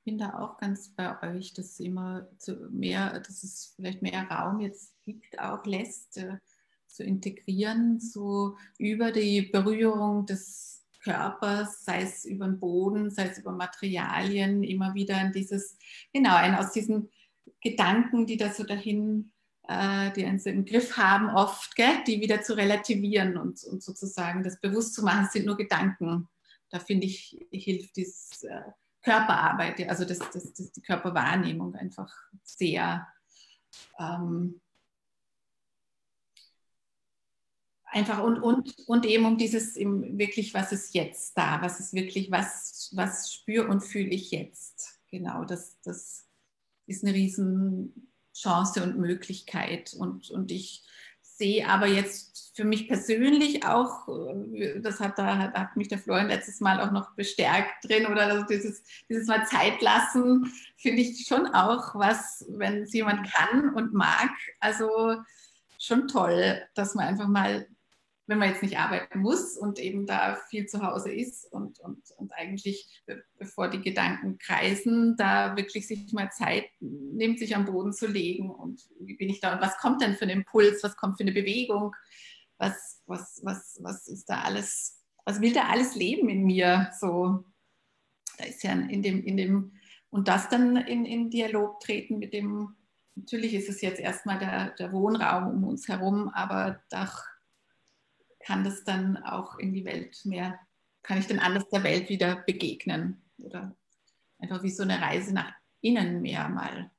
bin 0.04 0.18
da 0.18 0.40
auch 0.40 0.58
ganz 0.58 0.90
bei 0.90 1.36
euch, 1.36 1.54
dass 1.54 1.80
immer 1.80 2.28
mehr, 2.70 3.20
dass 3.20 3.44
es 3.44 3.74
vielleicht 3.76 4.02
mehr 4.02 4.24
Raum 4.30 4.60
jetzt 4.62 4.94
gibt, 5.04 5.40
auch 5.40 5.66
lässt, 5.66 6.18
äh, 6.18 6.38
zu 6.88 7.04
integrieren, 7.04 8.00
so 8.00 8.58
über 8.78 9.12
die 9.12 9.42
Berührung 9.42 10.26
des 10.26 10.85
Körpers, 11.06 11.86
sei 11.86 12.02
es 12.02 12.26
über 12.26 12.48
den 12.48 12.60
Boden, 12.60 13.12
sei 13.12 13.28
es 13.28 13.38
über 13.38 13.52
Materialien, 13.52 14.64
immer 14.64 14.96
wieder 14.96 15.22
in 15.22 15.32
dieses, 15.32 15.78
genau, 16.12 16.36
ein 16.36 16.56
aus 16.56 16.72
diesen 16.72 17.12
Gedanken, 17.62 18.26
die 18.26 18.38
da 18.38 18.52
so 18.52 18.64
dahin, 18.64 19.32
äh, 19.68 20.12
die 20.14 20.26
einen 20.26 20.40
so 20.40 20.50
im 20.50 20.66
Griff 20.66 20.98
haben 20.98 21.30
oft, 21.30 21.76
gell, 21.76 22.04
die 22.08 22.22
wieder 22.22 22.42
zu 22.42 22.58
relativieren 22.58 23.38
und, 23.38 23.64
und 23.66 23.84
sozusagen 23.84 24.44
das 24.44 24.60
bewusst 24.60 24.96
zu 24.96 25.04
machen, 25.04 25.30
sind 25.32 25.46
nur 25.46 25.58
Gedanken. 25.58 26.28
Da 26.72 26.80
finde 26.80 27.06
ich, 27.06 27.38
hilft 27.52 27.96
dieses 27.96 28.44
äh, 28.44 28.62
Körperarbeit, 29.04 29.88
also 29.88 30.06
das, 30.06 30.18
das, 30.18 30.52
das, 30.54 30.72
die 30.72 30.82
Körperwahrnehmung 30.82 31.76
einfach 31.76 32.12
sehr 32.44 33.08
ähm, 34.00 34.60
einfach 37.96 38.22
und, 38.22 38.40
und, 38.40 38.76
und 38.88 39.06
eben 39.06 39.26
um 39.26 39.38
dieses 39.38 39.76
wirklich, 39.76 40.54
was 40.54 40.74
ist 40.74 40.94
jetzt 40.94 41.38
da, 41.38 41.62
was 41.62 41.80
ist 41.80 41.94
wirklich, 41.94 42.30
was, 42.30 42.92
was 42.94 43.34
spüre 43.34 43.68
und 43.68 43.82
fühle 43.82 44.10
ich 44.10 44.32
jetzt. 44.32 45.00
Genau, 45.10 45.46
das, 45.46 45.80
das 45.82 46.26
ist 46.88 47.06
eine 47.06 47.14
Riesenchance 47.14 48.84
und 48.84 48.98
Möglichkeit. 48.98 49.94
Und, 49.94 50.30
und 50.30 50.52
ich 50.52 50.84
sehe 51.22 51.68
aber 51.70 51.88
jetzt 51.88 52.52
für 52.54 52.66
mich 52.66 52.90
persönlich 52.90 53.66
auch, 53.66 54.10
äh, 54.54 54.82
das 54.82 55.00
hat, 55.00 55.18
da, 55.18 55.54
hat, 55.54 55.78
mich 55.78 55.88
der 55.88 56.00
Florian 56.00 56.28
letztes 56.28 56.60
Mal 56.60 56.82
auch 56.82 56.92
noch 56.92 57.16
bestärkt 57.16 57.86
drin, 57.86 58.08
oder 58.08 58.24
also 58.24 58.46
dieses, 58.46 58.84
dieses 59.08 59.28
Mal 59.28 59.46
Zeit 59.46 59.82
lassen, 59.82 60.52
finde 60.76 61.02
ich 61.02 61.26
schon 61.26 61.48
auch 61.48 61.96
was, 61.96 62.46
wenn 62.50 62.84
es 62.84 62.94
jemand 62.94 63.32
kann 63.32 63.74
und 63.74 63.94
mag. 63.94 64.32
Also 64.60 65.16
schon 65.80 66.10
toll, 66.10 66.62
dass 66.74 66.94
man 66.96 67.08
einfach 67.08 67.28
mal 67.28 67.68
wenn 68.28 68.40
man 68.40 68.50
jetzt 68.50 68.64
nicht 68.64 68.78
arbeiten 68.78 69.20
muss 69.20 69.56
und 69.56 69.78
eben 69.78 70.08
da 70.08 70.36
viel 70.50 70.66
zu 70.66 70.82
Hause 70.82 71.12
ist 71.12 71.52
und, 71.52 71.80
und, 71.80 72.02
und 72.18 72.34
eigentlich, 72.34 73.04
bevor 73.38 73.70
die 73.70 73.82
Gedanken 73.82 74.40
kreisen, 74.40 75.16
da 75.18 75.56
wirklich 75.56 75.88
sich 75.88 76.12
mal 76.12 76.32
Zeit 76.32 76.66
nimmt, 76.80 77.38
sich 77.38 77.56
am 77.56 77.66
Boden 77.66 77.94
zu 77.94 78.08
legen 78.08 78.50
und 78.50 78.82
wie 79.00 79.16
bin 79.16 79.30
ich 79.30 79.42
da 79.42 79.54
und 79.54 79.62
was 79.62 79.78
kommt 79.78 80.02
denn 80.02 80.16
für 80.16 80.26
ein 80.26 80.32
Impuls, 80.32 80.82
was 80.82 80.98
kommt 80.98 81.18
für 81.18 81.24
eine 81.24 81.34
Bewegung, 81.34 81.96
was, 82.58 83.04
was, 83.06 83.42
was, 83.44 83.78
was 83.82 84.08
ist 84.08 84.28
da 84.28 84.42
alles, 84.42 85.04
was 85.24 85.42
will 85.42 85.54
da 85.54 85.68
alles 85.68 85.96
leben 85.96 86.28
in 86.30 86.46
mir? 86.46 86.92
So, 87.00 87.44
da 88.40 88.46
ist 88.46 88.64
ja 88.64 88.72
in 88.72 89.04
dem, 89.04 89.24
in 89.24 89.38
dem, 89.38 89.74
und 90.10 90.28
das 90.28 90.50
dann 90.50 90.78
in, 90.78 91.06
in 91.06 91.30
Dialog 91.30 91.80
treten 91.80 92.18
mit 92.18 92.34
dem, 92.34 92.76
natürlich 93.16 93.54
ist 93.54 93.70
es 93.70 93.82
jetzt 93.82 94.00
erstmal 94.00 94.40
der, 94.40 94.72
der 94.72 94.92
Wohnraum 94.94 95.54
um 95.54 95.64
uns 95.66 95.88
herum, 95.88 96.30
aber 96.30 96.82
doch 96.90 97.24
kann 98.46 98.64
das 98.64 98.84
dann 98.84 99.18
auch 99.18 99.58
in 99.58 99.74
die 99.74 99.86
Welt 99.86 100.24
mehr, 100.24 100.60
kann 101.02 101.18
ich 101.18 101.28
dann 101.28 101.40
anders 101.40 101.68
der 101.70 101.84
Welt 101.84 102.10
wieder 102.10 102.36
begegnen 102.36 103.24
oder 103.38 103.76
einfach 104.38 104.62
wie 104.64 104.72
so 104.72 104.84
eine 104.84 105.02
Reise 105.02 105.34
nach 105.34 105.54
innen 105.82 106.22
mehr 106.22 106.48
mal. 106.48 106.92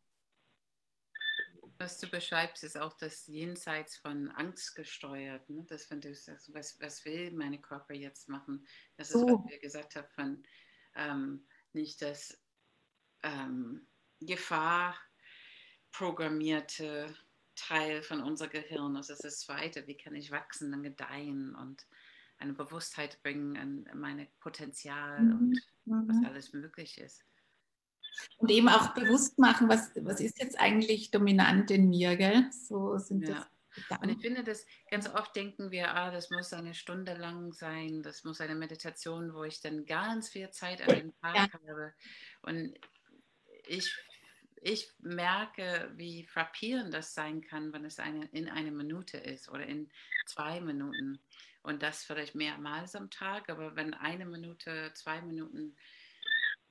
Was 1.79 1.99
du 1.99 2.09
beschreibst, 2.09 2.65
ist 2.65 2.77
auch 2.77 2.95
das 2.95 3.27
Jenseits 3.27 3.99
von 3.99 4.31
Angst 4.31 4.75
gesteuert. 4.75 5.49
Ne? 5.49 5.65
Das, 5.69 5.91
wenn 5.91 6.01
du 6.01 6.15
sagst, 6.15 6.53
was, 6.55 6.81
was 6.81 7.05
will 7.05 7.31
mein 7.33 7.61
Körper 7.61 7.95
jetzt 7.95 8.29
machen? 8.29 8.67
Das 8.97 9.11
ist, 9.11 9.23
was 9.23 9.51
wir 9.51 9.59
gesagt 9.59 9.95
haben, 9.95 10.09
von 10.15 10.43
ähm, 10.95 11.47
nicht 11.75 12.01
das 12.01 12.43
ähm, 13.23 13.87
Gefahr 14.21 14.97
programmierte 15.93 17.15
Teil 17.57 18.03
von 18.03 18.23
unser 18.23 18.49
Gehirn. 18.49 18.95
Das 18.95 19.11
ist 19.11 19.25
das 19.25 19.41
Zweite. 19.41 19.87
Wie 19.87 19.97
kann 19.97 20.15
ich 20.15 20.31
wachsen 20.31 20.73
und 20.73 20.83
gedeihen 20.83 21.55
und 21.55 21.87
eine 22.39 22.53
Bewusstheit 22.53 23.23
bringen 23.23 23.57
an 23.57 23.99
mein 23.99 24.29
Potenzial 24.41 25.21
mhm. 25.21 25.33
und 25.87 26.09
was 26.09 26.17
mhm. 26.17 26.27
alles 26.27 26.53
möglich 26.53 26.99
ist. 26.99 27.25
Und 28.39 28.51
eben 28.51 28.69
auch 28.69 28.95
bewusst 28.95 29.39
machen, 29.39 29.69
was, 29.69 29.91
was 29.97 30.21
ist 30.21 30.41
jetzt 30.41 30.59
eigentlich 30.59 31.11
dominant 31.11 31.71
in 31.71 31.89
mir, 31.89 32.17
gell? 32.17 32.51
So 32.51 32.99
sind 32.99 33.29
ja. 33.29 33.35
das. 33.35 33.99
Und 34.01 34.09
ich 34.09 34.19
finde, 34.21 34.43
dass 34.43 34.65
ganz 34.91 35.07
oft 35.09 35.37
denken 35.37 35.71
wir, 35.71 35.95
ah, 35.95 36.11
das 36.11 36.31
muss 36.31 36.53
eine 36.55 36.73
Stunde 36.73 37.13
lang 37.15 37.53
sein, 37.53 38.03
das 38.03 38.25
muss 38.25 38.41
eine 38.41 38.55
Meditation, 38.55 39.35
wo 39.35 39.45
ich 39.45 39.61
dann 39.61 39.85
ganz 39.85 40.31
viel 40.31 40.51
Zeit 40.51 40.81
an 40.81 40.95
den 40.95 41.15
Tag 41.21 41.37
ja. 41.37 41.53
habe. 41.53 41.93
Und 42.41 42.75
ich 43.67 43.93
ich 44.67 44.91
merke, 44.99 45.93
wie 45.95 46.27
frappierend 46.27 46.93
das 46.93 47.15
sein 47.15 47.41
kann, 47.41 47.73
wenn 47.73 47.85
es 47.85 48.01
eine, 48.01 48.27
in 48.33 48.49
einer 48.49 48.73
Minute 48.73 49.17
ist 49.17 49.49
oder 49.49 49.65
in 49.65 49.89
zwei 50.27 50.61
Minuten. 50.61 51.21
Und 51.63 51.85
das 51.85 52.03
vielleicht 52.03 52.35
mehrmals 52.35 52.97
am 52.97 53.09
Tag, 53.09 53.49
aber 53.49 53.77
wenn 53.77 53.95
eine 53.95 54.27
Minute, 54.27 54.91
zwei 54.95 55.23
Minuten 55.23 55.77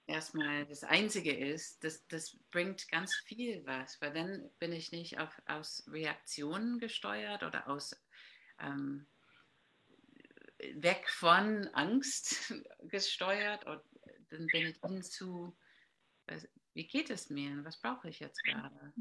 erstmal 0.07 0.65
das 0.65 0.83
Einzige 0.83 1.33
ist, 1.33 1.85
das, 1.85 2.05
das 2.07 2.37
bringt 2.51 2.89
ganz 2.89 3.15
viel 3.15 3.65
was, 3.65 4.01
weil 4.01 4.11
dann 4.11 4.49
bin 4.59 4.73
ich 4.73 4.91
nicht 4.91 5.17
auf, 5.19 5.41
aus 5.45 5.85
Reaktionen 5.87 6.79
gesteuert 6.79 7.43
oder 7.43 7.69
aus 7.69 7.95
ähm, 8.59 9.07
weg 10.73 11.09
von 11.09 11.69
Angst 11.69 12.53
gesteuert 12.89 13.65
und 13.65 13.81
dann 14.31 14.47
bin 14.47 14.67
ich 14.67 14.77
hinzu 14.81 15.55
wie 16.75 16.85
geht 16.85 17.09
es 17.09 17.29
mir? 17.29 17.63
Was 17.63 17.77
brauche 17.77 18.09
ich 18.09 18.19
jetzt 18.19 18.43
gerade? 18.43 18.93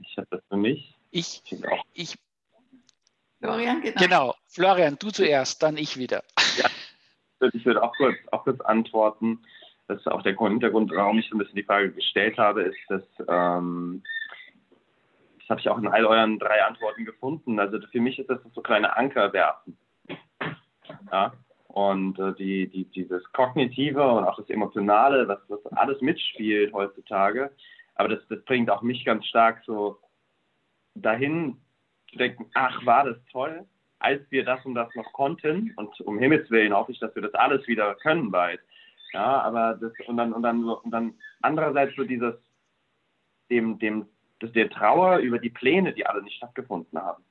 Ich 0.00 0.16
habe 0.18 0.28
das 0.30 0.42
für 0.48 0.56
mich. 0.56 0.94
Ich, 1.10 1.42
ich, 1.94 2.18
Florian, 3.40 3.80
genau. 3.80 4.00
genau. 4.00 4.34
Florian, 4.48 4.96
du 4.98 5.10
zuerst, 5.10 5.62
dann 5.62 5.78
ich 5.78 5.96
wieder. 5.96 6.22
Ja, 6.58 6.68
ich 7.52 7.64
würde 7.64 7.82
auch 7.82 7.94
kurz, 7.96 8.16
auch 8.30 8.44
kurz 8.44 8.60
antworten. 8.60 9.42
Das 9.88 10.00
ist 10.00 10.06
auch 10.06 10.22
der 10.22 10.36
Hintergrund, 10.36 10.90
warum 10.94 11.18
ich 11.18 11.28
so 11.28 11.36
ein 11.36 11.38
bisschen 11.38 11.56
die 11.56 11.62
Frage 11.62 11.92
gestellt 11.92 12.36
habe, 12.38 12.62
ist, 12.62 12.78
dass 12.88 13.02
ähm, 13.28 14.02
das 15.38 15.48
habe 15.48 15.60
ich 15.60 15.68
auch 15.68 15.78
in 15.78 15.86
all 15.86 16.04
euren 16.04 16.38
drei 16.38 16.62
Antworten 16.62 17.04
gefunden. 17.04 17.58
Also 17.58 17.80
für 17.86 18.00
mich 18.00 18.18
ist 18.18 18.28
das 18.28 18.40
so 18.52 18.60
kleine 18.60 18.96
Anker 18.96 19.32
werfen. 19.32 19.78
Ja, 21.10 21.32
und 21.76 22.18
äh, 22.18 22.32
die, 22.32 22.68
die, 22.68 22.84
dieses 22.86 23.22
Kognitive 23.32 24.02
und 24.02 24.24
auch 24.24 24.36
das 24.36 24.48
Emotionale, 24.48 25.28
was, 25.28 25.40
was 25.48 25.60
alles 25.72 26.00
mitspielt 26.00 26.72
heutzutage. 26.72 27.50
Aber 27.96 28.08
das, 28.08 28.26
das 28.30 28.42
bringt 28.46 28.70
auch 28.70 28.80
mich 28.80 29.04
ganz 29.04 29.26
stark 29.26 29.62
so 29.66 29.98
dahin 30.94 31.58
zu 32.10 32.16
denken, 32.16 32.46
ach, 32.54 32.86
war 32.86 33.04
das 33.04 33.18
toll, 33.30 33.66
als 33.98 34.22
wir 34.30 34.42
das 34.46 34.64
und 34.64 34.74
das 34.74 34.88
noch 34.94 35.12
konnten. 35.12 35.74
Und 35.76 36.00
um 36.00 36.18
Himmels 36.18 36.50
Willen 36.50 36.72
hoffe 36.72 36.92
ich, 36.92 36.98
dass 36.98 37.14
wir 37.14 37.20
das 37.20 37.34
alles 37.34 37.66
wieder 37.68 37.94
können 37.96 38.30
bald. 38.30 38.60
Ja, 39.12 39.42
aber 39.42 39.74
das, 39.74 39.92
und 40.06 40.16
dann, 40.16 40.32
und 40.32 40.44
dann, 40.44 40.64
und 40.64 40.90
dann 40.90 41.12
andererseits 41.42 41.94
so 41.94 42.04
dieses, 42.04 42.36
dem, 43.50 43.78
dem, 43.78 44.08
das 44.40 44.50
der 44.52 44.70
Trauer 44.70 45.18
über 45.18 45.38
die 45.38 45.50
Pläne, 45.50 45.92
die 45.92 46.06
alle 46.06 46.22
nicht 46.22 46.38
stattgefunden 46.38 46.98
haben. 46.98 47.22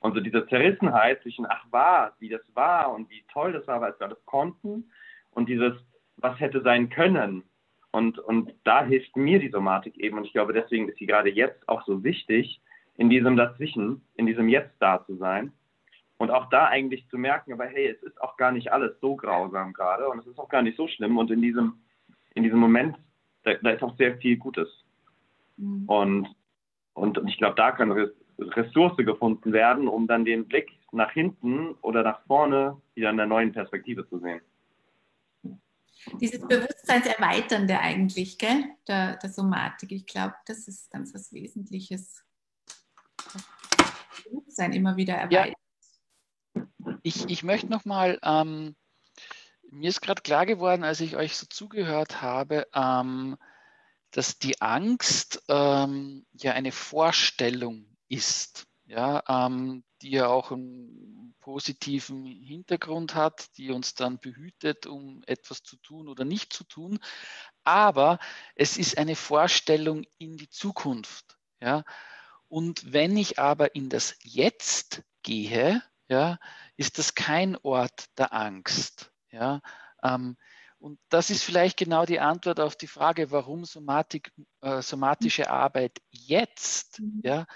Und 0.00 0.14
so 0.14 0.20
diese 0.20 0.46
Zerrissenheit 0.46 1.22
zwischen, 1.22 1.46
ach 1.48 1.64
war, 1.70 2.14
wie 2.18 2.28
das 2.28 2.42
war 2.54 2.92
und 2.92 3.10
wie 3.10 3.24
toll 3.32 3.52
das 3.52 3.66
war, 3.66 3.82
als 3.82 3.98
wir 3.98 4.08
das 4.08 4.24
konnten 4.26 4.90
und 5.32 5.48
dieses, 5.48 5.72
was 6.16 6.38
hätte 6.38 6.62
sein 6.62 6.88
können. 6.88 7.42
Und, 7.90 8.18
und 8.18 8.54
da 8.64 8.84
hilft 8.84 9.16
mir 9.16 9.38
die 9.40 9.50
Somatik 9.50 9.96
eben. 9.98 10.18
Und 10.18 10.24
ich 10.24 10.32
glaube, 10.32 10.52
deswegen 10.52 10.88
ist 10.88 10.98
sie 10.98 11.06
gerade 11.06 11.30
jetzt 11.30 11.68
auch 11.68 11.84
so 11.84 12.04
wichtig, 12.04 12.60
in 12.96 13.08
diesem 13.08 13.36
Dazwischen, 13.36 14.02
in 14.14 14.26
diesem 14.26 14.48
Jetzt 14.48 14.74
da 14.80 15.04
zu 15.06 15.16
sein. 15.16 15.52
Und 16.18 16.30
auch 16.30 16.48
da 16.50 16.66
eigentlich 16.66 17.08
zu 17.08 17.16
merken, 17.16 17.52
aber 17.52 17.66
hey, 17.66 17.86
es 17.86 18.02
ist 18.02 18.20
auch 18.20 18.36
gar 18.36 18.50
nicht 18.50 18.72
alles 18.72 18.98
so 19.00 19.14
grausam 19.14 19.72
gerade 19.72 20.08
und 20.08 20.18
es 20.18 20.26
ist 20.26 20.38
auch 20.38 20.48
gar 20.48 20.62
nicht 20.62 20.76
so 20.76 20.88
schlimm. 20.88 21.16
Und 21.16 21.30
in 21.30 21.40
diesem, 21.40 21.80
in 22.34 22.42
diesem 22.42 22.58
Moment, 22.58 22.96
da, 23.44 23.54
da 23.54 23.70
ist 23.70 23.84
auch 23.84 23.96
sehr 23.96 24.16
viel 24.18 24.36
Gutes. 24.36 24.68
Mhm. 25.56 25.84
Und, 25.86 26.28
und, 26.94 27.18
und 27.18 27.28
ich 27.28 27.38
glaube, 27.38 27.54
da 27.54 27.70
kann 27.70 27.92
Ressource 28.38 28.96
gefunden 28.96 29.52
werden, 29.52 29.88
um 29.88 30.06
dann 30.06 30.24
den 30.24 30.46
Blick 30.46 30.70
nach 30.92 31.10
hinten 31.12 31.74
oder 31.82 32.02
nach 32.02 32.20
vorne 32.26 32.80
wieder 32.94 33.10
in 33.10 33.20
einer 33.20 33.26
neuen 33.26 33.52
Perspektive 33.52 34.08
zu 34.08 34.18
sehen. 34.20 34.40
Dieses 36.20 36.46
Bewusstseinserweiternde 36.46 37.78
eigentlich, 37.78 38.38
gell? 38.38 38.64
Der, 38.86 39.16
der 39.16 39.30
Somatik, 39.30 39.92
ich 39.92 40.06
glaube, 40.06 40.34
das 40.46 40.68
ist 40.68 40.90
ganz 40.90 41.12
was 41.12 41.32
Wesentliches. 41.32 42.24
Das 43.16 44.24
Bewusstsein 44.24 44.72
immer 44.72 44.96
wieder 44.96 45.14
erweitern. 45.14 45.54
Ja. 46.54 46.94
Ich, 47.02 47.28
ich 47.28 47.42
möchte 47.42 47.68
nochmal, 47.68 48.18
ähm, 48.22 48.76
mir 49.70 49.88
ist 49.88 50.00
gerade 50.00 50.22
klar 50.22 50.46
geworden, 50.46 50.84
als 50.84 51.00
ich 51.00 51.16
euch 51.16 51.36
so 51.36 51.46
zugehört 51.46 52.22
habe, 52.22 52.66
ähm, 52.74 53.36
dass 54.12 54.38
die 54.38 54.60
Angst 54.60 55.42
ähm, 55.48 56.24
ja 56.32 56.52
eine 56.52 56.72
Vorstellung 56.72 57.97
ist, 58.08 58.66
ja, 58.86 59.22
ähm, 59.28 59.84
die 60.02 60.10
ja 60.10 60.28
auch 60.28 60.50
einen 60.50 61.34
positiven 61.40 62.24
Hintergrund 62.24 63.14
hat, 63.14 63.56
die 63.56 63.70
uns 63.70 63.94
dann 63.94 64.18
behütet, 64.18 64.86
um 64.86 65.22
etwas 65.26 65.62
zu 65.62 65.76
tun 65.76 66.08
oder 66.08 66.24
nicht 66.24 66.52
zu 66.52 66.64
tun. 66.64 66.98
Aber 67.64 68.18
es 68.54 68.76
ist 68.76 68.98
eine 68.98 69.16
Vorstellung 69.16 70.04
in 70.18 70.36
die 70.36 70.48
Zukunft. 70.48 71.38
Ja. 71.60 71.84
Und 72.48 72.92
wenn 72.92 73.16
ich 73.16 73.38
aber 73.38 73.74
in 73.74 73.88
das 73.88 74.16
Jetzt 74.22 75.02
gehe, 75.22 75.82
ja, 76.08 76.38
ist 76.76 76.98
das 76.98 77.14
kein 77.14 77.56
Ort 77.56 78.06
der 78.16 78.32
Angst. 78.32 79.12
Ja, 79.30 79.60
ähm, 80.02 80.36
und 80.78 81.00
das 81.08 81.30
ist 81.30 81.42
vielleicht 81.42 81.76
genau 81.76 82.06
die 82.06 82.20
Antwort 82.20 82.60
auf 82.60 82.76
die 82.76 82.86
Frage, 82.86 83.30
warum 83.30 83.64
Somatik, 83.64 84.32
äh, 84.60 84.80
somatische 84.80 85.50
Arbeit 85.50 85.98
jetzt, 86.10 87.00
mhm. 87.00 87.20
ja, 87.24 87.46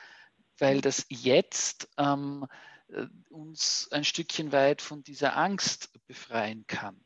weil 0.63 0.81
das 0.81 1.05
jetzt 1.09 1.89
ähm, 1.99 2.47
äh, 2.87 3.09
uns 3.31 3.89
ein 3.91 4.05
Stückchen 4.05 4.53
weit 4.53 4.81
von 4.81 5.03
dieser 5.03 5.37
Angst 5.37 5.91
befreien 6.07 6.65
kann. 6.69 7.05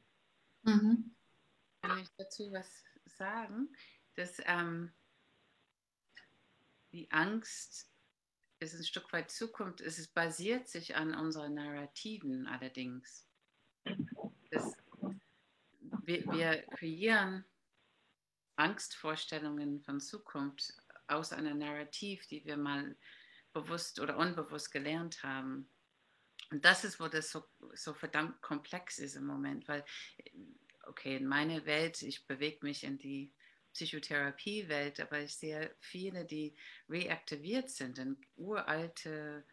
Mhm. 0.63 1.17
Kann 1.81 1.99
ich 1.99 2.09
dazu 2.19 2.53
was 2.53 2.85
sagen? 3.07 3.75
Dass 4.15 4.43
ähm, 4.45 4.93
die 6.93 7.11
Angst 7.11 7.91
ist 8.59 8.75
ein 8.75 8.85
Stück 8.85 9.11
weit 9.15 9.31
Zukunft, 9.31 9.81
es 9.81 10.07
basiert 10.07 10.69
sich 10.69 10.95
an 10.95 11.15
unseren 11.15 11.55
Narrativen 11.55 12.47
allerdings. 12.47 13.27
Das, 14.51 14.77
wir, 16.03 16.27
wir 16.27 16.63
kreieren 16.77 17.47
Angstvorstellungen 18.57 19.81
von 19.81 19.99
Zukunft 20.01 20.75
aus 21.07 21.33
einer 21.33 21.55
Narrativ, 21.55 22.27
die 22.27 22.45
wir 22.45 22.59
mal 22.59 22.97
bewusst 23.57 24.01
oder 24.01 24.19
unbewusst 24.19 24.71
gelernt 24.71 25.23
haben. 25.23 25.69
Und 26.51 26.65
das 26.65 26.85
ist, 26.85 27.01
wo 27.01 27.09
das 27.09 27.31
so, 27.31 27.43
so 27.75 27.95
verdammt 27.95 28.41
komplex 28.43 28.99
ist 28.99 29.17
im 29.17 29.27
Moment, 29.27 29.67
weil, 29.67 29.85
okay, 30.87 31.17
in 31.17 31.27
meiner 31.27 31.65
Welt, 31.65 32.03
ich 32.03 32.27
bewege 32.27 32.59
mich 32.65 32.85
in 32.85 32.99
die 32.99 33.33
Psychotherapiewelt, 33.73 35.01
aber 35.01 35.21
ich 35.21 35.37
sehe 35.37 35.75
viele, 35.81 36.25
die 36.25 36.55
reaktiviert 36.89 37.71
sind 37.71 37.99
in 37.99 38.17
uralte 38.37 39.45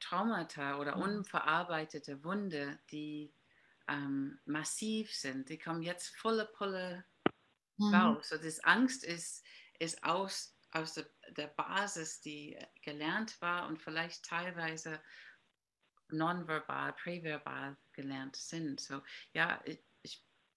Traumata 0.00 0.78
oder 0.78 0.96
mhm. 0.96 1.02
unverarbeitete 1.02 2.24
Wunde, 2.24 2.78
die 2.90 3.32
ähm, 3.88 4.38
massiv 4.44 5.14
sind. 5.14 5.48
Die 5.48 5.58
kommen 5.58 5.82
jetzt 5.82 6.16
volle 6.16 6.46
Pulle 6.46 7.04
mhm. 7.78 7.94
raus. 7.94 8.28
So 8.28 8.38
das 8.38 8.60
Angst 8.60 9.04
ist, 9.04 9.44
ist 9.78 10.02
aus, 10.04 10.53
aus 10.74 10.94
der, 10.94 11.08
der 11.30 11.46
Basis, 11.46 12.20
die 12.20 12.58
gelernt 12.82 13.40
war 13.40 13.66
und 13.68 13.80
vielleicht 13.80 14.24
teilweise 14.24 15.00
nonverbal, 16.08 16.92
präverbal 16.92 17.76
gelernt 17.92 18.36
sind. 18.36 18.80
So, 18.80 19.02
ja, 19.32 19.62
ich, 19.64 19.82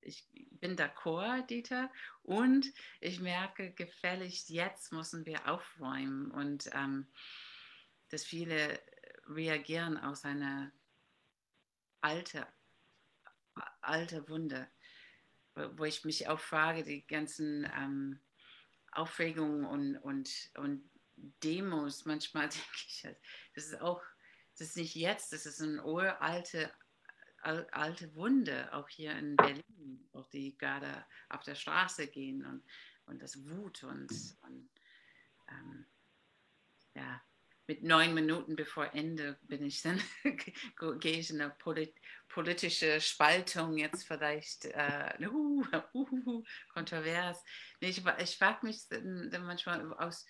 ich 0.01 0.28
bin 0.51 0.76
d'accord, 0.76 1.45
Dieter, 1.47 1.91
und 2.24 2.65
ich 2.99 3.20
merke, 3.20 3.72
gefälligst 3.74 4.49
jetzt 4.49 4.91
müssen 4.91 5.26
wir 5.26 5.47
aufräumen 5.47 6.32
und 6.32 6.70
ähm, 6.74 7.07
dass 8.09 8.24
viele 8.24 8.80
reagieren 9.28 9.97
aus 9.97 10.26
einer 10.26 10.72
alte, 12.01 12.47
alte 13.82 14.28
Wunde, 14.30 14.68
wo 15.55 15.84
ich 15.84 16.05
mich 16.05 16.28
auch 16.28 16.39
frage, 16.39 16.84
die 16.84 17.05
ganzen 17.05 17.70
ähm, 17.76 18.20
Aufregungen 18.91 19.65
und, 19.65 19.97
und, 19.97 20.51
und 20.55 20.89
Demos, 21.43 22.05
manchmal 22.05 22.49
denke 22.49 22.65
ich, 22.88 23.07
das 23.55 23.65
ist 23.65 23.81
auch, 23.81 24.01
das 24.57 24.69
ist 24.69 24.77
nicht 24.77 24.95
jetzt, 24.95 25.33
das 25.33 25.45
ist 25.45 25.61
eine 25.61 25.83
uralte 25.83 26.71
alte 27.41 28.13
Wunde, 28.15 28.73
auch 28.73 28.89
hier 28.89 29.11
in 29.11 29.35
Berlin, 29.35 30.09
auch 30.13 30.27
die 30.27 30.57
gerade 30.57 31.05
auf 31.29 31.43
der 31.43 31.55
Straße 31.55 32.07
gehen 32.07 32.45
und, 32.45 32.63
und 33.05 33.21
das 33.21 33.47
Wut 33.47 33.83
und, 33.83 34.09
und 34.41 34.69
ähm, 35.49 35.85
ja, 36.95 37.21
mit 37.67 37.83
neun 37.83 38.13
Minuten 38.13 38.55
bevor 38.55 38.93
Ende 38.93 39.38
bin 39.43 39.63
ich 39.63 39.81
dann, 39.81 40.01
gehe 40.99 41.19
ich 41.19 41.29
in 41.29 41.41
eine 41.41 41.51
polit 41.51 41.93
politische 42.38 43.01
Spaltung, 43.01 43.79
jetzt 43.79 44.05
vielleicht 44.05 44.65
äh, 44.65 45.17
uh, 45.27 45.63
uh, 45.93 46.07
uh, 46.11 46.43
kontrovers. 46.71 47.43
Nee, 47.81 47.89
ich 47.89 48.03
ich 48.05 48.38
frage 48.38 48.63
mich 48.63 48.88
dann 48.89 49.31
manchmal 49.43 49.91
aus, 49.93 50.23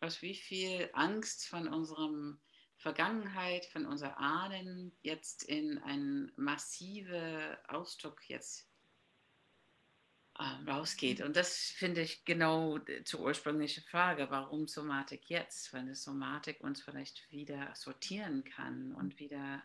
aus 0.00 0.20
wie 0.20 0.34
viel 0.34 0.90
Angst 0.94 1.46
von 1.46 1.68
unserem 1.68 2.40
Vergangenheit, 2.76 3.66
von 3.66 3.86
unseren 3.86 4.14
Ahnen 4.14 4.98
jetzt 5.02 5.44
in 5.44 5.78
einen 5.84 6.32
massiven 6.34 7.56
Ausdruck 7.68 8.28
jetzt 8.28 8.68
äh, 10.40 10.68
rausgeht. 10.68 11.20
Und 11.20 11.36
das 11.36 11.56
finde 11.56 12.00
ich 12.00 12.24
genau 12.24 12.80
zur 13.04 13.20
ursprünglichen 13.20 13.84
Frage, 13.84 14.28
warum 14.28 14.66
Somatik 14.66 15.30
jetzt? 15.30 15.72
Weil 15.72 15.86
die 15.86 15.94
Somatik 15.94 16.60
uns 16.62 16.82
vielleicht 16.82 17.30
wieder 17.30 17.72
sortieren 17.76 18.42
kann 18.42 18.92
und 18.96 19.20
wieder 19.20 19.62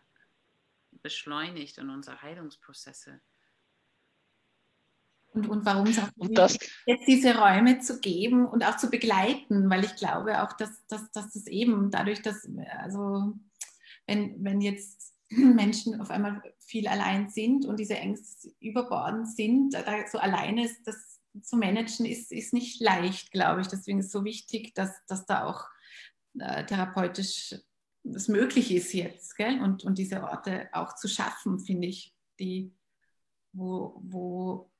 beschleunigt 0.91 1.77
in 1.77 1.89
unsere 1.89 2.21
Heilungsprozesse. 2.21 3.21
Und, 5.33 5.49
und 5.49 5.65
warum 5.65 5.87
es 5.87 5.99
auch 5.99 6.09
und 6.17 6.37
das, 6.37 6.57
jetzt 6.85 7.07
diese 7.07 7.37
Räume 7.37 7.79
zu 7.79 7.99
geben 7.99 8.47
und 8.47 8.63
auch 8.63 8.77
zu 8.77 8.89
begleiten, 8.89 9.69
weil 9.69 9.83
ich 9.83 9.95
glaube 9.95 10.41
auch, 10.41 10.53
dass, 10.53 10.85
dass, 10.87 11.11
dass 11.11 11.33
das 11.33 11.47
eben 11.47 11.91
dadurch, 11.91 12.21
dass, 12.21 12.47
also 12.79 13.33
wenn, 14.07 14.43
wenn 14.43 14.61
jetzt 14.61 15.13
Menschen 15.29 16.01
auf 16.01 16.09
einmal 16.09 16.41
viel 16.59 16.87
allein 16.87 17.29
sind 17.29 17.65
und 17.65 17.79
diese 17.79 17.97
Ängste 17.97 18.51
überbordend 18.59 19.27
sind, 19.27 19.73
da 19.73 20.07
so 20.09 20.17
alleine 20.17 20.65
ist 20.65 20.87
das 20.87 21.19
zu 21.43 21.57
managen, 21.57 22.05
ist, 22.05 22.31
ist 22.31 22.53
nicht 22.53 22.81
leicht, 22.81 23.31
glaube 23.31 23.61
ich. 23.61 23.67
Deswegen 23.67 23.99
ist 23.99 24.07
es 24.07 24.11
so 24.11 24.23
wichtig, 24.23 24.73
dass, 24.73 24.91
dass 25.05 25.25
da 25.25 25.45
auch 25.45 25.65
äh, 26.39 26.65
therapeutisch 26.65 27.55
das 28.13 28.27
möglich 28.27 28.71
ist 28.73 28.93
jetzt 28.93 29.35
gell? 29.35 29.61
Und, 29.61 29.83
und 29.83 29.97
diese 29.97 30.23
Orte 30.23 30.69
auch 30.71 30.95
zu 30.95 31.07
schaffen, 31.07 31.59
finde 31.59 31.87
ich, 31.87 32.13
die, 32.39 32.73
wo, 33.53 33.99
wo 34.03 34.71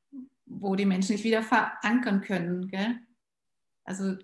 wo 0.47 0.75
die 0.75 0.85
Menschen 0.85 1.15
sich 1.15 1.23
wieder 1.23 1.43
verankern 1.43 2.21
können. 2.21 2.67
Gell? 2.67 2.99
Also, 3.83 4.17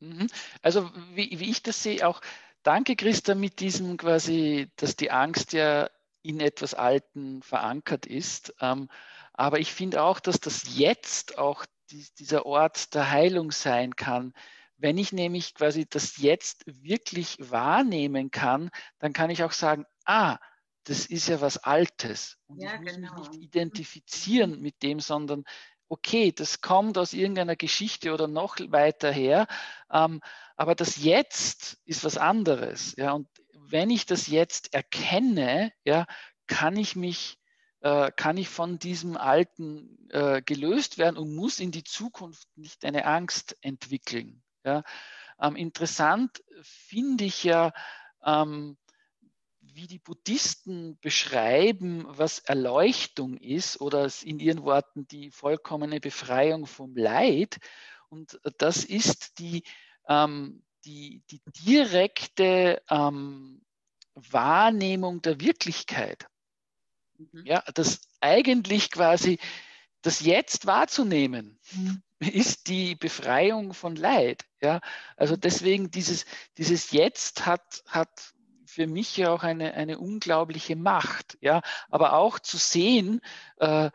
mhm. 0.00 0.26
also 0.62 0.90
wie, 1.14 1.38
wie 1.38 1.50
ich 1.50 1.62
das 1.62 1.82
sehe, 1.82 2.06
auch 2.06 2.20
danke 2.62 2.96
Christa 2.96 3.34
mit 3.34 3.60
diesem 3.60 3.96
quasi, 3.96 4.70
dass 4.76 4.96
die 4.96 5.10
Angst 5.10 5.52
ja 5.52 5.88
in 6.22 6.40
etwas 6.40 6.74
Alten 6.74 7.42
verankert 7.42 8.06
ist. 8.06 8.54
Ähm, 8.60 8.88
aber 9.32 9.60
ich 9.60 9.72
finde 9.72 10.02
auch, 10.02 10.18
dass 10.18 10.40
das 10.40 10.76
jetzt 10.76 11.38
auch 11.38 11.64
die, 11.90 12.06
dieser 12.18 12.46
Ort 12.46 12.94
der 12.94 13.10
Heilung 13.10 13.52
sein 13.52 13.94
kann. 13.94 14.32
Wenn 14.78 14.98
ich 14.98 15.12
nämlich 15.12 15.54
quasi 15.54 15.86
das 15.88 16.18
jetzt 16.18 16.64
wirklich 16.66 17.36
wahrnehmen 17.38 18.30
kann, 18.30 18.70
dann 18.98 19.12
kann 19.12 19.30
ich 19.30 19.42
auch 19.42 19.52
sagen, 19.52 19.84
ah, 20.04 20.38
das 20.84 21.06
ist 21.06 21.28
ja 21.28 21.40
was 21.40 21.58
Altes. 21.58 22.38
Und 22.46 22.62
ja, 22.62 22.74
ich 22.74 22.80
muss 22.80 22.94
genau. 22.94 23.14
mich 23.14 23.30
nicht 23.30 23.42
identifizieren 23.42 24.60
mit 24.60 24.82
dem, 24.82 25.00
sondern 25.00 25.44
okay, 25.88 26.32
das 26.32 26.60
kommt 26.60 26.98
aus 26.98 27.12
irgendeiner 27.12 27.56
Geschichte 27.56 28.12
oder 28.12 28.28
noch 28.28 28.56
weiter 28.58 29.10
her. 29.10 29.46
Ähm, 29.90 30.20
aber 30.56 30.74
das 30.74 30.96
Jetzt 30.96 31.78
ist 31.84 32.04
was 32.04 32.18
anderes. 32.18 32.94
Ja, 32.96 33.12
und 33.12 33.28
wenn 33.52 33.90
ich 33.90 34.06
das 34.06 34.26
Jetzt 34.26 34.74
erkenne, 34.74 35.72
ja, 35.84 36.06
kann 36.46 36.76
ich 36.76 36.96
mich, 36.96 37.38
äh, 37.80 38.10
kann 38.12 38.36
ich 38.36 38.48
von 38.48 38.78
diesem 38.78 39.16
Alten 39.16 40.08
äh, 40.10 40.42
gelöst 40.42 40.98
werden 40.98 41.16
und 41.16 41.34
muss 41.34 41.60
in 41.60 41.72
die 41.72 41.84
Zukunft 41.84 42.48
nicht 42.56 42.84
eine 42.84 43.06
Angst 43.06 43.56
entwickeln. 43.60 44.42
Ja. 44.66 44.82
Ähm, 45.40 45.54
interessant 45.54 46.42
finde 46.62 47.24
ich 47.24 47.44
ja, 47.44 47.72
ähm, 48.24 48.76
wie 49.60 49.86
die 49.86 49.98
Buddhisten 50.00 50.98
beschreiben, 51.00 52.04
was 52.08 52.40
Erleuchtung 52.40 53.36
ist 53.36 53.80
oder 53.80 54.10
in 54.22 54.40
ihren 54.40 54.62
Worten 54.64 55.06
die 55.06 55.30
vollkommene 55.30 56.00
Befreiung 56.00 56.66
vom 56.66 56.96
Leid. 56.96 57.58
Und 58.08 58.40
das 58.58 58.84
ist 58.84 59.38
die, 59.38 59.62
ähm, 60.08 60.64
die, 60.84 61.22
die 61.30 61.40
direkte 61.64 62.82
ähm, 62.90 63.62
Wahrnehmung 64.14 65.22
der 65.22 65.40
Wirklichkeit. 65.40 66.26
Mhm. 67.18 67.44
Ja, 67.44 67.62
das 67.74 68.00
eigentlich 68.20 68.90
quasi 68.90 69.38
das 70.06 70.20
Jetzt 70.20 70.66
wahrzunehmen, 70.66 71.58
mhm. 71.72 72.02
ist 72.20 72.68
die 72.68 72.94
Befreiung 72.94 73.74
von 73.74 73.96
Leid. 73.96 74.44
Ja, 74.62 74.80
also 75.16 75.36
deswegen 75.36 75.90
dieses, 75.90 76.26
dieses 76.56 76.92
Jetzt 76.92 77.44
hat, 77.44 77.82
hat 77.86 78.34
für 78.64 78.86
mich 78.86 79.16
ja 79.16 79.30
auch 79.30 79.42
eine, 79.42 79.74
eine 79.74 79.98
unglaubliche 79.98 80.76
Macht. 80.76 81.36
Ja? 81.40 81.62
Aber 81.90 82.12
auch 82.12 82.38
zu 82.38 82.56
sehen, 82.56 83.20
äh, 83.58 83.90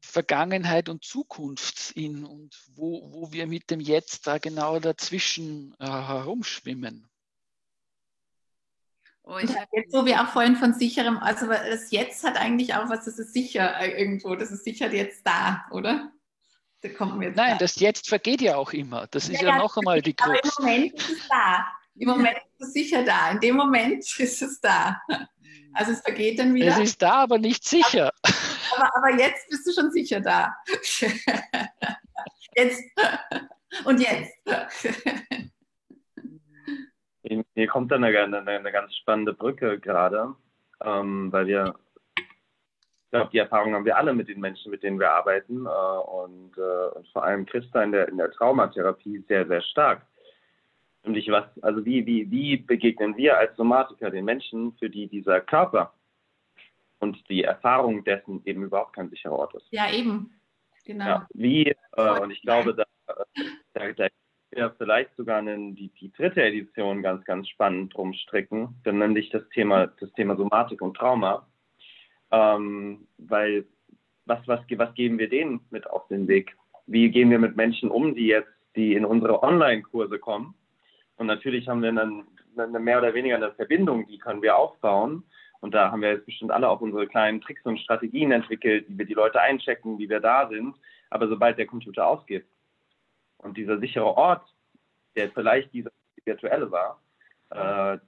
Vergangenheit 0.00 0.88
und 0.88 1.04
Zukunft 1.04 1.92
in 1.92 2.24
und 2.24 2.56
wo, 2.74 3.12
wo 3.12 3.32
wir 3.32 3.46
mit 3.46 3.70
dem 3.70 3.80
Jetzt 3.80 4.26
da 4.26 4.38
genau 4.38 4.78
dazwischen 4.78 5.74
äh, 5.78 5.86
herumschwimmen. 5.86 7.09
Oh, 9.22 9.38
jetzt, 9.38 9.92
wo 9.92 10.04
wir 10.04 10.20
auch 10.22 10.28
vorhin 10.28 10.56
von 10.56 10.72
sicherem, 10.74 11.18
also 11.18 11.46
das 11.46 11.90
Jetzt 11.90 12.24
hat 12.24 12.36
eigentlich 12.36 12.74
auch 12.74 12.88
was, 12.88 13.04
das 13.04 13.18
ist 13.18 13.32
sicher 13.32 13.78
äh, 13.78 14.00
irgendwo, 14.00 14.34
das 14.34 14.50
ist 14.50 14.64
sicher 14.64 14.92
jetzt 14.92 15.26
da, 15.26 15.66
oder? 15.70 16.10
Da 16.82 16.88
Nein, 17.06 17.34
da. 17.34 17.56
das 17.56 17.78
Jetzt 17.78 18.08
vergeht 18.08 18.40
ja 18.40 18.56
auch 18.56 18.72
immer. 18.72 19.06
Das 19.10 19.28
ist 19.28 19.42
ja, 19.42 19.50
ja 19.50 19.58
noch 19.58 19.76
einmal 19.76 20.00
die 20.00 20.14
Krux. 20.14 20.56
Aber 20.56 20.68
im 20.68 20.78
Moment 20.78 20.94
ist 20.94 21.10
es 21.10 21.28
da. 21.28 21.66
Im 21.96 22.08
Moment 22.08 22.36
ist 22.38 22.68
es 22.68 22.72
sicher 22.72 23.04
da. 23.04 23.30
In 23.32 23.40
dem 23.40 23.56
Moment 23.56 23.98
ist 24.18 24.42
es 24.42 24.60
da. 24.60 25.00
Also 25.74 25.92
es 25.92 26.00
vergeht 26.00 26.38
dann 26.38 26.54
wieder. 26.54 26.68
Es 26.68 26.78
ist 26.78 27.02
da, 27.02 27.12
aber 27.12 27.38
nicht 27.38 27.68
sicher. 27.68 28.12
Aber, 28.74 28.96
aber 28.96 29.18
jetzt 29.18 29.48
bist 29.50 29.66
du 29.66 29.72
schon 29.72 29.90
sicher 29.90 30.20
da. 30.20 30.54
Jetzt. 32.56 32.82
Und 33.84 34.00
jetzt. 34.00 34.32
Mir 37.54 37.66
kommt 37.68 37.90
da 37.90 37.96
eine, 37.96 38.06
eine, 38.06 38.38
eine 38.38 38.72
ganz 38.72 38.94
spannende 38.96 39.32
Brücke 39.32 39.78
gerade, 39.78 40.34
ähm, 40.84 41.32
weil 41.32 41.46
wir, 41.46 41.74
ich 42.16 43.10
glaube, 43.10 43.30
die 43.32 43.38
Erfahrung 43.38 43.74
haben 43.74 43.84
wir 43.84 43.96
alle 43.96 44.14
mit 44.14 44.28
den 44.28 44.40
Menschen, 44.40 44.70
mit 44.70 44.82
denen 44.82 44.98
wir 44.98 45.12
arbeiten 45.12 45.66
äh, 45.66 45.68
und, 45.68 46.56
äh, 46.58 46.96
und, 46.96 47.08
vor 47.08 47.24
allem 47.24 47.46
Christa 47.46 47.82
in 47.82 47.92
der, 47.92 48.08
in 48.08 48.16
der 48.16 48.30
Traumatherapie 48.32 49.24
sehr, 49.28 49.46
sehr 49.46 49.62
stark. 49.62 50.06
Nämlich 51.04 51.28
was, 51.30 51.44
also 51.62 51.84
wie, 51.84 52.04
wie, 52.04 52.30
wie 52.30 52.56
begegnen 52.56 53.16
wir 53.16 53.38
als 53.38 53.56
Somatiker 53.56 54.10
den 54.10 54.24
Menschen, 54.24 54.76
für 54.78 54.90
die 54.90 55.06
dieser 55.06 55.40
Körper 55.40 55.94
und 56.98 57.16
die 57.30 57.44
Erfahrung 57.44 58.04
dessen 58.04 58.42
eben 58.44 58.64
überhaupt 58.64 58.94
kein 58.94 59.08
sicherer 59.08 59.38
Ort 59.38 59.54
ist? 59.54 59.66
Ja, 59.70 59.90
eben. 59.90 60.38
Genau. 60.84 61.04
Ja, 61.04 61.28
wie, 61.34 61.74
äh, 61.96 62.20
und 62.20 62.30
ich 62.30 62.42
glaube, 62.42 62.74
da, 62.74 62.84
da, 63.74 63.92
da 63.92 64.08
ja 64.54 64.70
vielleicht 64.70 65.14
sogar 65.16 65.38
einen, 65.38 65.74
die, 65.74 65.88
die 66.00 66.12
dritte 66.12 66.42
Edition 66.42 67.02
ganz, 67.02 67.24
ganz 67.24 67.48
spannend 67.48 67.94
drum 67.94 68.12
stricken. 68.12 68.80
Dann 68.84 68.98
nenne 68.98 69.18
ich 69.18 69.30
das 69.30 69.48
Thema, 69.50 69.86
das 69.86 70.12
Thema 70.12 70.36
Somatik 70.36 70.82
und 70.82 70.96
Trauma. 70.96 71.46
Ähm, 72.30 73.06
weil 73.18 73.66
was, 74.26 74.46
was, 74.46 74.60
was 74.76 74.94
geben 74.94 75.18
wir 75.18 75.28
denen 75.28 75.60
mit 75.70 75.88
auf 75.88 76.06
den 76.08 76.28
Weg? 76.28 76.56
Wie 76.86 77.10
gehen 77.10 77.30
wir 77.30 77.38
mit 77.38 77.56
Menschen 77.56 77.90
um, 77.90 78.14
die 78.14 78.26
jetzt, 78.26 78.50
die 78.76 78.94
in 78.94 79.04
unsere 79.04 79.42
Online-Kurse 79.42 80.18
kommen? 80.18 80.54
Und 81.16 81.26
natürlich 81.26 81.68
haben 81.68 81.82
wir 81.82 81.92
dann 81.92 82.24
eine 82.56 82.80
mehr 82.80 82.98
oder 82.98 83.14
weniger 83.14 83.36
eine 83.36 83.52
Verbindung, 83.52 84.06
die 84.06 84.18
können 84.18 84.42
wir 84.42 84.56
aufbauen. 84.56 85.24
Und 85.60 85.74
da 85.74 85.90
haben 85.90 86.02
wir 86.02 86.12
jetzt 86.12 86.26
bestimmt 86.26 86.50
alle 86.50 86.68
auch 86.68 86.80
unsere 86.80 87.06
kleinen 87.06 87.40
Tricks 87.40 87.64
und 87.64 87.78
Strategien 87.78 88.32
entwickelt, 88.32 88.86
wie 88.88 88.98
wir 88.98 89.04
die 89.04 89.14
Leute 89.14 89.40
einchecken, 89.40 89.98
wie 89.98 90.08
wir 90.08 90.20
da 90.20 90.48
sind. 90.48 90.74
Aber 91.10 91.28
sobald 91.28 91.58
der 91.58 91.66
Computer 91.66 92.06
ausgeht 92.06 92.46
und 93.42 93.56
dieser 93.56 93.78
sichere 93.78 94.16
Ort, 94.16 94.46
der 95.16 95.30
vielleicht 95.30 95.72
dieser 95.72 95.90
virtuelle 96.24 96.70
war, 96.70 97.00
äh, 97.50 97.98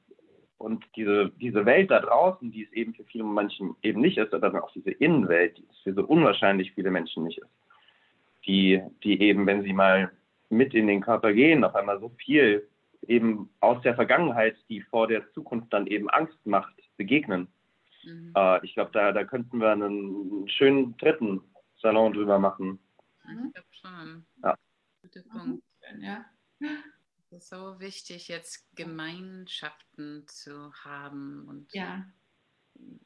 und 0.63 0.85
diese, 0.95 1.31
diese 1.41 1.67
Welt 1.67 1.91
da 1.91 1.99
draußen, 1.99 2.53
die 2.53 2.65
es 2.65 2.73
eben 2.73 2.95
für 2.95 3.05
viele 3.05 3.25
Menschen 3.25 3.75
eben 3.83 4.01
nicht 4.01 4.17
ist, 4.17 4.33
aber 4.33 4.51
dann 4.51 4.63
auch 4.63 4.71
diese 4.73 4.93
Innenwelt, 4.93 5.59
die 5.59 5.67
es 5.69 5.79
für 5.81 5.93
so 5.93 6.05
unwahrscheinlich 6.05 6.73
viele 6.73 6.93
Menschen 6.93 7.25
nicht 7.25 7.39
ist, 7.39 7.51
die, 8.47 8.81
die 9.03 9.21
eben, 9.21 9.45
wenn 9.47 9.65
sie 9.65 9.73
mal 9.73 10.13
mit 10.51 10.73
in 10.73 10.87
den 10.87 11.01
Körper 11.01 11.33
gehen, 11.33 11.65
auf 11.65 11.75
einmal 11.75 11.99
so 11.99 12.11
viel 12.11 12.69
eben 13.09 13.51
aus 13.59 13.83
der 13.83 13.97
Vergangenheit, 13.97 14.57
die 14.69 14.81
vor 14.83 15.09
der 15.09 15.29
Zukunft 15.33 15.73
dann 15.73 15.89
eben 15.89 16.09
Angst 16.11 16.39
macht, 16.45 16.75
begegnen. 16.97 17.49
Mhm. 18.05 18.33
Äh, 18.37 18.65
ich 18.65 18.75
glaube, 18.75 18.91
da, 18.93 19.11
da 19.11 19.25
könnten 19.25 19.59
wir 19.59 19.71
einen 19.71 20.49
schönen 20.49 20.97
dritten 20.99 21.41
Salon 21.81 22.13
drüber 22.13 22.39
machen. 22.39 22.79
Mhm. 23.27 23.47
Ich 23.47 23.55
glaube 23.55 23.69
schon. 23.73 24.25
Ja. 24.45 24.55
Guter 25.03 25.23
Punkt. 25.23 25.65
Ja. 25.99 26.25
Es 27.31 27.33
ist 27.33 27.49
so 27.49 27.81
wichtig, 27.81 28.29
jetzt 28.29 28.65
Gemeinschaften 28.77 30.27
zu 30.29 30.73
haben 30.85 31.49
und 31.49 31.73
ja. 31.73 32.07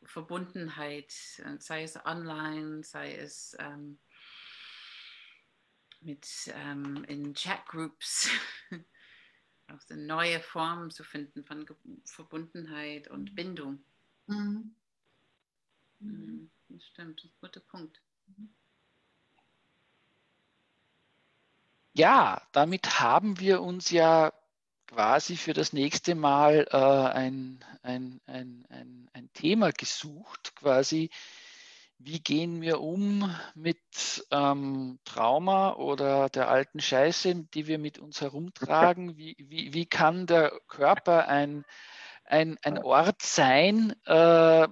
Verbundenheit, 0.03 1.11
sei 1.59 1.83
es 1.83 1.97
online, 2.05 2.85
sei 2.85 3.17
es 3.17 3.57
ähm, 3.59 3.99
mit 6.01 6.29
ähm, 6.55 7.05
in 7.05 7.35
Chatgroups, 7.35 8.29
auch 9.69 9.81
eine 9.91 10.07
neue 10.07 10.41
Form 10.41 10.91
zu 10.91 11.03
finden 11.03 11.45
von 11.45 11.67
Ge 11.67 11.77
Verbundenheit 12.05 13.09
und 13.09 13.35
Bindung. 13.35 13.83
Mhm. 14.27 14.75
Mhm. 16.01 16.51
Das 16.69 16.87
stimmt, 16.87 17.21
das 17.21 17.27
ist 17.27 17.37
ein 17.37 17.41
guter 17.41 17.61
Punkt. 17.61 18.01
Mhm. 18.27 18.55
Ja, 21.99 22.43
damit 22.53 23.01
haben 23.01 23.41
wir 23.41 23.63
uns 23.63 23.89
ja 23.91 24.31
quasi 24.87 25.35
für 25.35 25.55
das 25.55 25.73
nächste 25.73 26.15
Mal 26.15 26.67
äh, 26.71 26.77
ein, 26.77 27.65
ein, 27.83 28.21
ein, 28.27 28.67
ein, 28.69 29.09
ein 29.15 29.33
Thema 29.33 29.73
gesucht, 29.73 30.55
quasi, 30.57 31.09
wie 31.97 32.21
gehen 32.21 32.61
wir 32.61 32.83
um 32.83 33.35
mit 33.55 33.79
ähm, 34.31 34.99
Trauma 35.07 35.73
oder 35.77 36.29
der 36.29 36.51
alten 36.51 36.81
Scheiße, 36.81 37.47
die 37.55 37.67
wir 37.67 37.79
mit 37.79 37.99
uns 37.99 38.21
herumtragen? 38.21 39.17
Wie, 39.17 39.35
wie, 39.39 39.73
wie 39.73 39.87
kann 39.87 40.27
der 40.27 40.53
Körper 40.69 41.29
ein, 41.29 41.65
ein, 42.27 42.59
ein 42.63 42.77
Ort 42.77 43.23
sein, 43.23 43.95
äh, 44.05 44.69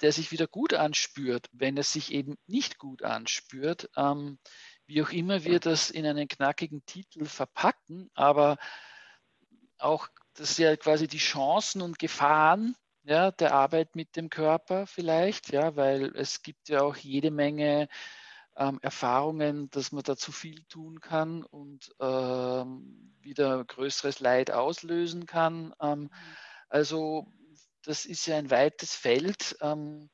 der 0.00 0.12
sich 0.12 0.32
wieder 0.32 0.46
gut 0.46 0.72
anspürt, 0.72 1.50
wenn 1.52 1.76
es 1.76 1.92
sich 1.92 2.10
eben 2.10 2.36
nicht 2.46 2.78
gut 2.78 3.02
anspürt? 3.02 3.90
Ähm, 3.98 4.38
wie 4.88 5.02
auch 5.02 5.10
immer 5.10 5.44
wir 5.44 5.60
das 5.60 5.90
in 5.90 6.06
einen 6.06 6.26
knackigen 6.26 6.84
Titel 6.86 7.26
verpacken, 7.26 8.10
aber 8.14 8.56
auch 9.78 10.08
das 10.34 10.52
ist 10.52 10.58
ja 10.58 10.76
quasi 10.76 11.06
die 11.06 11.18
Chancen 11.18 11.82
und 11.82 11.98
Gefahren 11.98 12.74
ja, 13.04 13.30
der 13.30 13.54
Arbeit 13.54 13.96
mit 13.96 14.16
dem 14.16 14.28
Körper 14.28 14.86
vielleicht, 14.86 15.50
ja, 15.50 15.76
weil 15.76 16.14
es 16.16 16.42
gibt 16.42 16.68
ja 16.68 16.82
auch 16.82 16.96
jede 16.96 17.30
Menge 17.30 17.88
ähm, 18.56 18.78
Erfahrungen, 18.82 19.70
dass 19.70 19.92
man 19.92 20.02
da 20.02 20.16
zu 20.16 20.32
viel 20.32 20.64
tun 20.64 21.00
kann 21.00 21.42
und 21.42 21.94
ähm, 22.00 23.14
wieder 23.20 23.64
größeres 23.64 24.20
Leid 24.20 24.50
auslösen 24.50 25.26
kann. 25.26 25.74
Ähm, 25.80 26.00
mhm. 26.00 26.10
also 26.68 27.26
das 27.82 28.04
ist 28.04 28.26
ja 28.26 28.36
ein 28.36 28.50
weites 28.50 28.94
Feld, 28.94 29.56
ähm, 29.62 30.10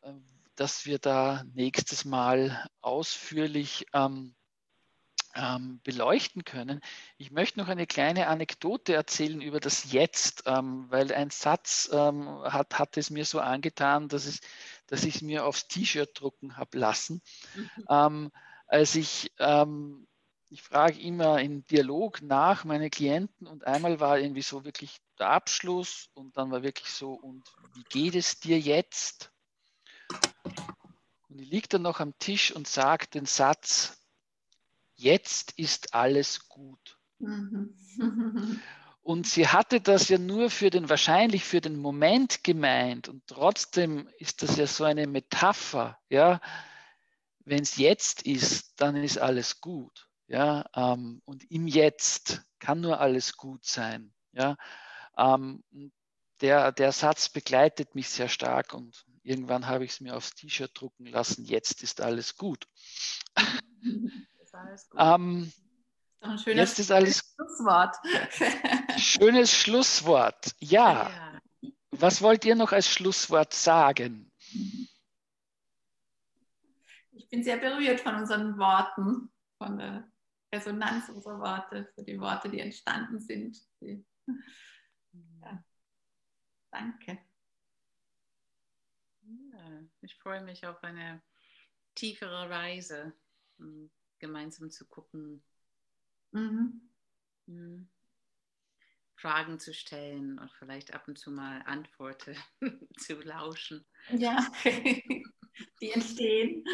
äh, 0.00 0.12
dass 0.56 0.86
wir 0.86 0.98
da 0.98 1.44
nächstes 1.54 2.04
Mal 2.04 2.68
ausführlich 2.80 3.86
ähm, 3.92 4.34
ähm, 5.34 5.80
beleuchten 5.82 6.44
können. 6.44 6.80
Ich 7.18 7.30
möchte 7.30 7.58
noch 7.58 7.68
eine 7.68 7.86
kleine 7.86 8.28
Anekdote 8.28 8.94
erzählen 8.94 9.40
über 9.40 9.60
das 9.60 9.92
Jetzt, 9.92 10.44
ähm, 10.46 10.86
weil 10.90 11.12
ein 11.12 11.30
Satz 11.30 11.90
ähm, 11.92 12.28
hat, 12.44 12.78
hat 12.78 12.96
es 12.96 13.10
mir 13.10 13.24
so 13.24 13.40
angetan, 13.40 14.08
dass, 14.08 14.26
es, 14.26 14.40
dass 14.86 15.04
ich 15.04 15.16
es 15.16 15.22
mir 15.22 15.44
aufs 15.44 15.66
T-Shirt 15.66 16.10
drucken 16.14 16.56
habe 16.56 16.78
lassen. 16.78 17.20
Mhm. 17.54 17.84
Ähm, 17.90 18.30
als 18.66 18.94
ich, 18.94 19.32
ähm, 19.38 20.06
ich 20.50 20.62
frage 20.62 21.00
immer 21.00 21.40
im 21.40 21.66
Dialog 21.66 22.22
nach 22.22 22.64
meine 22.64 22.90
Klienten 22.90 23.46
und 23.46 23.66
einmal 23.66 23.98
war 23.98 24.18
irgendwie 24.18 24.42
so 24.42 24.64
wirklich 24.64 24.98
der 25.18 25.30
Abschluss 25.30 26.10
und 26.14 26.36
dann 26.36 26.50
war 26.50 26.62
wirklich 26.62 26.90
so, 26.90 27.12
und 27.12 27.44
wie 27.74 27.84
geht 27.84 28.14
es 28.14 28.38
dir 28.38 28.58
jetzt? 28.58 29.33
Und 31.28 31.38
die 31.38 31.44
liegt 31.44 31.74
dann 31.74 31.82
noch 31.82 32.00
am 32.00 32.18
Tisch 32.18 32.52
und 32.52 32.68
sagt 32.68 33.14
den 33.14 33.26
Satz, 33.26 33.98
jetzt 34.94 35.52
ist 35.58 35.94
alles 35.94 36.48
gut. 36.48 36.98
Und 39.04 39.26
sie 39.26 39.46
hatte 39.46 39.82
das 39.82 40.08
ja 40.08 40.16
nur 40.16 40.48
für 40.48 40.70
den, 40.70 40.88
wahrscheinlich 40.88 41.44
für 41.44 41.60
den 41.60 41.76
Moment 41.76 42.42
gemeint. 42.42 43.06
Und 43.06 43.22
trotzdem 43.26 44.08
ist 44.18 44.42
das 44.42 44.56
ja 44.56 44.66
so 44.66 44.84
eine 44.84 45.06
Metapher. 45.06 45.98
Ja, 46.08 46.40
wenn 47.40 47.60
es 47.62 47.76
jetzt 47.76 48.22
ist, 48.22 48.80
dann 48.80 48.96
ist 48.96 49.18
alles 49.18 49.60
gut. 49.60 50.08
Ja, 50.26 50.64
ähm, 50.74 51.20
und 51.26 51.50
im 51.50 51.66
Jetzt 51.66 52.46
kann 52.58 52.80
nur 52.80 52.98
alles 52.98 53.36
gut 53.36 53.66
sein. 53.66 54.14
Ja, 54.32 54.56
ähm, 55.18 55.62
der, 56.40 56.72
der 56.72 56.92
Satz 56.92 57.28
begleitet 57.28 57.94
mich 57.94 58.08
sehr 58.08 58.28
stark 58.28 58.74
und 58.74 59.04
irgendwann 59.22 59.66
habe 59.66 59.84
ich 59.84 59.92
es 59.92 60.00
mir 60.00 60.16
aufs 60.16 60.34
T-Shirt 60.34 60.70
drucken 60.74 61.06
lassen. 61.06 61.44
Jetzt 61.44 61.82
ist 61.82 62.00
alles 62.00 62.36
gut. 62.36 62.66
Ist 64.42 64.54
alles 64.54 64.88
gut. 64.88 65.00
ähm, 65.00 65.52
ein 66.20 66.38
schönes, 66.38 66.70
jetzt 66.70 66.78
ist 66.78 66.90
alles 66.90 67.34
Schlusswort. 67.34 67.96
schönes 68.98 69.52
Schlusswort. 69.52 70.54
Ja. 70.58 71.10
ja. 71.10 71.70
Was 71.90 72.22
wollt 72.22 72.44
ihr 72.44 72.54
noch 72.54 72.72
als 72.72 72.88
Schlusswort 72.88 73.52
sagen? 73.52 74.32
Ich 77.12 77.28
bin 77.28 77.44
sehr 77.44 77.58
berührt 77.58 78.00
von 78.00 78.16
unseren 78.16 78.58
Worten, 78.58 79.30
von 79.58 79.78
der 79.78 80.10
Resonanz 80.52 81.08
unserer 81.08 81.38
Worte, 81.40 81.90
für 81.94 82.02
die 82.02 82.18
Worte, 82.18 82.48
die 82.48 82.60
entstanden 82.60 83.20
sind. 83.20 83.58
Ja. 83.80 83.96
Danke. 86.74 87.18
Ja, 89.22 89.82
ich 90.00 90.16
freue 90.16 90.42
mich 90.42 90.66
auf 90.66 90.82
eine 90.82 91.22
tiefere 91.94 92.50
Reise, 92.50 93.12
um 93.58 93.88
gemeinsam 94.18 94.70
zu 94.70 94.84
gucken, 94.84 95.40
mhm. 96.32 96.80
Hm, 97.46 97.88
Fragen 99.14 99.60
zu 99.60 99.72
stellen 99.72 100.40
und 100.40 100.50
vielleicht 100.50 100.92
ab 100.94 101.06
und 101.06 101.16
zu 101.16 101.30
mal 101.30 101.62
Antworten 101.62 102.36
zu 102.98 103.20
lauschen. 103.20 103.86
Ja, 104.10 104.44
die 105.80 105.92
entstehen. 105.92 106.64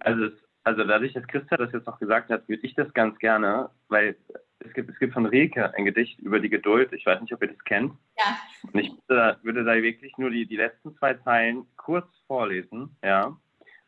Also, 0.00 0.30
also 0.66 0.82
dadurch, 0.82 1.12
dass 1.12 1.26
Christa 1.28 1.56
das 1.56 1.70
jetzt 1.72 1.86
noch 1.86 2.00
gesagt 2.00 2.28
hat, 2.28 2.48
würde 2.48 2.66
ich 2.66 2.74
das 2.74 2.92
ganz 2.92 3.16
gerne, 3.20 3.70
weil 3.86 4.16
es 4.58 4.74
gibt, 4.74 4.90
es 4.90 4.98
gibt 4.98 5.14
von 5.14 5.24
Rilke 5.24 5.72
ein 5.74 5.84
Gedicht 5.84 6.18
über 6.18 6.40
die 6.40 6.48
Geduld. 6.48 6.92
Ich 6.92 7.06
weiß 7.06 7.20
nicht, 7.20 7.32
ob 7.32 7.40
ihr 7.40 7.52
das 7.52 7.64
kennt. 7.64 7.92
Ja. 8.18 8.36
Und 8.62 8.80
ich 8.80 8.90
würde, 9.06 9.38
würde 9.44 9.62
da 9.62 9.74
wirklich 9.76 10.18
nur 10.18 10.28
die, 10.30 10.44
die 10.44 10.56
letzten 10.56 10.96
zwei 10.96 11.14
Zeilen 11.14 11.66
kurz 11.76 12.08
vorlesen, 12.26 12.96
ja, 13.04 13.36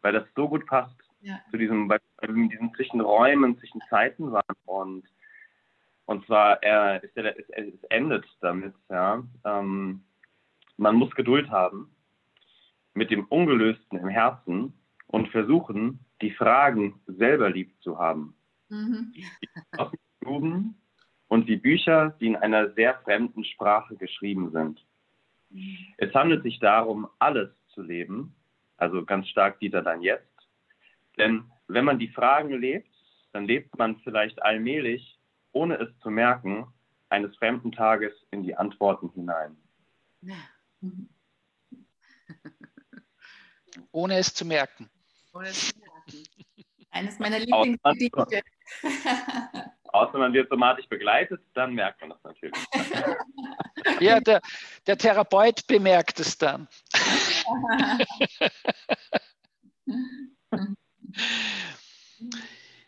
weil 0.02 0.12
das 0.12 0.22
so 0.36 0.48
gut 0.48 0.66
passt 0.66 0.94
ja. 1.20 1.40
zu 1.50 1.56
diesem, 1.56 1.88
bei, 1.88 1.98
diesen 2.28 2.72
zwischen 2.76 3.00
Räumen, 3.00 3.58
zwischen 3.58 3.82
Zeiten 3.90 4.30
waren. 4.30 4.44
Und, 4.64 5.02
und 6.06 6.24
zwar, 6.26 6.62
er, 6.62 7.02
es, 7.02 7.10
es 7.16 7.82
endet 7.88 8.24
damit, 8.40 8.74
ja. 8.88 9.24
Ähm, 9.44 10.04
man 10.76 10.94
muss 10.94 11.12
Geduld 11.16 11.50
haben 11.50 11.90
mit 12.94 13.10
dem 13.10 13.24
Ungelösten 13.24 13.98
im 13.98 14.08
Herzen 14.08 14.74
und 15.08 15.28
versuchen, 15.28 15.98
die 16.22 16.30
Fragen 16.30 17.00
selber 17.06 17.50
lieb 17.50 17.74
zu 17.82 17.98
haben. 17.98 18.34
Mhm. 18.68 19.14
Und 21.28 21.48
die 21.48 21.56
Bücher, 21.56 22.10
die 22.20 22.26
in 22.26 22.36
einer 22.36 22.72
sehr 22.72 22.94
fremden 23.00 23.44
Sprache 23.44 23.96
geschrieben 23.96 24.50
sind. 24.52 24.84
Mhm. 25.50 25.76
Es 25.96 26.14
handelt 26.14 26.42
sich 26.42 26.58
darum, 26.60 27.08
alles 27.18 27.50
zu 27.74 27.82
leben, 27.82 28.34
also 28.76 29.04
ganz 29.04 29.28
stark 29.28 29.58
Dieter 29.60 29.82
dann 29.82 30.02
jetzt. 30.02 30.26
Denn 31.16 31.44
wenn 31.66 31.84
man 31.84 31.98
die 31.98 32.08
Fragen 32.08 32.50
lebt, 32.50 32.88
dann 33.32 33.46
lebt 33.46 33.76
man 33.78 33.96
vielleicht 34.00 34.42
allmählich, 34.42 35.18
ohne 35.52 35.76
es 35.76 35.88
zu 36.00 36.10
merken, 36.10 36.66
eines 37.08 37.34
fremden 37.36 37.72
Tages 37.72 38.12
in 38.30 38.42
die 38.42 38.54
Antworten 38.54 39.10
hinein. 39.10 39.56
Ohne 43.92 44.18
es 44.18 44.34
zu 44.34 44.44
merken. 44.44 44.88
Eines 46.90 47.18
meiner 47.18 47.38
Lieblingsgedichte. 47.38 48.42
Außer 49.92 50.18
man 50.18 50.32
wird 50.32 50.48
somatisch 50.50 50.86
begleitet, 50.88 51.40
dann 51.54 51.74
merkt 51.74 52.00
man 52.00 52.10
das 52.10 52.22
natürlich. 52.22 52.54
Ja, 54.00 54.20
der, 54.20 54.40
der 54.86 54.98
Therapeut 54.98 55.66
bemerkt 55.66 56.20
es 56.20 56.36
dann. 56.36 56.68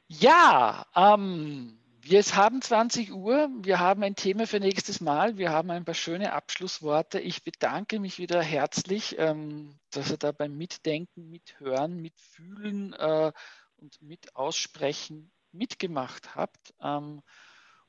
ja, 0.09 0.84
ähm, 0.94 1.80
wir 2.11 2.23
haben 2.23 2.61
20 2.61 3.13
Uhr, 3.13 3.49
wir 3.63 3.79
haben 3.79 4.03
ein 4.03 4.17
Thema 4.17 4.49
für 4.49 4.59
nächstes 4.59 5.01
Mal, 5.01 5.39
wir 5.39 5.51
haben 5.51 5.71
ein 5.71 5.85
paar 5.85 5.95
schöne 5.95 6.33
Abschlussworte. 6.33 7.21
Ich 7.21 7.45
bedanke 7.45 8.01
mich 8.01 8.19
wieder 8.19 8.43
herzlich, 8.43 9.17
ähm, 9.17 9.79
dass 9.93 10.11
ihr 10.11 10.17
da 10.17 10.33
beim 10.33 10.57
Mitdenken, 10.57 11.31
Mithören, 11.31 12.01
Mitfühlen 12.03 12.95
äh, 12.95 13.31
und 13.77 14.03
mit 14.03 14.35
Aussprechen 14.35 15.31
mitgemacht 15.53 16.35
habt 16.35 16.75
ähm, 16.83 17.23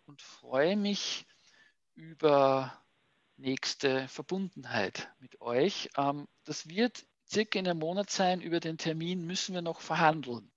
und 0.05 0.21
freue 0.21 0.77
mich 0.77 1.25
über 1.95 2.79
nächste 3.37 4.07
Verbundenheit 4.07 5.11
mit 5.17 5.41
euch. 5.41 5.89
Ähm, 5.97 6.27
das 6.43 6.69
wird 6.69 7.07
circa 7.27 7.57
in 7.57 7.67
einem 7.67 7.79
Monat 7.79 8.11
sein. 8.11 8.39
Über 8.39 8.59
den 8.59 8.77
Termin 8.77 9.25
müssen 9.25 9.55
wir 9.55 9.63
noch 9.63 9.81
verhandeln. 9.81 10.51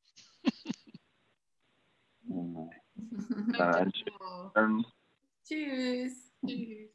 Tschüss. 5.44 6.32
Tschüss. 6.46 6.90